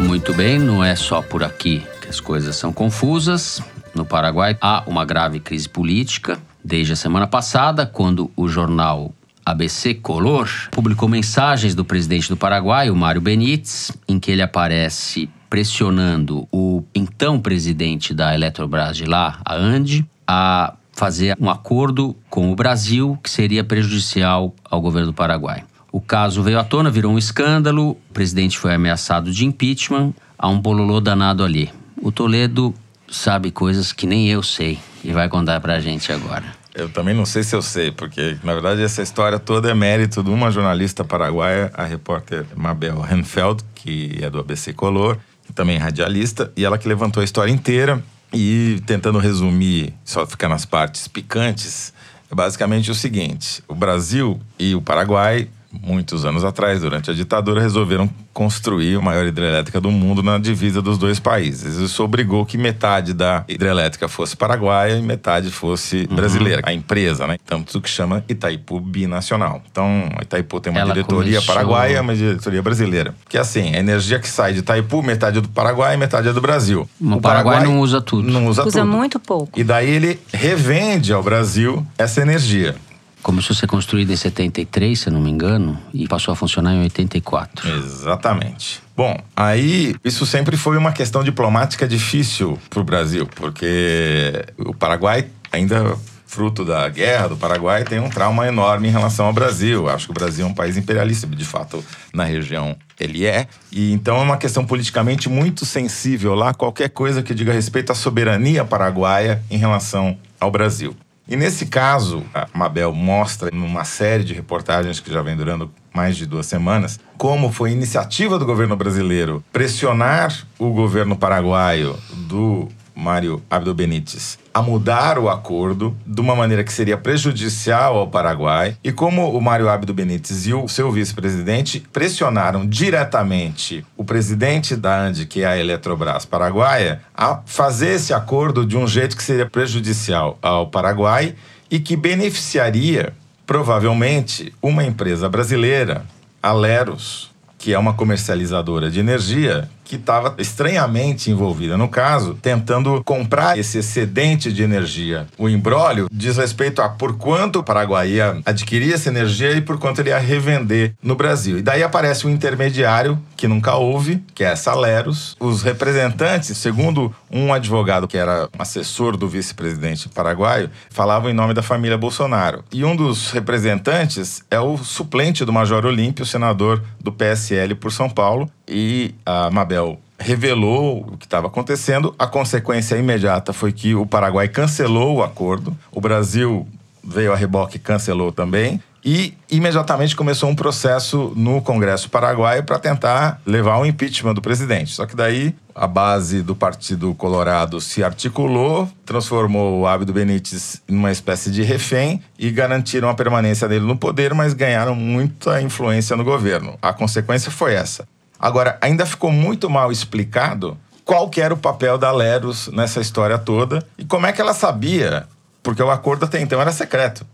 Muito 0.05 0.35
bem, 0.35 0.59
não 0.59 0.85
é 0.85 0.95
só 0.95 1.23
por 1.23 1.43
aqui 1.43 1.83
que 2.01 2.09
as 2.09 2.21
coisas 2.21 2.57
são 2.57 2.73
confusas. 2.73 3.62
No 3.95 4.05
Paraguai 4.05 4.57
há 4.61 4.83
uma 4.87 5.05
grave 5.05 5.41
crise 5.41 5.69
política 5.69 6.38
desde 6.65 6.93
a 6.93 6.97
semana 6.97 7.27
passada, 7.27 7.87
quando 7.87 8.31
o 8.37 8.49
jornal 8.49 9.12
ABC 9.45 9.95
Color 9.95 10.49
publicou 10.71 11.09
mensagens 11.09 11.75
do 11.75 11.85
presidente 11.85 12.29
do 12.29 12.37
Paraguai, 12.37 12.91
o 12.91 12.97
Mário 12.97 13.21
Benítez, 13.21 13.91
em 14.07 14.19
que 14.19 14.31
ele 14.31 14.43
aparece 14.43 15.29
pressionando 15.51 16.47
o 16.53 16.85
então 16.95 17.41
presidente 17.41 18.15
da 18.15 18.35
Eletrobras 18.35 18.97
de 18.97 19.05
lá, 19.05 19.41
a 19.45 19.55
Andi, 19.55 20.07
a 20.27 20.75
fazer 20.93 21.37
um 21.41 21.51
acordo 21.51 22.15
com 22.31 22.53
o 22.53 22.55
Brasil 22.55 23.19
que 23.23 23.31
seria 23.31 23.65
prejudicial 23.65 24.55
ao 24.65 24.81
governo 24.81 25.09
do 25.09 25.15
Paraguai. 25.15 25.65
O 25.93 26.01
caso 26.01 26.43
veio 26.43 26.59
à 26.59 26.65
tona, 26.65 26.91
virou 26.91 27.13
um 27.13 27.19
escândalo, 27.19 27.91
o 27.91 28.13
presidente 28.15 28.57
foi 28.57 28.73
ameaçado 28.73 29.31
de 29.31 29.45
impeachment, 29.45 30.15
há 30.39 30.49
um 30.49 30.59
bololô 30.59 31.03
danado 31.03 31.45
ali. 31.45 31.71
O 32.01 32.11
Toledo 32.11 32.75
sabe 33.11 33.51
coisas 33.51 33.93
que 33.93 34.07
nem 34.07 34.27
eu 34.27 34.43
sei 34.43 34.79
e 35.05 35.13
vai 35.13 35.29
contar 35.29 35.61
pra 35.61 35.79
gente 35.81 36.11
agora. 36.11 36.45
Eu 36.75 36.89
também 36.89 37.15
não 37.15 37.27
sei 37.27 37.43
se 37.43 37.55
eu 37.55 37.61
sei, 37.61 37.93
porque 37.93 38.39
na 38.43 38.55
verdade 38.55 38.83
essa 38.83 39.03
história 39.03 39.39
toda 39.39 39.71
é 39.71 39.75
mérito 39.75 40.23
de 40.23 40.31
uma 40.31 40.51
jornalista 40.51 41.05
paraguaia, 41.05 41.71
a 41.75 41.85
repórter 41.85 42.47
Mabel 42.57 42.99
Renfeld, 42.99 43.63
que 43.75 44.19
é 44.23 44.31
do 44.31 44.39
ABC 44.39 44.73
Color, 44.73 45.19
também 45.55 45.77
é 45.77 45.79
radialista, 45.79 46.51
e 46.57 46.65
ela 46.65 46.79
que 46.79 46.89
levantou 46.89 47.21
a 47.21 47.25
história 47.25 47.53
inteira 47.53 48.03
e 48.33 48.83
tentando 48.87 49.19
resumir, 49.19 49.93
só 50.03 50.27
ficar 50.27 50.49
nas 50.49 50.65
partes 50.65 51.07
picantes, 51.07 51.93
é 52.31 52.35
basicamente 52.35 52.91
o 52.91 52.95
seguinte: 52.95 53.63
o 53.69 53.75
Brasil 53.75 54.41
e 54.59 54.75
o 54.75 54.81
Paraguai 54.81 55.49
muitos 55.73 56.25
anos 56.25 56.45
atrás, 56.45 56.81
durante 56.83 57.11
a 57.11 57.15
ditadura, 57.15 57.61
resolveram 57.61 58.09
construir 58.33 58.97
a 58.97 59.01
maior 59.01 59.27
hidrelétrica 59.27 59.81
do 59.81 59.91
mundo 59.91 60.23
na 60.23 60.39
divisa 60.39 60.81
dos 60.83 60.99
dois 60.99 61.19
países. 61.21 61.77
Isso 61.77 62.03
obrigou 62.03 62.45
que 62.47 62.57
metade 62.59 63.13
da 63.13 63.45
hidrelétrica 63.49 64.09
fosse 64.09 64.37
paraguaia 64.37 64.97
e 64.97 65.03
metade 65.03 65.51
fosse 65.51 66.07
brasileira. 66.07 66.63
A 66.65 66.73
empresa, 66.73 67.27
né? 67.27 67.37
Tanto 67.47 67.81
que 67.81 67.89
chama 67.89 68.25
Itaipu 68.29 68.81
Binacional. 68.81 69.63
Então, 69.71 70.09
Itaipu 70.23 70.61
tem 70.61 70.71
uma 70.73 70.81
Ela 70.81 70.93
diretoria 70.95 71.35
começou- 71.35 71.55
paraguaia 71.55 71.97
e 71.97 72.01
uma 72.01 72.15
diretoria 72.15 72.63
brasileira. 72.63 73.15
Que 73.29 73.37
assim, 73.39 73.75
a 73.75 73.79
energia 73.79 74.19
que 74.19 74.29
sai 74.29 74.53
de 74.55 74.61
Itaipu, 74.61 75.03
metade 75.03 75.39
é 75.39 75.41
do 75.41 75.49
Paraguai 75.49 75.95
e 75.95 75.97
metade 75.99 76.29
é 76.29 76.33
do 76.33 76.41
Brasil. 76.41 76.89
O 77.01 77.21
Paraguai 77.21 77.63
não 77.65 77.81
usa 77.81 78.01
tudo. 78.01 78.31
Não 78.31 78.47
usa, 78.47 78.63
Usa 78.67 78.81
tudo. 78.81 78.91
muito 78.91 79.19
pouco. 79.21 79.59
E 79.59 79.65
daí 79.65 79.91
ele 79.91 80.19
revende 80.33 81.13
ao 81.13 81.23
Brasil 81.23 81.87
essa 81.99 82.21
energia. 82.23 82.75
Começou 83.23 83.55
a 83.55 83.57
ser 83.57 83.67
construído 83.67 84.11
em 84.11 84.17
73, 84.17 84.99
se 84.99 85.09
eu 85.09 85.13
não 85.13 85.21
me 85.21 85.31
engano, 85.31 85.79
e 85.95 86.09
passou 86.09 86.33
a 86.33 86.37
funcionar 86.37 86.75
em 86.75 86.83
84. 86.83 87.69
Exatamente. 87.79 88.83
Bom, 88.97 89.17
aí 89.37 89.95
isso 90.05 90.27
sempre 90.27 90.57
foi 90.57 90.77
uma 90.77 90.93
questão 90.93 91.23
diplomática 91.23 91.87
difícil 91.87 92.59
para 92.69 92.81
o 92.81 92.85
Brasil, 92.85 93.29
porque 93.37 94.45
o 94.59 94.75
Paraguai, 94.75 95.27
ainda 95.53 95.97
fruto 96.33 96.65
da 96.65 96.89
guerra 96.89 97.29
do 97.29 97.37
Paraguai, 97.37 97.85
tem 97.85 98.01
um 98.01 98.09
trauma 98.09 98.47
enorme 98.47 98.89
em 98.89 98.91
relação 98.91 99.27
ao 99.27 99.35
Brasil. 99.35 99.87
Acho 99.87 100.07
que 100.07 100.13
o 100.13 100.15
Brasil 100.15 100.47
é 100.47 100.49
um 100.49 100.55
país 100.55 100.79
imperialista, 100.79 101.27
de 101.27 101.45
fato, 101.45 101.85
na 102.13 102.25
região 102.25 102.75
ele 102.99 103.27
é. 103.27 103.47
E 103.71 103.93
então 103.93 104.17
é 104.17 104.23
uma 104.23 104.39
questão 104.39 104.65
politicamente 104.65 105.29
muito 105.29 105.67
sensível 105.67 106.35
lá, 106.35 106.55
qualquer 106.55 106.89
coisa 106.89 107.23
que 107.23 107.35
diga 107.35 107.53
respeito 107.53 107.93
à 107.93 107.95
soberania 107.95 108.65
paraguaia 108.65 109.43
em 109.51 109.59
relação 109.59 110.17
ao 110.41 110.51
Brasil. 110.51 110.97
E 111.29 111.37
nesse 111.37 111.67
caso, 111.67 112.25
a 112.35 112.49
Mabel 112.53 112.93
mostra 112.93 113.51
numa 113.53 113.85
série 113.85 114.25
de 114.25 114.35
reportagens 114.35 114.99
que 115.01 115.13
já 115.13 115.23
vem 115.23 115.37
durando 115.37 115.71
mais 115.95 116.17
de 116.17 116.27
duas 116.27 116.47
semanas, 116.47 116.99
como 117.17 117.53
foi 117.53 117.71
iniciativa 117.71 118.39
do 118.39 118.47
governo 118.47 118.77
brasileiro 118.77 119.45
pressionar 119.53 120.47
o 120.59 120.71
governo 120.71 121.17
paraguaio 121.17 121.97
do 122.29 122.69
Mário 122.95 123.43
Abdo 123.51 123.75
Benítez 123.75 124.39
a 124.55 124.61
mudar 124.61 125.19
o 125.19 125.31
acordo 125.31 125.97
de 126.07 126.21
uma 126.21 126.37
maneira 126.37 126.63
que 126.63 126.73
seria 126.73 126.97
prejudicial 126.97 127.97
ao 127.97 128.09
Paraguai 128.09 128.77
e 128.85 128.93
como 128.93 129.35
o 129.35 129.41
Mário 129.41 129.69
Abdo 129.69 129.95
Benítez 129.95 130.47
e 130.47 130.53
o 130.53 130.69
seu 130.69 130.93
vice-presidente 130.93 131.83
pressionaram 131.93 132.67
diretamente 132.67 133.85
o 133.97 134.05
presidente 134.05 134.77
da 134.77 135.01
ANDI, 135.01 135.27
que 135.27 135.43
é 135.43 135.47
a 135.47 135.57
Eletrobras 135.57 136.25
paraguaia, 136.25 137.01
a 137.15 137.41
fazer 137.47 137.95
esse 137.95 138.13
acordo 138.13 138.67
de 138.67 138.77
um 138.77 138.87
jeito 138.87 139.17
que 139.17 139.23
seria 139.23 139.49
prejudicial 139.49 140.39
ao 140.43 140.67
Paraguai 140.67 141.35
e 141.71 141.81
que 141.81 141.97
beneficiaria 141.97 143.15
provavelmente 143.47 144.53
uma 144.61 144.85
empresa 144.85 145.29
brasileira, 145.29 146.05
a 146.43 146.53
Leros, 146.53 147.31
que 147.59 147.73
é 147.73 147.79
uma 147.79 147.95
comercializadora 147.95 148.91
de 148.91 149.01
energia 149.01 149.69
que 149.93 149.97
estava 149.97 150.35
estranhamente 150.39 151.31
envolvida 151.31 151.77
no 151.77 151.87
caso, 151.87 152.39
tentando 152.41 153.05
comprar 153.05 153.59
esse 153.59 153.77
excedente 153.77 154.51
de 154.51 154.63
energia. 154.63 155.27
O 155.37 155.51
embrólio 155.51 156.09
diz 156.11 156.39
respeito 156.39 156.81
a 156.81 156.89
por 156.89 157.19
quanto 157.19 157.59
o 157.59 157.63
Paraguai 157.63 158.13
ia 158.13 158.41
adquirir 158.47 158.95
essa 158.95 159.11
energia 159.11 159.53
e 159.53 159.61
por 159.61 159.79
quanto 159.79 160.01
ele 160.01 160.09
ia 160.09 160.19
revender 160.19 160.95
no 161.03 161.15
Brasil. 161.15 161.59
E 161.59 161.63
daí 161.63 161.83
aparece 161.83 162.27
um 162.27 162.31
intermediário 162.31 163.19
que 163.37 163.47
nunca 163.47 163.75
houve, 163.75 164.25
que 164.35 164.43
é 164.43 164.53
essa 164.53 164.75
Leros. 164.75 165.37
Os 165.39 165.63
representantes, 165.63 166.57
segundo 166.57 167.15
um 167.31 167.53
advogado 167.53 168.09
que 168.09 168.17
era 168.17 168.49
assessor 168.59 169.15
do 169.15 169.29
vice-presidente 169.29 170.09
paraguaio, 170.09 170.71
falavam 170.89 171.29
em 171.29 171.35
nome 171.35 171.53
da 171.53 171.63
família 171.63 171.99
Bolsonaro. 171.99 172.65
E 172.73 172.83
um 172.83 172.97
dos 172.97 173.31
representantes 173.31 174.43
é 174.51 174.59
o 174.59 174.79
suplente 174.79 175.45
do 175.45 175.53
Major 175.53 175.85
Olímpio, 175.85 176.25
senador 176.25 176.83
do 176.99 177.13
PSL 177.13 177.75
por 177.75 177.93
São 177.93 178.09
Paulo, 178.09 178.49
e 178.73 179.15
a 179.25 179.51
Mabel 179.51 179.99
revelou 180.19 181.07
o 181.13 181.17
que 181.17 181.27
estava 181.27 181.49
acontecendo. 181.49 182.15
A 182.19 182.27
consequência 182.27 182.97
imediata 182.97 183.53
foi 183.53 183.73
que 183.73 183.95
o 183.95 184.07
Paraguai 184.07 184.49
cancelou 184.49 185.17
o 185.17 185.23
acordo, 185.23 185.77
o 185.91 186.01
Brasil 186.01 186.67
veio 187.05 187.33
a 187.33 187.37
reboque 187.37 187.77
e 187.77 187.81
cancelou 187.81 188.33
também. 188.33 188.81
E 189.05 189.35
imediatamente 189.51 190.15
começou 190.15 190.49
um 190.49 190.55
processo 190.55 191.33
no 191.35 191.61
Congresso 191.61 192.09
Paraguaio 192.09 192.63
para 192.63 192.79
tentar 192.79 193.41
levar 193.45 193.79
o 193.79 193.85
impeachment 193.85 194.33
do 194.33 194.41
presidente. 194.41 194.93
Só 194.93 195.05
que 195.07 195.17
daí 195.17 195.53
a 195.75 195.89
base 195.89 196.41
do 196.41 196.55
Partido 196.55 197.13
Colorado 197.15 197.81
se 197.81 198.05
articulou, 198.05 198.89
transformou 199.05 199.81
o 199.81 199.87
Abdo 199.89 200.13
Benítez 200.13 200.81
em 200.89 200.95
uma 200.95 201.11
espécie 201.11 201.51
de 201.51 201.65
refém 201.65 202.23
e 202.39 202.49
garantiram 202.53 203.09
a 203.09 203.15
permanência 203.15 203.67
dele 203.67 203.85
no 203.85 203.97
poder, 203.97 204.35
mas 204.35 204.55
ganharam 204.55 204.95
muita 204.95 205.61
influência 205.61 206.17
no 206.17 206.23
governo. 206.23 206.79
A 206.81 206.93
consequência 206.93 207.51
foi 207.51 207.75
essa. 207.75 208.07
Agora, 208.43 208.77
ainda 208.81 209.07
ficou 209.07 209.31
muito 209.31 209.71
mal 209.71 209.93
explicado 209.93 210.77
qual 211.05 211.31
que 211.31 211.41
era 211.41 211.55
o 211.55 211.57
papel 211.57 211.97
da 211.97 212.11
Leros 212.11 212.67
nessa 212.73 213.01
história 213.01 213.39
toda 213.39 213.87
e 213.97 214.05
como 214.05 214.27
é 214.27 214.33
que 214.33 214.41
ela 214.41 214.53
sabia, 214.53 215.29
porque 215.63 215.81
o 215.81 215.93
acordo 215.93 216.25
até 216.25 216.41
então 216.41 216.61
era 216.61 216.73
secreto. 216.73 217.25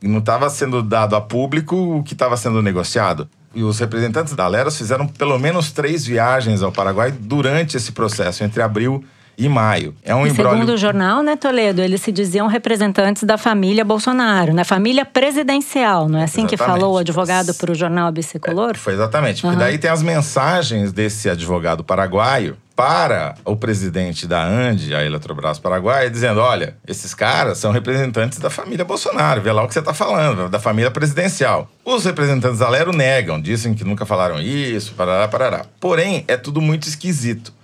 E 0.00 0.06
não 0.06 0.20
estava 0.20 0.48
sendo 0.48 0.84
dado 0.84 1.16
a 1.16 1.20
público 1.20 1.74
o 1.98 2.04
que 2.04 2.12
estava 2.12 2.36
sendo 2.36 2.62
negociado. 2.62 3.28
E 3.52 3.64
os 3.64 3.80
representantes 3.80 4.34
da 4.34 4.46
Leros 4.46 4.78
fizeram 4.78 5.08
pelo 5.08 5.36
menos 5.36 5.72
três 5.72 6.06
viagens 6.06 6.62
ao 6.62 6.70
Paraguai 6.70 7.10
durante 7.10 7.76
esse 7.76 7.90
processo, 7.90 8.44
entre 8.44 8.62
abril 8.62 9.04
e 9.38 9.48
maio. 9.48 9.94
É 10.02 10.14
um 10.14 10.26
E 10.26 10.30
embrólio 10.30 10.60
segundo 10.60 10.74
o 10.74 10.76
jornal, 10.76 11.22
né, 11.22 11.36
Toledo, 11.36 11.82
eles 11.82 12.00
se 12.00 12.10
diziam 12.10 12.46
representantes 12.46 13.22
da 13.24 13.36
família 13.36 13.84
Bolsonaro, 13.84 14.52
né? 14.54 14.64
Família 14.64 15.04
presidencial, 15.04 16.08
não 16.08 16.18
é 16.18 16.24
assim 16.24 16.46
que 16.46 16.54
Exatamente. 16.54 16.80
falou 16.80 16.94
o 16.94 16.98
advogado 16.98 17.54
para 17.54 17.70
o 17.70 17.74
jornal 17.74 18.08
ABC 18.08 18.38
Color? 18.38 18.76
Foi 18.76 18.94
exatamente. 18.94 19.42
Porque 19.42 19.56
Aham. 19.56 19.64
daí 19.64 19.78
tem 19.78 19.90
as 19.90 20.02
mensagens 20.02 20.92
desse 20.92 21.28
advogado 21.28 21.84
paraguaio 21.84 22.56
para 22.74 23.34
o 23.42 23.56
presidente 23.56 24.26
da 24.26 24.44
ANDE, 24.44 24.94
a 24.94 25.02
Eletrobras 25.02 25.58
Paraguai, 25.58 26.10
dizendo: 26.10 26.40
olha, 26.40 26.76
esses 26.86 27.14
caras 27.14 27.56
são 27.56 27.72
representantes 27.72 28.38
da 28.38 28.50
família 28.50 28.84
Bolsonaro, 28.84 29.40
vê 29.40 29.50
lá 29.50 29.64
o 29.64 29.66
que 29.66 29.72
você 29.72 29.80
está 29.80 29.94
falando, 29.94 30.50
da 30.50 30.60
família 30.60 30.90
presidencial. 30.90 31.70
Os 31.82 32.04
representantes 32.04 32.58
da 32.58 32.68
Lero 32.68 32.92
negam, 32.92 33.40
dizem 33.40 33.72
que 33.72 33.82
nunca 33.82 34.04
falaram 34.04 34.38
isso, 34.40 34.92
parará, 34.94 35.26
parará. 35.26 35.64
Porém, 35.80 36.24
é 36.28 36.36
tudo 36.36 36.60
muito 36.60 36.86
esquisito. 36.86 37.55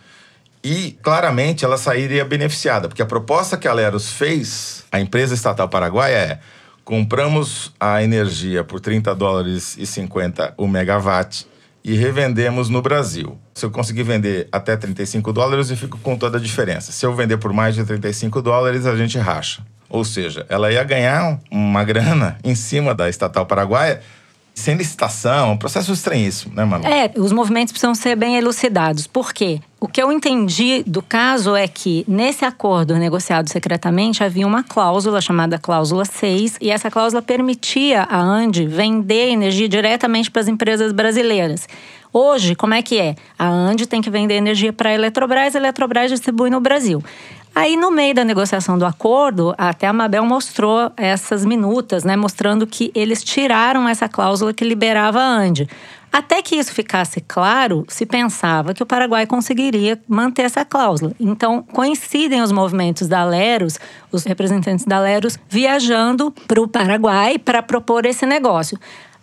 E 0.64 0.96
claramente 1.03 1.64
ela 1.64 1.77
sairia 1.77 2.25
beneficiada, 2.25 2.88
porque 2.88 3.03
a 3.03 3.07
proposta 3.07 3.57
que 3.57 3.66
a 3.66 3.72
Leros 3.72 4.12
fez, 4.12 4.85
a 4.92 5.01
empresa 5.01 5.35
estatal 5.35 5.68
paraguaia, 5.68 6.16
é 6.16 6.38
compramos 6.85 7.72
a 7.79 8.03
energia 8.03 8.62
por 8.64 8.81
30 8.81 9.14
dólares 9.14 9.77
e 9.79 9.87
50 9.87 10.55
o 10.57 10.66
megawatt 10.68 11.46
e 11.85 11.94
revendemos 11.94 12.68
no 12.68 12.81
Brasil. 12.81 13.38
Se 13.55 13.66
eu 13.66 13.70
conseguir 13.70 14.05
vender 14.05 14.49
até 14.53 14.76
35 14.76 15.32
dólares, 15.32 15.70
eu 15.70 15.76
fico 15.76 15.99
com 15.99 16.16
toda 16.16 16.39
a 16.39 16.41
diferença. 16.41 16.93
Se 16.93 17.05
eu 17.05 17.14
vender 17.14 17.39
por 17.39 17.53
mais 17.53 17.74
de 17.74 17.84
35 17.84 18.41
dólares, 18.41 18.86
a 18.86 18.97
gente 18.97 19.18
racha. 19.18 19.64
Ou 19.89 20.05
seja, 20.05 20.47
ela 20.49 20.72
ia 20.72 20.82
ganhar 20.84 21.39
uma 21.51 21.84
grana 21.84 22.39
em 22.45 22.55
cima 22.55 22.95
da 22.95 23.09
estatal 23.09 23.45
paraguaia 23.47 24.01
sem 24.55 24.76
licitação, 24.76 25.53
um 25.53 25.57
processo 25.57 25.92
estranhíssimo, 25.92 26.55
né, 26.55 26.64
Manu? 26.64 26.86
É, 26.86 27.11
os 27.16 27.32
movimentos 27.32 27.72
precisam 27.72 27.94
ser 27.94 28.16
bem 28.16 28.36
elucidados. 28.36 29.07
Por 29.07 29.32
quê? 29.32 29.61
O 29.80 29.88
que 29.88 30.00
eu 30.00 30.12
entendi 30.12 30.84
do 30.86 31.03
caso 31.03 31.57
é 31.57 31.66
que, 31.66 32.05
nesse 32.07 32.44
acordo 32.44 32.94
negociado 32.96 33.48
secretamente, 33.48 34.22
havia 34.22 34.46
uma 34.46 34.62
cláusula 34.62 35.20
chamada 35.20 35.59
cláusula 35.59 36.05
6, 36.05 36.59
e 36.61 36.70
essa 36.70 36.90
cláusula 36.90 37.20
permitia 37.20 38.03
a 38.03 38.20
ANDE 38.20 38.66
vender 38.66 39.30
energia 39.30 39.68
diretamente 39.68 40.30
para 40.30 40.42
as 40.42 40.48
empresas 40.48 40.92
brasileiras. 40.92 41.66
Hoje, 42.12 42.55
como 42.55 42.74
é 42.74 42.82
que 42.82 43.00
é? 43.00 43.16
A 43.38 43.48
ANDE 43.48 43.86
tem 43.86 44.03
que 44.03 44.11
vender 44.11 44.34
energia 44.34 44.72
para 44.72 44.90
a 44.90 44.92
Eletrobras, 44.92 45.57
a 45.57 45.59
Eletrobras 45.59 46.11
distribui 46.11 46.50
no 46.50 46.61
Brasil. 46.61 47.03
Aí, 47.55 47.76
no 47.76 47.90
meio 47.90 48.14
da 48.14 48.24
negociação 48.24 48.78
do 48.78 48.86
acordo, 48.86 49.55
até 49.59 49.86
a 49.86 49.92
Mabel 49.92 50.24
mostrou 50.24 50.90
essas 50.96 51.44
minutas, 51.44 52.03
né? 52.03 52.16
Mostrando 52.16 52.66
que 52.66 52.90
eles 52.94 53.22
tiraram 53.22 53.86
essa 53.86 54.09
cláusula 54.09 54.55
que 54.55 54.64
liberava 54.64 55.20
a 55.20 55.22
ANDE. 55.22 55.68
Até 56.11 56.42
que 56.42 56.57
isso 56.57 56.72
ficasse 56.74 57.22
claro, 57.22 57.86
se 57.88 58.05
pensava 58.05 58.74
que 58.74 58.82
o 58.82 58.86
Paraguai 58.86 59.26
conseguiria 59.26 59.98
manter 60.07 60.42
essa 60.42 60.62
cláusula. 60.62 61.12
Então, 61.18 61.62
coincidem 61.62 62.42
os 62.42 62.53
movimentos 62.53 63.09
da 63.09 63.24
Leros, 63.24 63.78
os 64.11 64.24
representantes 64.24 64.84
da 64.84 65.00
Leros, 65.00 65.38
viajando 65.48 66.30
para 66.46 66.61
o 66.61 66.68
Paraguai 66.68 67.38
para 67.38 67.62
propor 67.62 68.05
esse 68.05 68.26
negócio. 68.26 68.78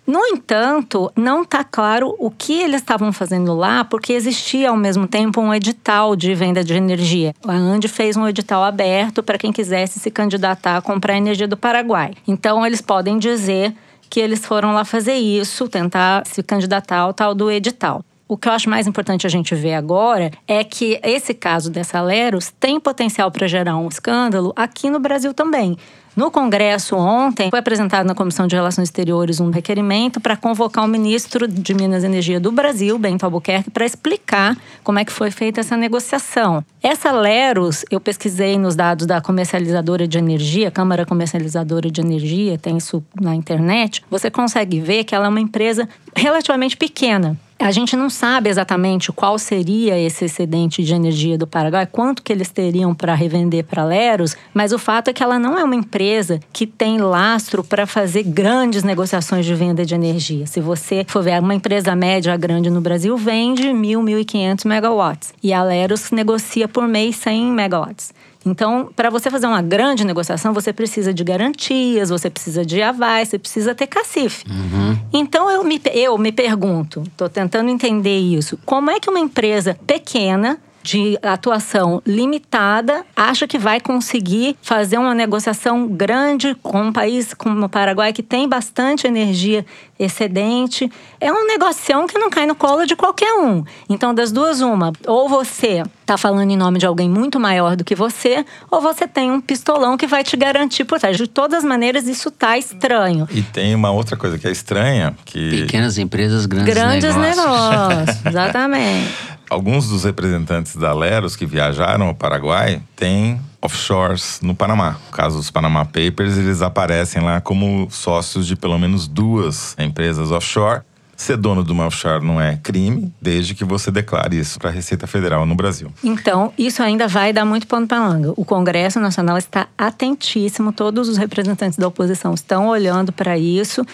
No 0.10 0.26
entanto, 0.26 1.12
não 1.16 1.44
está 1.44 1.64
claro 1.64 2.16
o 2.18 2.32
que 2.32 2.54
eles 2.54 2.82
estavam 2.82 3.14
fazendo 3.14 3.54
lá, 3.54 3.86
porque 3.86 4.12
existia 4.12 4.72
ao 4.72 4.76
mesmo 4.76 5.08
tempo 5.08 5.40
um 5.40 5.54
edital 5.54 6.16
de 6.16 6.34
venda 6.34 6.64
de 6.64 6.74
energia. 6.74 7.32
A 7.48 7.54
Ande 7.54 7.88
fez 7.88 8.18
um 8.18 8.28
edital 8.28 8.64
aberto 8.64 9.22
para 9.22 9.38
quem 9.38 9.54
quisesse 9.54 10.00
se 10.00 10.10
candidatar 10.10 10.78
a 10.78 10.82
comprar 10.82 11.16
energia 11.16 11.48
do 11.48 11.56
Paraguai. 11.56 12.16
Então, 12.28 12.66
eles 12.66 12.82
podem 12.82 13.20
dizer 13.20 13.72
que 14.10 14.20
eles 14.20 14.44
foram 14.44 14.74
lá 14.74 14.84
fazer 14.84 15.14
isso, 15.14 15.70
tentar 15.70 16.26
se 16.26 16.42
candidatar 16.42 17.02
ao 17.02 17.14
tal 17.14 17.36
do 17.36 17.52
edital. 17.52 18.04
O 18.32 18.38
que 18.38 18.48
eu 18.48 18.52
acho 18.52 18.70
mais 18.70 18.86
importante 18.86 19.26
a 19.26 19.30
gente 19.30 19.56
ver 19.56 19.74
agora 19.74 20.30
é 20.48 20.64
que 20.64 21.00
esse 21.02 21.34
caso 21.34 21.72
dessa 21.72 22.00
Leros 22.00 22.54
tem 22.60 22.80
potencial 22.80 23.32
para 23.32 23.48
gerar 23.48 23.76
um 23.76 23.88
escândalo 23.88 24.54
aqui 24.56 24.88
no 24.88 25.00
Brasil 25.00 25.34
também. 25.34 25.76
No 26.16 26.30
Congresso 26.30 26.96
ontem 26.96 27.50
foi 27.50 27.58
apresentado 27.58 28.06
na 28.06 28.14
Comissão 28.14 28.46
de 28.46 28.56
Relações 28.56 28.90
Exteriores 28.90 29.40
um 29.40 29.50
requerimento 29.50 30.22
para 30.22 30.38
convocar 30.38 30.86
o 30.86 30.88
ministro 30.88 31.48
de 31.48 31.74
Minas 31.74 32.04
e 32.04 32.06
Energia 32.06 32.40
do 32.40 32.52
Brasil, 32.52 33.00
Bento 33.00 33.24
Albuquerque, 33.24 33.72
para 33.72 33.84
explicar 33.84 34.56
como 34.84 35.00
é 35.00 35.06
que 35.06 35.12
foi 35.12 35.32
feita 35.32 35.62
essa 35.62 35.76
negociação. 35.76 36.64
Essa 36.84 37.12
Leros, 37.12 37.84
eu 37.90 38.00
pesquisei 38.00 38.60
nos 38.60 38.76
dados 38.76 39.08
da 39.08 39.20
comercializadora 39.20 40.08
de 40.08 40.20
energia, 40.20 40.70
Câmara 40.70 41.04
Comercializadora 41.04 41.90
de 41.90 42.00
Energia, 42.00 42.60
tem 42.60 42.78
isso 42.78 43.04
na 43.20 43.34
internet. 43.34 44.04
Você 44.08 44.30
consegue 44.30 44.80
ver 44.80 45.04
que 45.04 45.16
ela 45.16 45.26
é 45.26 45.30
uma 45.30 45.42
empresa 45.42 45.90
relativamente 46.16 46.78
pequena. 46.78 47.36
A 47.62 47.72
gente 47.72 47.94
não 47.98 48.10
sabe 48.10 48.50
exatamente 48.50 49.12
qual 49.12 49.38
seria 49.38 50.00
esse 50.00 50.24
excedente 50.24 50.82
de 50.82 50.94
energia 50.94 51.38
do 51.38 51.46
Paraguai, 51.46 51.86
quanto 51.86 52.24
que 52.24 52.32
eles 52.32 52.50
teriam 52.50 52.96
para 52.96 53.14
revender 53.14 53.66
para 53.66 53.84
Leros, 53.84 54.34
mas 54.54 54.72
o 54.72 54.80
fato 54.80 55.10
é 55.10 55.14
que 55.14 55.22
ela 55.22 55.38
não 55.38 55.60
é 55.60 55.64
uma 55.66 55.76
empresa 55.76 56.40
que 56.54 56.66
tem 56.66 57.00
lastro 57.00 57.62
para 57.62 57.86
fazer 57.86 58.24
grandes 58.24 58.82
negociações 58.82 59.46
de 59.46 59.54
venda 59.54 59.86
de 59.86 59.94
energia. 59.94 60.48
Se 60.48 60.62
você 60.62 61.04
for 61.06 61.22
ver, 61.22 61.42
uma 61.42 61.54
empresa 61.54 61.94
média 61.98 62.38
grande 62.38 62.70
no 62.70 62.80
Brasil 62.80 63.18
vende 63.18 63.64
1.000, 63.64 64.24
1.500 64.24 64.66
megawatts 64.66 65.34
e 65.44 65.52
a 65.52 65.62
Leros 65.62 66.12
negocia 66.12 66.66
por 66.66 66.88
mês 66.88 67.18
100 67.18 67.52
megawatts. 67.52 68.14
Então, 68.46 68.90
para 68.96 69.10
você 69.10 69.30
fazer 69.30 69.48
uma 69.48 69.62
grande 69.62 70.06
negociação, 70.06 70.54
você 70.54 70.72
precisa 70.72 71.14
de 71.14 71.24
garantias, 71.24 72.10
você 72.10 72.30
precisa 72.30 72.66
de 72.66 72.82
avais, 72.82 73.28
você 73.28 73.38
precisa 73.38 73.76
ter 73.76 73.88
cacife. 73.88 74.46
Uhum. 74.50 74.98
Então, 75.12 75.52
eu 75.52 75.64
me, 75.64 75.82
eu 75.94 76.18
me 76.18 76.32
pergunto, 76.32 77.04
estou 77.04 77.28
tentando 77.28 77.70
entender 77.70 78.18
isso, 78.18 78.58
como 78.66 78.90
é 78.90 79.00
que 79.00 79.10
uma 79.10 79.20
empresa 79.20 79.78
pequena 79.86 80.58
de 80.90 81.20
atuação 81.22 82.02
limitada 82.04 83.06
acha 83.16 83.48
que 83.48 83.60
vai 83.60 83.80
conseguir 83.80 84.56
fazer 84.60 84.98
uma 84.98 85.14
negociação 85.14 85.88
grande 85.88 86.56
com 86.64 86.82
um 86.82 86.92
país 86.92 87.32
como 87.32 87.64
o 87.64 87.70
Paraguai 87.70 88.12
que 88.12 88.24
tem 88.24 88.50
bastante 88.50 89.06
energia 89.06 89.64
excedente. 90.00 90.90
É 91.20 91.32
um 91.32 91.46
negocião 91.46 92.08
que 92.08 92.18
não 92.18 92.30
cai 92.32 92.48
no 92.48 92.56
colo 92.56 92.88
de 92.88 92.96
qualquer 92.96 93.34
um. 93.34 93.64
Então, 93.88 94.16
das 94.16 94.32
duas, 94.32 94.62
uma, 94.62 94.92
ou 95.06 95.30
você 95.30 95.84
está 96.02 96.18
falando 96.18 96.50
em 96.50 96.58
nome 96.58 96.80
de 96.80 96.88
alguém 96.88 97.08
muito 97.08 97.40
maior 97.40 97.76
do 97.76 97.84
que 97.84 97.94
você, 97.94 98.44
ou 98.72 98.82
você 98.82 99.08
tem 99.08 99.30
um 99.30 99.40
pistolão 99.40 99.96
que 99.96 100.08
vai 100.08 100.24
te 100.24 100.36
garantir 100.36 100.86
por 100.86 101.00
trás. 101.00 101.18
De 101.18 101.28
todas 101.28 101.60
as 101.60 101.64
maneiras, 101.64 102.08
isso 102.08 102.32
tá 102.32 102.58
estranho. 102.58 103.28
E 103.32 103.44
tem 103.44 103.76
uma 103.76 103.92
outra 103.92 104.18
coisa 104.18 104.40
que 104.40 104.48
é 104.48 104.52
estranha, 104.52 105.16
que 105.24 105.62
Pequenas 105.62 106.00
empresas, 106.00 106.48
grandes, 106.48 106.74
Grandes 106.74 107.16
negócios. 107.16 107.90
negócios, 107.90 108.26
exatamente. 108.26 109.30
alguns 109.50 109.90
dos 109.90 110.04
representantes 110.04 110.76
da 110.76 110.94
Leros 110.94 111.36
que 111.36 111.46
viajaram 111.46 112.08
ao 112.08 112.16
Paraguai 112.16 112.82
têm 112.96 113.40
offshores 113.62 114.40
no 114.42 114.56
Panamá. 114.56 114.98
No 115.08 115.12
caso 115.12 115.38
dos 115.38 115.52
Panama 115.52 115.84
Papers, 115.86 116.38
eles 116.38 116.62
aparecem 116.62 117.22
lá 117.22 117.42
como 117.42 117.88
sócios 117.90 118.46
de 118.48 118.56
pelo 118.56 118.78
menos 118.78 119.08
duas 119.08 119.76
empresas 119.80 120.32
offshore. 120.32 120.82
Ser 121.18 121.36
dono 121.36 121.66
de 121.66 121.72
uma 121.74 121.86
offshore 121.86 122.26
não 122.26 122.40
é 122.40 122.58
crime, 122.64 123.14
desde 123.22 123.54
que 123.54 123.66
você 123.66 123.92
declare 123.92 124.40
isso 124.40 124.58
para 124.58 124.70
a 124.70 124.72
Receita 124.72 125.06
Federal 125.06 125.46
no 125.46 125.54
Brasil. 125.54 125.92
Então, 126.02 126.54
isso 126.58 126.82
ainda 126.82 127.10
vai 127.10 127.34
dar 127.34 127.44
muito 127.44 127.68
pano 127.68 127.86
para 127.86 128.00
manga. 128.00 128.34
O 128.38 128.46
Congresso 128.46 129.02
Nacional 129.02 129.38
está 129.38 129.68
atentíssimo, 129.78 130.72
todos 130.72 131.10
os 131.10 131.18
representantes 131.18 131.78
da 131.78 131.86
oposição 131.86 132.34
estão 132.34 132.70
olhando 132.70 133.12
para 133.12 133.38
isso. 133.38 133.86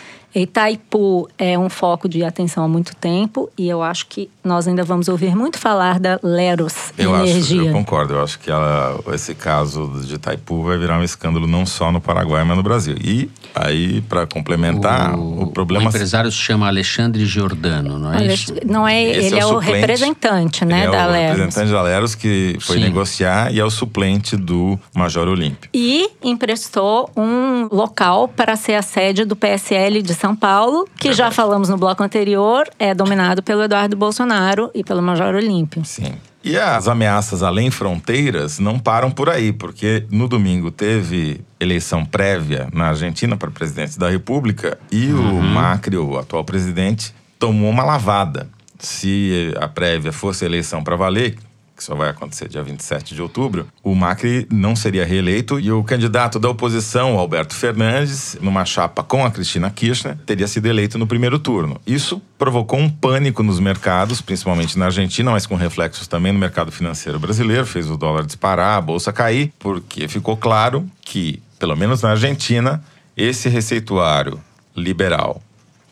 Itaipu 0.41 1.29
é 1.37 1.57
um 1.57 1.69
foco 1.69 2.09
de 2.09 2.23
atenção 2.23 2.63
há 2.63 2.67
muito 2.67 2.95
tempo 2.95 3.49
e 3.57 3.67
eu 3.69 3.81
acho 3.81 4.07
que 4.07 4.29
nós 4.43 4.67
ainda 4.67 4.83
vamos 4.83 5.07
ouvir 5.07 5.35
muito 5.35 5.57
falar 5.57 5.99
da 5.99 6.19
Leros 6.21 6.91
Eu 6.97 7.15
acho, 7.15 7.25
Energia. 7.31 7.61
eu 7.69 7.73
concordo. 7.73 8.13
Eu 8.15 8.23
acho 8.23 8.37
que 8.39 8.51
ela- 8.51 8.99
esse 9.13 9.33
caso 9.33 9.91
de 10.05 10.15
Itaipu 10.15 10.63
vai 10.63 10.77
virar 10.77 10.99
um 10.99 11.03
escândalo 11.03 11.47
não 11.47 11.65
só 11.65 11.91
no 11.91 11.99
Paraguai, 12.01 12.43
mas 12.43 12.57
no 12.57 12.63
Brasil. 12.63 12.95
E 13.03 13.29
aí, 13.53 14.01
para 14.01 14.25
complementar, 14.27 15.15
o, 15.17 15.43
O 15.43 15.47
problema 15.47 15.85
empresário 15.89 16.31
se 16.31 16.37
chama 16.37 16.67
Alexandre 16.67 17.25
Giordano, 17.25 17.97
não 17.97 18.13
é 18.13 18.25
isso? 18.27 18.53
não 18.65 18.87
é, 18.87 19.01
Esse 19.03 19.27
ele 19.27 19.35
é 19.35 19.39
é 19.39 19.45
o 19.45 19.49
o, 19.49 19.53
suplente. 19.53 19.79
representante, 19.79 20.65
né, 20.65 20.79
ele 20.85 20.87
é 20.87 20.91
da 20.91 21.07
o 21.07 21.11
Leros. 21.11 21.37
representante 21.37 21.71
da 21.71 21.81
Leros 21.81 22.15
que 22.15 22.57
foi 22.59 22.77
Sim. 22.77 22.83
negociar 22.83 23.53
e 23.53 23.59
é 23.59 23.63
o 23.65 23.69
suplente 23.69 24.35
do 24.35 24.77
Major 24.95 25.27
Olímpio. 25.27 25.69
E 25.73 26.09
emprestou 26.23 27.09
um 27.15 27.67
local 27.71 28.27
para 28.27 28.55
ser 28.55 28.73
a 28.75 28.81
sede 28.81 29.23
do 29.25 29.35
PSL 29.35 30.01
de 30.01 30.13
São 30.13 30.24
Paulo, 30.33 30.87
que 30.97 31.11
já 31.11 31.29
falamos 31.29 31.67
no 31.67 31.75
bloco 31.75 32.01
anterior, 32.01 32.69
é 32.79 32.95
dominado 32.95 33.43
pelo 33.43 33.63
Eduardo 33.63 33.97
Bolsonaro 33.97 34.71
e 34.73 34.81
pelo 34.81 35.01
Major 35.01 35.35
Olímpio. 35.35 35.83
Sim. 35.83 36.15
E 36.41 36.57
as 36.57 36.87
ameaças 36.87 37.41
além 37.41 37.69
fronteiras 37.71 38.59
não 38.59 38.79
param 38.79 39.09
por 39.09 39.29
aí, 39.29 39.51
porque 39.51 40.05
no 40.11 40.27
domingo 40.27 40.69
teve 40.69 41.41
eleição 41.59 42.05
prévia 42.05 42.69
na 42.71 42.89
Argentina 42.89 43.35
para 43.35 43.49
presidente 43.49 43.97
da 43.97 44.09
República 44.09 44.77
e 44.91 45.11
o 45.11 45.41
Macri, 45.41 45.97
o 45.97 46.17
atual 46.17 46.45
presidente, 46.45 47.13
tomou 47.39 47.69
uma 47.69 47.83
lavada. 47.83 48.47
Se 48.77 49.53
a 49.59 49.67
prévia 49.67 50.11
fosse 50.13 50.45
eleição 50.45 50.83
para 50.83 50.95
valer, 50.95 51.35
que 51.75 51.83
só 51.83 51.93
vai 51.95 52.09
acontecer 52.09 52.47
dia 52.47 52.63
27 52.63 53.13
de 53.13 53.21
outubro, 53.21 53.67
o 53.83 53.93
Macri 53.93 54.47
não 54.51 54.75
seria 54.75 55.05
reeleito 55.05 55.59
e 55.59 55.71
o 55.71 55.83
candidato 55.83 56.39
da 56.39 56.49
oposição, 56.49 57.17
Alberto 57.17 57.53
Fernandes, 57.53 58.37
numa 58.41 58.63
chapa 58.65 59.03
com 59.03 59.25
a 59.25 59.31
Cristina 59.31 59.69
Kirchner, 59.69 60.17
teria 60.25 60.47
sido 60.47 60.67
eleito 60.67 60.97
no 60.97 61.05
primeiro 61.05 61.37
turno. 61.37 61.79
Isso 61.85 62.21
provocou 62.37 62.79
um 62.79 62.89
pânico 62.89 63.43
nos 63.43 63.59
mercados, 63.59 64.21
principalmente 64.21 64.79
na 64.79 64.85
Argentina, 64.85 65.31
mas 65.31 65.45
com 65.45 65.55
reflexos 65.55 66.07
também 66.07 66.31
no 66.31 66.39
mercado 66.39 66.71
financeiro 66.71 67.19
brasileiro, 67.19 67.65
fez 67.65 67.89
o 67.89 67.97
dólar 67.97 68.25
disparar, 68.25 68.77
a 68.77 68.81
bolsa 68.81 69.11
cair, 69.11 69.51
porque 69.59 70.07
ficou 70.07 70.37
claro 70.37 70.89
que, 71.01 71.41
pelo 71.59 71.75
menos 71.75 72.01
na 72.01 72.11
Argentina, 72.11 72.83
esse 73.17 73.49
receituário 73.49 74.39
liberal 74.75 75.41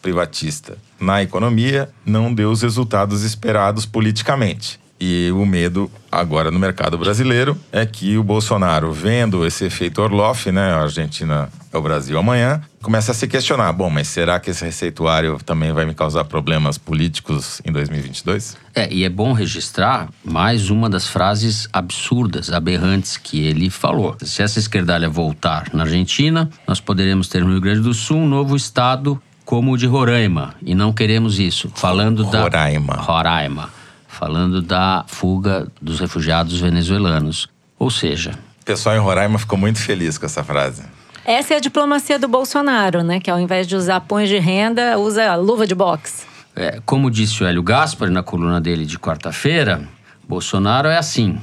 privatista 0.01 0.77
na 0.99 1.23
economia 1.23 1.89
não 2.05 2.34
deu 2.34 2.51
os 2.51 2.61
resultados 2.61 3.23
esperados 3.23 3.86
politicamente. 3.86 4.82
E 4.99 5.31
o 5.31 5.45
medo 5.45 5.91
agora 6.11 6.49
no 6.49 6.59
mercado 6.59 6.97
brasileiro 6.97 7.57
é 7.71 7.85
que 7.85 8.17
o 8.17 8.23
Bolsonaro, 8.23 8.91
vendo 8.93 9.45
esse 9.45 9.65
efeito 9.65 10.01
Orloff, 10.01 10.51
né, 10.51 10.71
a 10.71 10.81
Argentina 10.81 11.49
é 11.73 11.77
o 11.77 11.81
Brasil 11.81 12.17
amanhã, 12.17 12.61
começa 12.81 13.11
a 13.11 13.15
se 13.15 13.27
questionar: 13.27 13.73
bom, 13.73 13.89
mas 13.89 14.07
será 14.07 14.39
que 14.39 14.51
esse 14.51 14.63
receituário 14.63 15.37
também 15.43 15.73
vai 15.73 15.85
me 15.85 15.93
causar 15.93 16.23
problemas 16.23 16.77
políticos 16.77 17.61
em 17.65 17.71
2022? 17.71 18.55
É, 18.75 18.91
e 18.93 19.03
é 19.03 19.09
bom 19.09 19.33
registrar 19.33 20.09
mais 20.23 20.69
uma 20.69 20.89
das 20.89 21.07
frases 21.07 21.67
absurdas, 21.73 22.51
aberrantes 22.51 23.17
que 23.17 23.45
ele 23.45 23.69
falou. 23.69 24.15
Se 24.21 24.41
essa 24.41 24.59
esquerdalha 24.59 25.09
voltar 25.09 25.69
na 25.73 25.83
Argentina, 25.83 26.49
nós 26.67 26.79
poderemos 26.79 27.27
ter 27.27 27.43
no 27.43 27.51
Rio 27.51 27.61
Grande 27.61 27.81
do 27.81 27.93
Sul 27.93 28.17
um 28.17 28.27
novo 28.27 28.55
estado 28.55 29.21
como 29.43 29.73
o 29.73 29.77
de 29.77 29.85
Roraima. 29.85 30.55
E 30.61 30.73
não 30.73 30.93
queremos 30.93 31.39
isso. 31.39 31.69
Falando 31.75 32.23
da. 32.29 32.43
Roraima. 32.43 32.93
Roraima. 32.95 33.82
Falando 34.24 34.61
da 34.61 35.03
fuga 35.05 35.67
dos 35.82 35.99
refugiados 35.99 36.57
venezuelanos. 36.61 37.49
Ou 37.78 37.91
seja, 37.91 38.32
O 38.61 38.63
pessoal 38.63 38.95
em 38.95 38.99
Roraima 38.99 39.38
ficou 39.38 39.57
muito 39.57 39.80
feliz 39.80 40.17
com 40.17 40.26
essa 40.26 40.41
frase. 40.41 40.84
Essa 41.26 41.55
é 41.55 41.57
a 41.57 41.59
diplomacia 41.59 42.17
do 42.17 42.30
Bolsonaro, 42.30 43.03
né? 43.03 43.19
Que 43.19 43.30
ao 43.30 43.38
invés 43.38 43.67
de 43.67 43.76
usar 43.76 43.99
pões 43.99 44.30
de 44.30 44.39
renda, 44.39 44.97
usa 44.97 45.36
luva 45.36 45.67
de 45.67 45.76
boxe. 45.76 46.24
É, 46.55 46.80
como 46.86 47.11
disse 47.11 47.43
o 47.43 47.45
Hélio 47.45 47.61
Gaspar 47.61 48.09
na 48.09 48.24
coluna 48.24 48.61
dele 48.61 48.86
de 48.86 48.97
quarta-feira, 48.97 49.82
Bolsonaro 50.26 50.88
é 50.88 50.97
assim. 50.97 51.38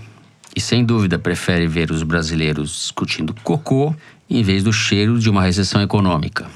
E 0.57 0.61
sem 0.61 0.83
dúvida 0.83 1.19
prefere 1.19 1.67
ver 1.67 1.91
os 1.91 2.03
brasileiros 2.03 2.71
discutindo 2.71 3.35
cocô 3.45 3.95
em 4.31 4.43
vez 4.43 4.65
do 4.65 4.73
cheiro 4.73 5.19
de 5.19 5.29
uma 5.29 5.43
recessão 5.43 5.83
econômica. 5.83 6.47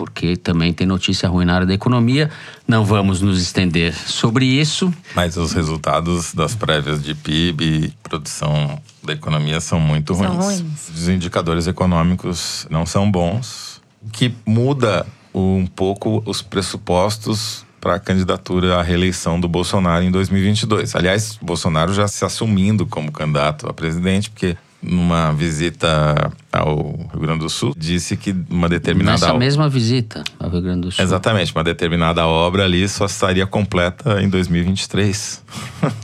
Porque 0.00 0.34
também 0.34 0.72
tem 0.72 0.86
notícia 0.86 1.28
ruim 1.28 1.44
na 1.44 1.56
área 1.56 1.66
da 1.66 1.74
economia. 1.74 2.30
Não 2.66 2.86
vamos 2.86 3.20
nos 3.20 3.38
estender 3.38 3.92
sobre 3.94 4.46
isso. 4.46 4.90
Mas 5.14 5.36
os 5.36 5.52
resultados 5.52 6.32
das 6.32 6.54
prévias 6.54 7.02
de 7.04 7.14
PIB 7.14 7.64
e 7.64 7.92
produção 8.02 8.80
da 9.04 9.12
economia 9.12 9.60
são 9.60 9.78
muito 9.78 10.14
São 10.14 10.36
ruins. 10.38 10.60
ruins. 10.62 10.88
Os 10.88 11.06
indicadores 11.06 11.66
econômicos 11.66 12.66
não 12.70 12.86
são 12.86 13.10
bons, 13.10 13.82
o 14.02 14.08
que 14.08 14.34
muda 14.46 15.06
um 15.34 15.66
pouco 15.66 16.22
os 16.24 16.40
pressupostos 16.40 17.66
para 17.78 17.96
a 17.96 18.00
candidatura 18.00 18.78
à 18.78 18.82
reeleição 18.82 19.38
do 19.38 19.48
Bolsonaro 19.48 20.02
em 20.02 20.10
2022. 20.10 20.96
Aliás, 20.96 21.38
Bolsonaro 21.42 21.92
já 21.92 22.08
se 22.08 22.24
assumindo 22.24 22.86
como 22.86 23.12
candidato 23.12 23.68
a 23.68 23.74
presidente, 23.74 24.30
porque 24.30 24.56
numa 24.82 25.32
visita 25.32 26.32
ao 26.52 26.92
Rio 27.12 27.20
Grande 27.20 27.40
do 27.40 27.50
Sul 27.50 27.74
disse 27.76 28.16
que 28.16 28.34
uma 28.48 28.68
determinada 28.68 29.26
Nessa 29.26 29.34
mesma 29.34 29.68
visita 29.68 30.24
ao 30.38 30.50
Rio 30.50 30.62
Grande 30.62 30.82
do 30.82 30.92
Sul. 30.92 31.04
Exatamente, 31.04 31.54
uma 31.54 31.64
determinada 31.64 32.26
obra 32.26 32.64
ali 32.64 32.88
só 32.88 33.06
estaria 33.06 33.46
completa 33.46 34.22
em 34.22 34.28
2023. 34.28 35.42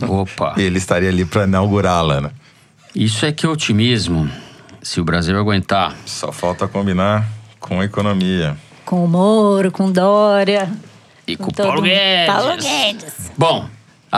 Opa! 0.08 0.54
e 0.58 0.62
ele 0.62 0.78
estaria 0.78 1.08
ali 1.08 1.24
para 1.24 1.44
inaugurá-la, 1.44 2.20
né? 2.20 2.30
Isso 2.94 3.26
é 3.26 3.32
que 3.32 3.46
é 3.46 3.48
otimismo. 3.48 4.30
Se 4.82 5.00
o 5.00 5.04
Brasil 5.04 5.36
aguentar. 5.36 5.96
Só 6.06 6.30
falta 6.30 6.68
combinar 6.68 7.26
com 7.58 7.80
a 7.80 7.84
economia. 7.84 8.56
Com 8.84 9.04
o 9.04 9.08
Moro, 9.08 9.72
com 9.72 9.90
Dória. 9.90 10.70
E 11.26 11.36
com 11.36 11.48
o 11.48 11.52
todo 11.52 11.66
Paulo 11.66 11.82
mundo. 11.82 11.90
Guedes. 11.90 12.26
Paulo 12.26 12.56
Guedes. 12.56 13.32
Bom, 13.36 13.68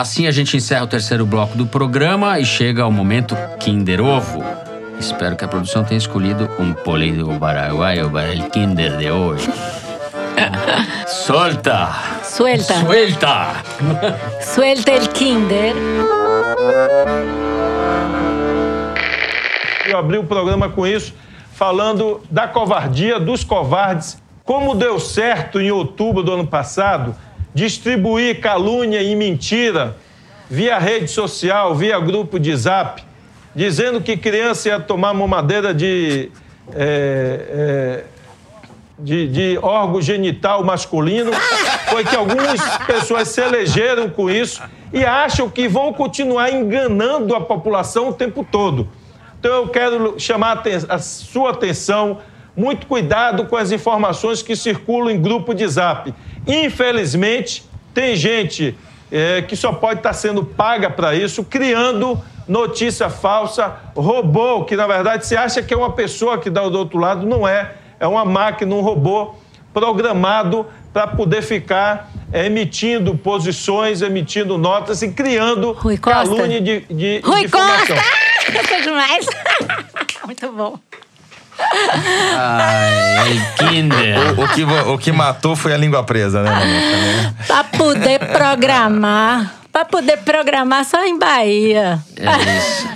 assim 0.01 0.29
a 0.29 0.31
gente 0.31 0.57
encerra 0.57 0.85
o 0.85 0.87
terceiro 0.87 1.27
bloco 1.27 1.57
do 1.57 1.67
programa 1.67 2.39
e 2.39 2.45
chega 2.45 2.85
ao 2.85 2.91
momento 2.91 3.37
Kinder 3.59 4.01
Ovo. 4.01 4.45
Espero 4.99 5.35
que 5.35 5.45
a 5.45 5.49
produção 5.49 5.83
tenha 5.83 5.99
escolhido 5.99 6.49
um 6.59 6.73
político 6.73 7.37
paraguaio 7.39 8.09
para 8.09 8.31
o 8.31 8.51
Kinder 8.51 8.97
de 8.97 9.11
hoje. 9.11 9.49
Solta! 11.07 11.89
Suelta. 12.23 12.75
Suelta! 12.75 13.65
Suelta 14.41 14.91
el 14.93 15.09
Kinder. 15.09 15.75
Eu 19.87 19.99
abri 19.99 20.19
o 20.19 20.25
programa 20.25 20.69
com 20.69 20.87
isso, 20.87 21.13
falando 21.55 22.21
da 22.31 22.47
covardia 22.47 23.19
dos 23.19 23.43
covardes. 23.43 24.23
Como 24.45 24.77
deu 24.77 25.01
certo 25.01 25.61
em 25.61 25.73
outubro 25.73 26.23
do 26.23 26.33
ano 26.33 26.47
passado 26.47 27.17
distribuir 27.55 28.41
calúnia 28.41 29.03
e 29.03 29.15
mentira 29.17 29.97
via 30.51 30.79
rede 30.79 31.09
social, 31.09 31.75
via 31.75 31.99
grupo 31.99 32.39
de 32.39 32.55
zap, 32.57 33.03
dizendo 33.55 34.01
que 34.01 34.17
criança 34.17 34.69
ia 34.69 34.81
tomar 34.81 35.13
mamadeira 35.13 35.75
de, 35.75 36.31
é, 36.73 37.45
é, 37.51 38.05
de, 38.99 39.29
de 39.29 39.59
órgão 39.59 40.01
genital 40.01 40.65
masculino. 40.65 41.33
Foi 41.91 42.05
que 42.05 42.17
algumas 42.17 42.61
pessoas 42.87 43.29
se 43.29 43.41
elegeram 43.41 44.09
com 44.09 44.31
isso 44.31 44.63
e 44.93 45.05
acham 45.05 45.49
que 45.51 45.69
vão 45.69 45.93
continuar 45.93 46.51
enganando 46.51 47.35
a 47.35 47.41
população 47.41 48.09
o 48.09 48.15
tempo 48.15 48.47
todo. 48.51 48.89
Então 49.39 49.53
eu 49.53 49.69
quero 49.69 50.19
chamar 50.19 50.63
a 50.89 50.99
sua 50.99 51.51
atenção, 51.51 52.19
muito 52.59 52.89
cuidado 52.89 53.47
com 53.47 53.57
as 53.57 53.71
informações 53.71 54.43
que 54.43 54.57
circulam 54.57 55.15
em 55.15 55.23
grupo 55.23 55.55
de 55.55 55.67
zap. 55.69 56.13
Infelizmente, 56.45 57.65
tem 57.95 58.17
gente 58.17 58.77
eh, 59.13 59.43
que 59.43 59.55
só 59.55 59.73
pode 59.73 60.01
estar 60.01 60.13
sendo 60.13 60.45
paga 60.45 60.91
para 60.91 61.15
isso, 61.15 61.45
criando 61.45 62.21
notícia 62.49 63.09
falsa, 63.09 63.77
robô, 63.95 64.65
que 64.65 64.75
na 64.75 64.89
verdade 64.89 65.25
se 65.25 65.37
acha 65.37 65.63
que 65.63 65.73
é 65.73 65.77
uma 65.77 65.93
pessoa 65.93 66.37
que 66.39 66.51
dá 66.51 66.69
do 66.69 66.77
outro 66.77 66.99
lado, 66.99 67.25
não 67.25 67.47
é. 67.47 67.75
É 68.01 68.07
uma 68.09 68.25
máquina, 68.25 68.75
um 68.75 68.81
robô 68.81 69.37
programado 69.73 70.67
para 70.93 71.07
poder 71.07 71.43
ficar 71.43 72.11
eh, 72.33 72.47
emitindo 72.47 73.17
posições, 73.17 74.03
emitindo 74.03 74.59
notas 74.59 75.01
e 75.03 75.13
criando 75.13 75.75
Costa. 75.75 75.99
calúnia 76.01 76.61
de, 76.61 76.81
de, 76.81 77.21
Rui 77.25 77.43
difamação. 77.43 77.97
Costa! 77.97 78.19
Eu 78.59 78.67
sou 78.67 78.81
demais. 78.81 79.27
Muito 80.27 80.53
bom. 80.53 80.79
Ai, 82.37 83.41
Kinder. 83.57 84.39
O, 84.39 84.45
o 84.45 84.49
que, 84.49 84.65
o 84.65 84.99
que 84.99 85.13
matou 85.13 85.57
foi 85.57 85.73
a 85.73 85.77
língua 85.77 86.03
presa, 86.05 86.43
né, 86.43 86.51
Manuca? 86.51 87.35
Pra 87.47 87.65
poder 87.65 88.19
programar. 88.21 89.55
Pra 89.73 89.85
poder 89.85 90.19
programar 90.19 90.85
só 90.85 91.05
em 91.05 91.19
Bahia. 91.19 91.99
É 92.17 92.59
isso. 92.59 92.89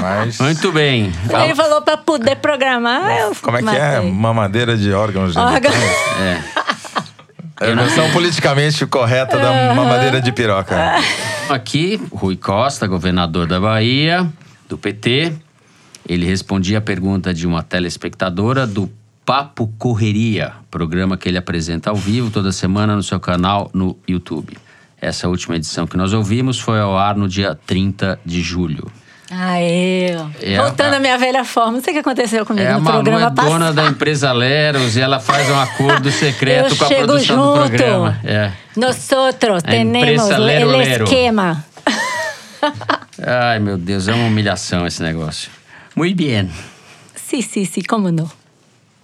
Mas. 0.00 0.38
Muito 0.40 0.72
bem. 0.72 1.12
Ele 1.44 1.54
falou 1.54 1.80
pra 1.82 1.96
poder 1.96 2.36
programar, 2.36 3.16
eu 3.18 3.34
Como 3.40 3.56
é 3.56 3.62
que 3.62 3.68
é? 3.68 3.96
matei. 3.96 4.10
Mamadeira 4.10 4.76
de 4.76 4.92
órgãos 4.92 5.36
Órgão. 5.36 5.70
É. 6.20 6.62
É 7.60 7.70
a 7.70 7.74
versão 7.76 8.10
politicamente 8.10 8.84
correta 8.86 9.38
da 9.38 9.72
mamadeira 9.72 10.20
de 10.20 10.32
piroca. 10.32 10.76
Aqui, 11.48 12.00
Rui 12.12 12.36
Costa, 12.36 12.88
governador 12.88 13.46
da 13.46 13.60
Bahia, 13.60 14.26
do 14.68 14.76
PT. 14.76 15.32
Ele 16.08 16.26
respondia 16.26 16.78
a 16.78 16.80
pergunta 16.80 17.32
de 17.32 17.46
uma 17.46 17.62
telespectadora 17.62 18.66
do 18.66 18.90
Papo 19.24 19.68
Correria, 19.78 20.52
programa 20.70 21.16
que 21.16 21.28
ele 21.28 21.38
apresenta 21.38 21.90
ao 21.90 21.96
vivo 21.96 22.30
toda 22.30 22.50
semana 22.50 22.96
no 22.96 23.02
seu 23.02 23.20
canal 23.20 23.70
no 23.72 23.96
YouTube. 24.08 24.56
Essa 25.00 25.28
última 25.28 25.56
edição 25.56 25.86
que 25.86 25.96
nós 25.96 26.12
ouvimos 26.12 26.58
foi 26.58 26.80
ao 26.80 26.96
ar 26.98 27.16
no 27.16 27.28
dia 27.28 27.58
30 27.66 28.18
de 28.24 28.40
julho. 28.40 28.90
Aê. 29.30 30.10
É, 30.42 30.58
Voltando 30.58 30.94
à 30.94 30.98
minha 31.00 31.16
velha 31.16 31.42
forma, 31.44 31.72
não 31.72 31.80
sei 31.80 31.92
o 31.92 31.94
que 31.94 32.00
aconteceu 32.00 32.44
comigo 32.44 32.66
É, 32.68 32.74
no 32.74 32.82
programa 32.84 33.26
é 33.26 33.30
dona 33.30 33.34
passado. 33.58 33.74
da 33.74 33.86
empresa 33.86 34.30
Leros 34.32 34.94
e 34.96 35.00
ela 35.00 35.18
faz 35.20 35.48
um 35.48 35.58
acordo 35.58 36.10
secreto 36.12 36.76
com 36.76 36.84
a 36.84 36.88
produção 36.88 37.36
junto. 37.36 37.62
do 37.62 37.68
programa. 37.68 38.20
É. 38.24 38.52
Empresa 40.02 40.36
Lero 40.38 40.70
el 40.72 40.76
Lero. 40.78 41.04
esquema. 41.04 41.64
Ai, 43.24 43.58
meu 43.58 43.78
Deus, 43.78 44.06
é 44.08 44.12
uma 44.14 44.26
humilhação 44.26 44.86
esse 44.86 45.02
negócio. 45.02 45.50
Muito 45.94 46.16
bem. 46.16 46.50
Sim, 47.14 47.42
sim, 47.42 47.64
sim, 47.64 47.82
como 47.82 48.10
não? 48.10 48.28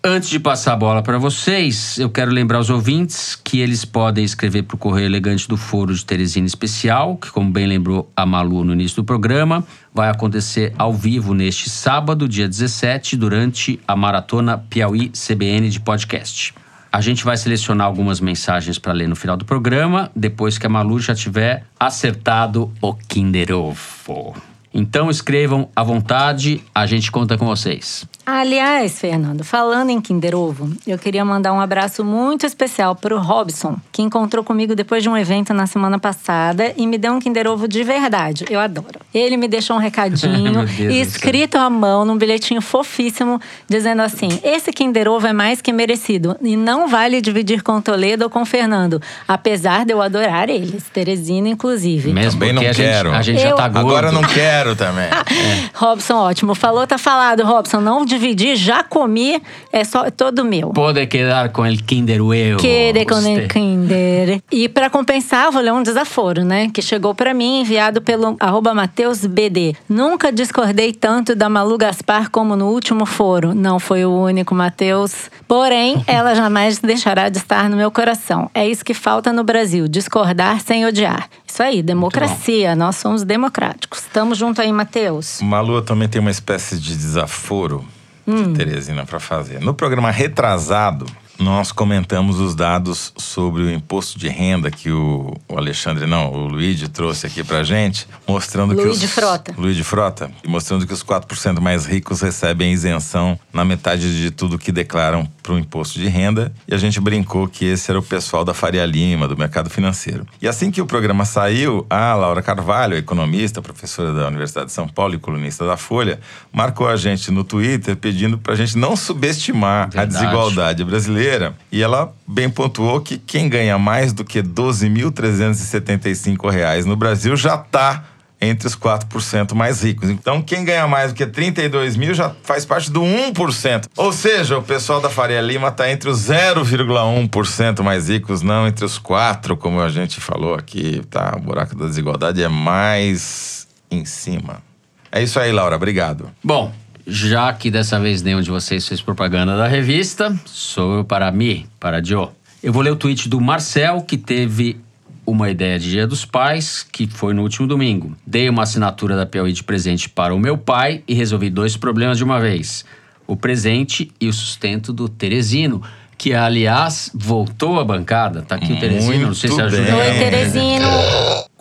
Antes 0.07 0.29
de 0.29 0.39
passar 0.39 0.75
a 0.75 0.77
bola 0.77 1.03
para 1.03 1.17
vocês, 1.17 1.97
eu 1.99 2.11
quero 2.11 2.31
lembrar 2.31 2.61
os 2.61 2.69
ouvintes 2.69 3.35
que 3.35 3.61
eles 3.61 3.87
podem 3.87 4.23
escrever 4.23 4.65
para 4.65 4.75
o 4.75 4.79
Correio 4.79 5.07
Elegante 5.07 5.49
do 5.49 5.57
Foro 5.57 5.95
de 5.95 6.05
Teresina 6.05 6.47
Especial, 6.47 7.17
que, 7.17 7.31
como 7.31 7.51
bem 7.51 7.67
lembrou 7.67 8.13
a 8.15 8.27
Malu 8.27 8.65
no 8.65 8.75
início 8.75 8.97
do 8.97 9.05
programa, 9.05 9.65
vai 9.95 10.11
acontecer 10.11 10.75
ao 10.77 10.93
vivo 10.93 11.33
neste 11.33 11.71
sábado, 11.71 12.29
dia 12.29 12.47
17, 12.47 13.17
durante 13.17 13.81
a 13.89 13.97
maratona 13.97 14.59
Piauí 14.59 15.09
CBN 15.09 15.71
de 15.71 15.81
podcast. 15.81 16.53
A 16.93 17.01
gente 17.01 17.25
vai 17.25 17.39
selecionar 17.39 17.87
algumas 17.87 18.21
mensagens 18.21 18.79
para 18.79 18.93
ler 18.93 19.09
no 19.09 19.17
final 19.17 19.39
do 19.39 19.47
programa, 19.47 20.11
depois 20.15 20.59
que 20.59 20.67
a 20.67 20.69
Malu 20.69 21.01
já 21.01 21.15
tiver 21.15 21.65
acertado 21.81 22.71
o 22.83 22.93
Kinder 22.93 23.53
Ovo. 23.53 24.35
Então 24.75 25.09
escrevam 25.09 25.68
à 25.77 25.85
vontade, 25.85 26.61
a 26.75 26.85
gente 26.85 27.11
conta 27.12 27.39
com 27.39 27.47
vocês. 27.47 28.05
Aliás, 28.27 28.99
Fernando, 28.99 29.45
falando 29.45 29.91
em 29.91 30.01
Kinder 30.01 30.35
Ovo, 30.35 30.70
eu 30.87 30.99
queria 30.99 31.22
mandar 31.25 31.53
um 31.53 31.61
abraço 31.61 32.03
muito 32.03 32.47
especial 32.47 32.97
pro 32.97 33.18
Robson, 33.18 33.77
que 33.93 34.01
encontrou 34.01 34.43
comigo 34.43 34.75
depois 34.75 35.03
de 35.03 35.11
um 35.11 35.16
evento 35.16 35.53
na 35.53 35.66
semana 35.66 35.99
passada 35.99 36.72
e 36.77 36.87
me 36.87 36.97
deu 36.97 37.12
um 37.12 37.20
Kinder 37.20 37.47
Ovo 37.47 37.68
de 37.68 37.85
verdade. 37.85 38.47
Eu 38.49 38.59
adoro. 38.61 38.99
Ele 39.12 39.37
me 39.37 39.47
deixou 39.47 39.77
um 39.77 39.79
recadinho 39.79 40.64
escrito 40.91 41.57
à 41.59 41.68
mão 41.68 42.05
num 42.07 42.16
bilhetinho 42.16 42.62
fofíssimo, 42.62 43.39
dizendo 43.68 44.01
assim: 44.01 44.29
esse 44.43 44.72
Kinder 44.72 45.07
Ovo 45.07 45.27
é 45.27 45.33
mais 45.35 45.61
que 45.61 45.70
merecido 45.70 46.35
e 46.43 46.57
não 46.57 46.89
vale 46.89 47.20
dividir 47.20 47.62
com 47.62 47.79
Toledo 47.81 48.25
ou 48.25 48.31
com 48.31 48.45
Fernando, 48.47 49.03
apesar 49.29 49.85
de 49.85 49.93
eu 49.93 50.01
adorar 50.01 50.49
eles, 50.49 50.85
Teresina 50.93 51.49
inclusive. 51.49 52.11
Mesmo 52.12 52.41
Também 52.41 52.55
porque 52.55 52.64
não 52.64 52.70
a 52.70 52.72
gente, 52.72 52.87
quero. 52.87 53.12
a 53.12 53.22
gente 53.22 53.41
já 53.43 53.51
Eu- 53.51 53.57
tá 53.57 53.68
gordo. 53.68 53.87
Agora 53.87 54.11
não 54.11 54.22
quero 54.22 54.64
também. 54.75 55.09
Robson, 55.75 56.15
ótimo. 56.15 56.55
Falou, 56.55 56.87
tá 56.87 56.97
falado, 56.97 57.45
Robson. 57.45 57.81
Não 57.81 58.05
dividir, 58.05 58.57
já 58.57 58.83
comi, 58.83 59.43
é 59.73 59.85
só 59.85 60.07
é 60.07 60.11
todo 60.11 60.45
meu. 60.45 60.71
Pode 60.71 61.07
quedar 61.07 61.51
com 61.51 61.67
el 61.67 61.79
Kinder 61.79 62.23
Huevo. 62.23 62.61
Quede 62.61 63.05
com 63.05 63.19
el 63.19 63.49
Kinder. 63.49 64.41
E 64.51 64.69
pra 64.69 64.89
compensar, 64.89 65.51
vou 65.51 65.61
ler 65.61 65.73
um 65.73 65.83
desaforo, 65.83 66.45
né? 66.45 66.71
Que 66.73 66.81
chegou 66.81 67.15
pra 67.15 67.35
mim, 67.35 67.61
enviado 67.61 68.01
pelo 68.01 68.37
arroba 68.41 68.75
MatheusBD. 68.75 69.77
Nunca 69.89 70.33
discordei 70.33 70.93
tanto 70.93 71.35
da 71.35 71.49
Malu 71.49 71.77
Gaspar 71.77 72.31
como 72.31 72.57
no 72.57 72.67
último 72.67 73.05
foro. 73.07 73.55
Não 73.55 73.79
foi 73.79 74.05
o 74.05 74.12
único, 74.12 74.55
Matheus. 74.55 75.31
Porém, 75.47 76.03
ela 76.09 76.35
jamais 76.35 76.79
deixará 76.79 77.29
de 77.29 77.39
estar 77.39 77.69
no 77.69 77.77
meu 77.77 77.91
coração. 77.91 78.51
É 78.55 78.69
isso 78.69 78.85
que 78.85 78.95
falta 78.95 79.33
no 79.33 79.45
Brasil: 79.45 79.89
discordar 79.89 80.61
sem 80.61 80.87
odiar. 80.87 81.29
Isso 81.55 81.63
aí, 81.63 81.85
democracia. 81.85 82.75
Nós 82.75 82.97
somos 82.97 83.23
democráticos. 83.23 84.03
Tamo 84.13 84.35
junto 84.35 84.61
aí, 84.61 84.73
Matheus. 84.73 85.41
Malu 85.41 85.81
também 85.83 86.09
tem 86.09 86.21
uma 86.21 86.33
espécie 86.33 86.77
de 86.81 86.97
desaforo 86.97 87.85
de 88.27 88.55
Teresina 88.55 89.07
para 89.07 89.21
fazer. 89.21 89.61
No 89.61 89.73
programa 89.73 90.11
retrasado, 90.11 91.07
nós 91.39 91.72
comentamos 91.72 92.39
os 92.39 92.55
dados 92.55 93.12
sobre 93.16 93.62
o 93.62 93.70
imposto 93.70 94.18
de 94.18 94.28
renda 94.28 94.70
que 94.70 94.91
o, 94.91 95.35
o 95.49 95.59
Alexandre, 95.59 96.07
não, 96.07 96.32
o 96.32 96.47
Luigi 96.47 96.89
trouxe 96.89 97.26
aqui 97.26 97.43
pra 97.43 97.62
gente, 97.62 98.07
mostrando 98.26 98.74
que 98.74 98.82
Luigi 98.82 99.07
os 99.07 99.11
Frota. 99.11 99.55
Luigi 99.57 99.82
Frota, 99.82 100.30
e 100.43 100.49
mostrando 100.49 100.87
que 100.87 100.93
os 100.93 101.03
4% 101.03 101.61
mais 101.61 101.87
ricos 101.87 102.20
recebem 102.20 102.72
isenção 102.72 103.39
na 103.53 103.64
metade 103.64 104.16
de 104.20 104.30
tudo 104.30 104.59
que 104.59 104.70
declaram 104.70 105.28
para 105.43 105.53
o 105.53 105.59
imposto 105.59 105.99
de 105.99 106.09
renda. 106.09 106.53
E 106.66 106.74
a 106.74 106.78
gente 106.78 107.01
brincou 107.01 107.49
que 107.49 107.64
esse 107.64 107.91
era 107.91 107.99
o 107.99 108.03
pessoal 108.03 108.45
da 108.45 108.55
Faria 108.55 108.87
Lima, 108.87 109.28
do 109.28 109.37
mercado 109.37 109.68
financeiro. 109.68 110.26
E 110.41 110.49
assim 110.49 110.70
que 110.70 110.80
o 110.80 110.87
programa 110.87 111.24
saiu, 111.24 111.87
a 111.91 112.14
Laura 112.14 112.43
Carvalho, 112.43 112.97
economista, 112.97 113.61
professora 113.61 114.12
da 114.12 114.28
Universidade 114.28 114.66
de 114.66 114.72
São 114.72 114.89
Paulo 114.89 115.14
e 115.14 115.18
colunista 115.18 115.66
da 115.66 115.76
Folha, 115.76 116.20
marcou 116.53 116.89
a 116.89 116.97
gente 116.97 117.30
no 117.30 117.45
Twitter 117.45 117.97
pedindo 117.97 118.39
para 118.39 118.55
a 118.55 118.57
gente 118.57 118.78
não 118.78 118.97
subestimar 118.97 119.85
a 119.85 119.87
Verdade. 119.87 120.12
desigualdade 120.12 120.85
brasileira. 120.85 121.24
E 121.70 121.81
ela 121.83 122.12
bem 122.27 122.51
pontuou 122.51 123.01
que 123.01 123.18
quem 123.18 123.49
ganha 123.49 123.79
mais 123.79 124.12
do 124.12 124.25
que 124.25 124.43
12.375 124.43 126.51
reais 126.51 126.85
no 126.87 126.97
Brasil 126.97 127.37
já 127.37 127.55
está 127.55 128.05
entre 128.41 128.66
os 128.66 128.77
4% 128.77 129.55
mais 129.55 129.83
ricos. 129.83 130.11
Então, 130.11 130.43
quem 130.43 130.64
ganha 130.64 130.87
mais 130.87 131.12
do 131.12 131.16
que 131.16 131.27
32 131.27 131.97
mil 131.97 132.14
já 132.14 132.35
faz 132.43 132.64
parte 132.64 132.91
do 132.91 133.01
1%. 133.01 133.87
Ou 133.97 134.12
seja, 134.12 134.59
o 134.59 134.62
pessoal 134.62 135.01
da 135.01 135.09
Faria 135.09 135.41
Lima 135.41 135.68
está 135.68 135.91
entre 135.91 136.11
os 136.11 136.29
0,1% 136.29 137.83
mais 137.83 138.09
ricos, 138.09 138.43
não 138.43 138.66
entre 138.66 138.85
os 138.85 138.99
4%, 138.99 139.57
como 139.57 139.81
a 139.81 139.89
gente 139.89 140.20
falou 140.20 140.55
aqui. 140.55 141.03
Tá? 141.11 141.35
O 141.37 141.41
buraco 141.41 141.75
da 141.75 141.87
desigualdade 141.87 142.43
é 142.43 142.49
mais 142.49 143.66
em 143.91 144.05
cima. 144.05 144.62
É 145.11 145.22
isso 145.22 145.39
aí, 145.39 145.53
Laura. 145.53 145.77
Obrigado. 145.77 146.31
Bom, 146.43 146.72
já 147.07 147.53
que 147.53 147.71
dessa 147.71 147.99
vez 148.01 148.23
nenhum 148.23 148.41
de 148.41 148.51
vocês 148.51 148.87
fez 148.87 149.01
propaganda 149.01 149.57
da 149.57 149.67
revista, 149.67 150.35
sou 150.47 150.99
eu 150.99 151.05
para 151.05 151.31
mim, 151.31 151.67
para 151.79 152.03
Joe. 152.03 152.29
Eu 152.63 152.73
vou 152.73 152.83
ler 152.83 152.91
o 152.91 152.97
tweet 152.97 153.29
do 153.29 153.41
Marcel, 153.41 154.01
que 154.03 154.17
teve 154.17 154.81
uma 155.27 155.51
ideia 155.51 155.79
de 155.79 155.91
Dia 155.91 156.07
dos 156.07 156.25
Pais, 156.25 156.87
que 156.91 157.07
foi 157.07 157.35
no 157.35 157.43
último 157.43 157.67
domingo. 157.67 158.17
Dei 158.27 158.49
uma 158.49 158.63
assinatura 158.63 159.17
da 159.17 159.27
Piauí 159.27 159.53
de 159.53 159.63
presente 159.63 160.09
para 160.09 160.35
o 160.35 160.39
meu 160.39 160.57
pai 160.57 161.03
e 161.07 161.15
resolvi 161.15 161.51
dois 161.51 161.77
problemas 161.77 162.19
de 162.19 162.25
uma 162.25 162.41
vez: 162.41 162.85
o 163.27 163.37
presente 163.37 164.11
e 164.21 164.29
o 164.29 164.33
sustento 164.33 164.93
do 164.93 165.09
Teresino. 165.09 165.83
Que, 166.17 166.33
aliás, 166.33 167.11
voltou 167.13 167.81
à 167.81 167.85
bancada. 167.85 168.41
Tá 168.43 168.55
aqui 168.55 168.73
o 168.73 168.79
Teresino, 168.79 169.27
não 169.27 169.35
sei 169.35 169.51
se 169.51 169.61
ajuda. 169.61 169.97
Oi, 169.97 170.19
Teresino. 170.19 170.87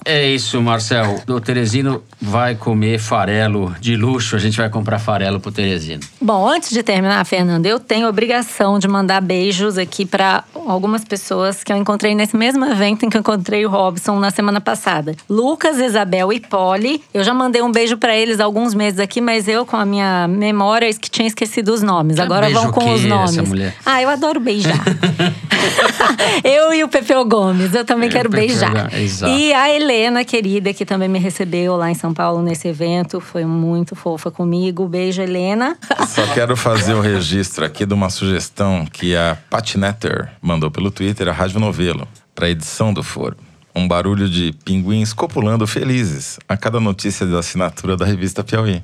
É 0.06 0.28
isso, 0.28 0.62
Marcel. 0.62 1.22
O 1.28 1.39
Teresino 1.39 2.04
vai 2.22 2.56
comer 2.56 2.99
farelo 2.99 3.76
de 3.80 3.95
luxo. 3.95 4.36
A 4.36 4.39
gente 4.39 4.58
vai 4.58 4.70
comprar 4.70 4.99
farelo 4.99 5.39
pro 5.39 5.51
Teresino. 5.51 6.01
Bom, 6.22 6.47
antes 6.47 6.70
de 6.72 6.84
terminar, 6.84 7.24
Fernanda, 7.26 7.68
eu 7.68 7.80
tenho 7.80 8.08
obrigação 8.08 8.80
de 8.80 8.88
mandar 8.88 9.22
beijos 9.22 9.78
aqui 9.78 10.06
para 10.06 10.43
algumas 10.68 11.04
pessoas 11.04 11.64
que 11.64 11.72
eu 11.72 11.78
encontrei 11.78 12.16
nesse 12.16 12.36
mesmo 12.36 12.66
evento 12.66 13.06
em 13.06 13.10
que 13.10 13.18
eu 13.18 13.22
encontrei 13.22 13.66
o 13.66 13.70
Robson 13.70 14.20
na 14.20 14.32
semana 14.32 14.62
passada. 14.62 15.16
Lucas, 15.30 15.80
Isabel 15.80 16.32
e 16.34 16.39
Polly. 16.39 17.01
Eu 17.14 17.24
já 17.24 17.34
mandei 17.34 17.62
um 17.62 17.72
beijo 17.72 17.97
para 17.97 18.16
eles 18.16 18.39
há 18.39 18.43
alguns 18.45 18.74
meses 18.74 18.99
aqui, 18.99 19.22
mas 19.22 19.47
eu, 19.47 19.66
com 19.66 19.78
a 19.78 19.86
minha 19.86 20.28
memória, 20.28 20.93
que 20.93 21.10
tinha 21.10 21.28
esquecido 21.28 21.70
os 21.74 21.82
nomes. 21.82 22.18
Já 22.18 22.24
Agora 22.24 22.49
vão 22.49 22.72
com 22.72 22.93
os 22.93 23.04
nomes. 23.04 23.32
essa 23.38 23.43
mulher? 23.43 23.76
Ah, 23.86 24.01
eu 24.01 24.10
adoro 24.10 24.39
beijar. 24.39 24.84
eu 26.43 26.74
e 26.74 26.84
o 26.84 26.88
Pepeu 26.88 27.24
Gomes, 27.26 27.74
eu 27.74 27.86
também 27.86 28.10
É, 28.10 28.12
quero 28.12 28.30
beijar. 28.30 28.93
Exato. 28.93 29.32
E 29.34 29.54
a 29.54 29.70
Helena, 29.74 29.93
querida, 30.26 30.74
que 30.74 30.86
também 30.86 31.08
me 31.08 31.20
recebeu 31.20 31.76
lá 31.76 31.91
em 31.91 31.94
São 31.94 32.14
Paulo 32.14 32.41
nesse 32.41 32.68
evento, 32.68 33.20
foi 33.20 33.46
muito 33.46 33.96
fofa 33.96 34.32
comigo. 34.32 34.88
Beijo, 34.88 35.22
Helena. 35.22 35.78
Só 36.08 36.26
quero 36.34 36.56
fazer 36.58 36.94
o 36.94 37.02
registro 37.02 37.64
aqui 37.64 37.86
de 37.86 37.94
uma 37.94 38.10
sugestão 38.10 38.86
que 38.86 39.16
a 39.16 39.38
Patinetter 39.50 40.32
mandou 40.41 40.72
pelo 40.72 40.89
Twitter, 40.89 41.28
a 41.28 41.32
Rádio 41.32 41.60
Novelo, 41.60 42.08
para 42.34 42.50
edição 42.50 42.94
do 42.94 43.04
Foro. 43.04 43.38
Um 43.76 43.88
barulho 43.88 44.30
de 44.30 44.54
pinguins 44.64 45.14
copulando 45.14 45.66
felizes 45.66 46.39
a 46.48 46.56
cada 46.56 46.80
notícia 46.80 47.26
da 47.26 47.39
assinatura 47.39 47.98
da 47.98 48.06
revista 48.06 48.44
Piauí. 48.44 48.84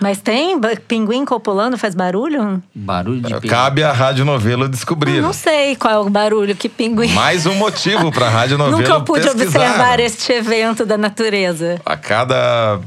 Mas 0.00 0.18
tem 0.18 0.58
pinguim 0.88 1.26
copulando, 1.26 1.76
faz 1.76 1.94
barulho? 1.94 2.62
Barulho 2.74 3.20
de 3.20 3.40
Cabe 3.46 3.82
à 3.82 3.92
Rádio 3.92 4.24
Novelo 4.24 4.66
descobrir. 4.68 5.20
Não 5.20 5.34
sei 5.34 5.76
qual 5.76 5.92
é 5.92 5.98
o 5.98 6.08
barulho 6.08 6.56
que 6.56 6.68
pinguim. 6.70 7.12
Mais 7.12 7.44
um 7.44 7.54
motivo 7.54 8.10
para 8.10 8.26
a 8.26 8.30
Rádio 8.30 8.56
Novelo 8.58 8.78
Nunca 8.80 9.00
pude 9.00 9.24
pesquisar. 9.24 9.46
observar 9.46 10.00
este 10.00 10.32
evento 10.32 10.86
da 10.86 10.96
natureza. 10.96 11.80
A 11.84 11.96
cada 11.98 12.80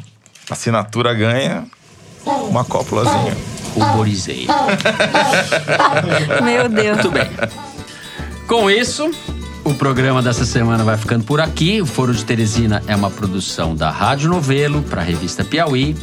assinatura 0.49 1.14
ganha 1.14 1.66
uma 2.49 2.66
cópulazinha. 2.66 3.38
Ruborizei. 3.76 4.47
Meu 6.43 6.68
Deus. 6.70 6.95
Muito 6.95 7.11
bem. 7.11 7.30
Com 8.47 8.70
isso, 8.70 9.09
o 9.64 9.74
programa 9.74 10.22
dessa 10.22 10.45
semana 10.45 10.84
vai 10.84 10.97
ficando 10.97 11.24
por 11.24 11.39
aqui. 11.39 11.82
O 11.82 11.86
Foro 11.86 12.14
de 12.14 12.26
Teresina 12.26 12.84
é 12.88 12.95
uma 12.95 13.09
produção 13.09 13.76
da 13.76 13.89
Rádio 13.89 14.30
Novelo 14.30 14.82
para 14.84 15.01
a 15.01 15.03
revista 15.03 15.43
Piauí. 15.43 15.95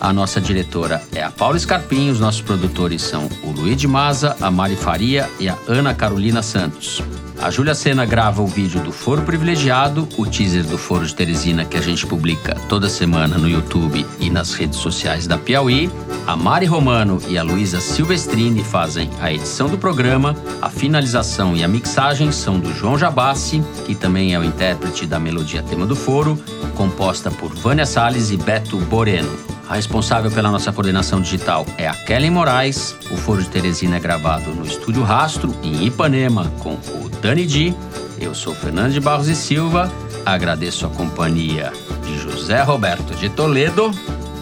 A 0.00 0.12
nossa 0.12 0.40
diretora 0.40 1.02
é 1.14 1.22
a 1.22 1.30
Paula 1.30 1.58
Scarpim, 1.58 2.10
os 2.10 2.20
nossos 2.20 2.42
produtores 2.42 3.02
são 3.02 3.28
o 3.42 3.50
Luiz 3.50 3.76
de 3.76 3.88
Maza, 3.88 4.36
a 4.40 4.50
Mari 4.50 4.76
Faria 4.76 5.28
e 5.40 5.48
a 5.48 5.56
Ana 5.66 5.94
Carolina 5.94 6.42
Santos. 6.42 7.02
A 7.40 7.50
Júlia 7.50 7.74
Sena 7.74 8.04
grava 8.06 8.42
o 8.42 8.46
vídeo 8.46 8.80
do 8.80 8.92
Foro 8.92 9.22
Privilegiado, 9.22 10.08
o 10.16 10.26
teaser 10.26 10.64
do 10.64 10.78
Foro 10.78 11.06
de 11.06 11.14
Teresina 11.14 11.64
que 11.64 11.76
a 11.76 11.80
gente 11.80 12.06
publica 12.06 12.54
toda 12.68 12.88
semana 12.88 13.36
no 13.36 13.48
YouTube 13.48 14.06
e 14.18 14.30
nas 14.30 14.54
redes 14.54 14.78
sociais 14.78 15.26
da 15.26 15.36
Piauí. 15.36 15.90
A 16.26 16.34
Mari 16.34 16.66
Romano 16.66 17.20
e 17.28 17.36
a 17.36 17.42
Luísa 17.42 17.80
Silvestrini 17.80 18.64
fazem 18.64 19.10
a 19.20 19.32
edição 19.32 19.68
do 19.68 19.78
programa. 19.78 20.34
A 20.62 20.70
finalização 20.70 21.54
e 21.54 21.62
a 21.62 21.68
mixagem 21.68 22.32
são 22.32 22.58
do 22.58 22.72
João 22.74 22.98
Jabassi, 22.98 23.62
que 23.84 23.94
também 23.94 24.34
é 24.34 24.38
o 24.38 24.44
intérprete 24.44 25.06
da 25.06 25.18
melodia 25.18 25.62
tema 25.62 25.86
do 25.86 25.94
Foro, 25.94 26.38
composta 26.74 27.30
por 27.30 27.54
Vânia 27.54 27.86
Salles 27.86 28.30
e 28.30 28.36
Beto 28.36 28.78
Boreno. 28.78 29.55
A 29.68 29.74
responsável 29.74 30.30
pela 30.30 30.50
nossa 30.50 30.72
coordenação 30.72 31.20
digital 31.20 31.66
é 31.76 31.88
a 31.88 31.94
Kellen 31.94 32.30
Moraes. 32.30 32.94
O 33.10 33.16
Foro 33.16 33.42
de 33.42 33.48
Teresina 33.48 33.96
é 33.96 34.00
gravado 34.00 34.50
no 34.54 34.64
Estúdio 34.64 35.02
Rastro, 35.02 35.54
em 35.62 35.84
Ipanema, 35.84 36.50
com 36.60 36.74
o 36.74 37.08
Dani 37.20 37.44
Di. 37.44 37.74
Eu 38.20 38.34
sou 38.34 38.54
Fernando 38.54 38.92
de 38.92 39.00
Barros 39.00 39.28
e 39.28 39.34
Silva. 39.34 39.90
Agradeço 40.24 40.86
a 40.86 40.88
companhia 40.88 41.72
de 42.04 42.18
José 42.18 42.62
Roberto 42.62 43.14
de 43.14 43.28
Toledo 43.28 43.90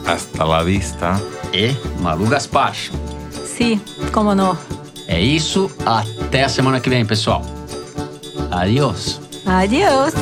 Hasta 0.06 0.44
la 0.44 0.62
vista. 0.62 1.20
e 1.52 1.74
Malu 2.00 2.26
Gaspar. 2.26 2.74
Sim, 3.46 3.80
como 4.12 4.34
não. 4.34 4.56
É 5.08 5.20
isso. 5.20 5.70
Até 5.86 6.44
a 6.44 6.48
semana 6.48 6.80
que 6.80 6.90
vem, 6.90 7.04
pessoal. 7.04 7.42
Adiós. 8.50 9.20
Adiós. 9.46 10.12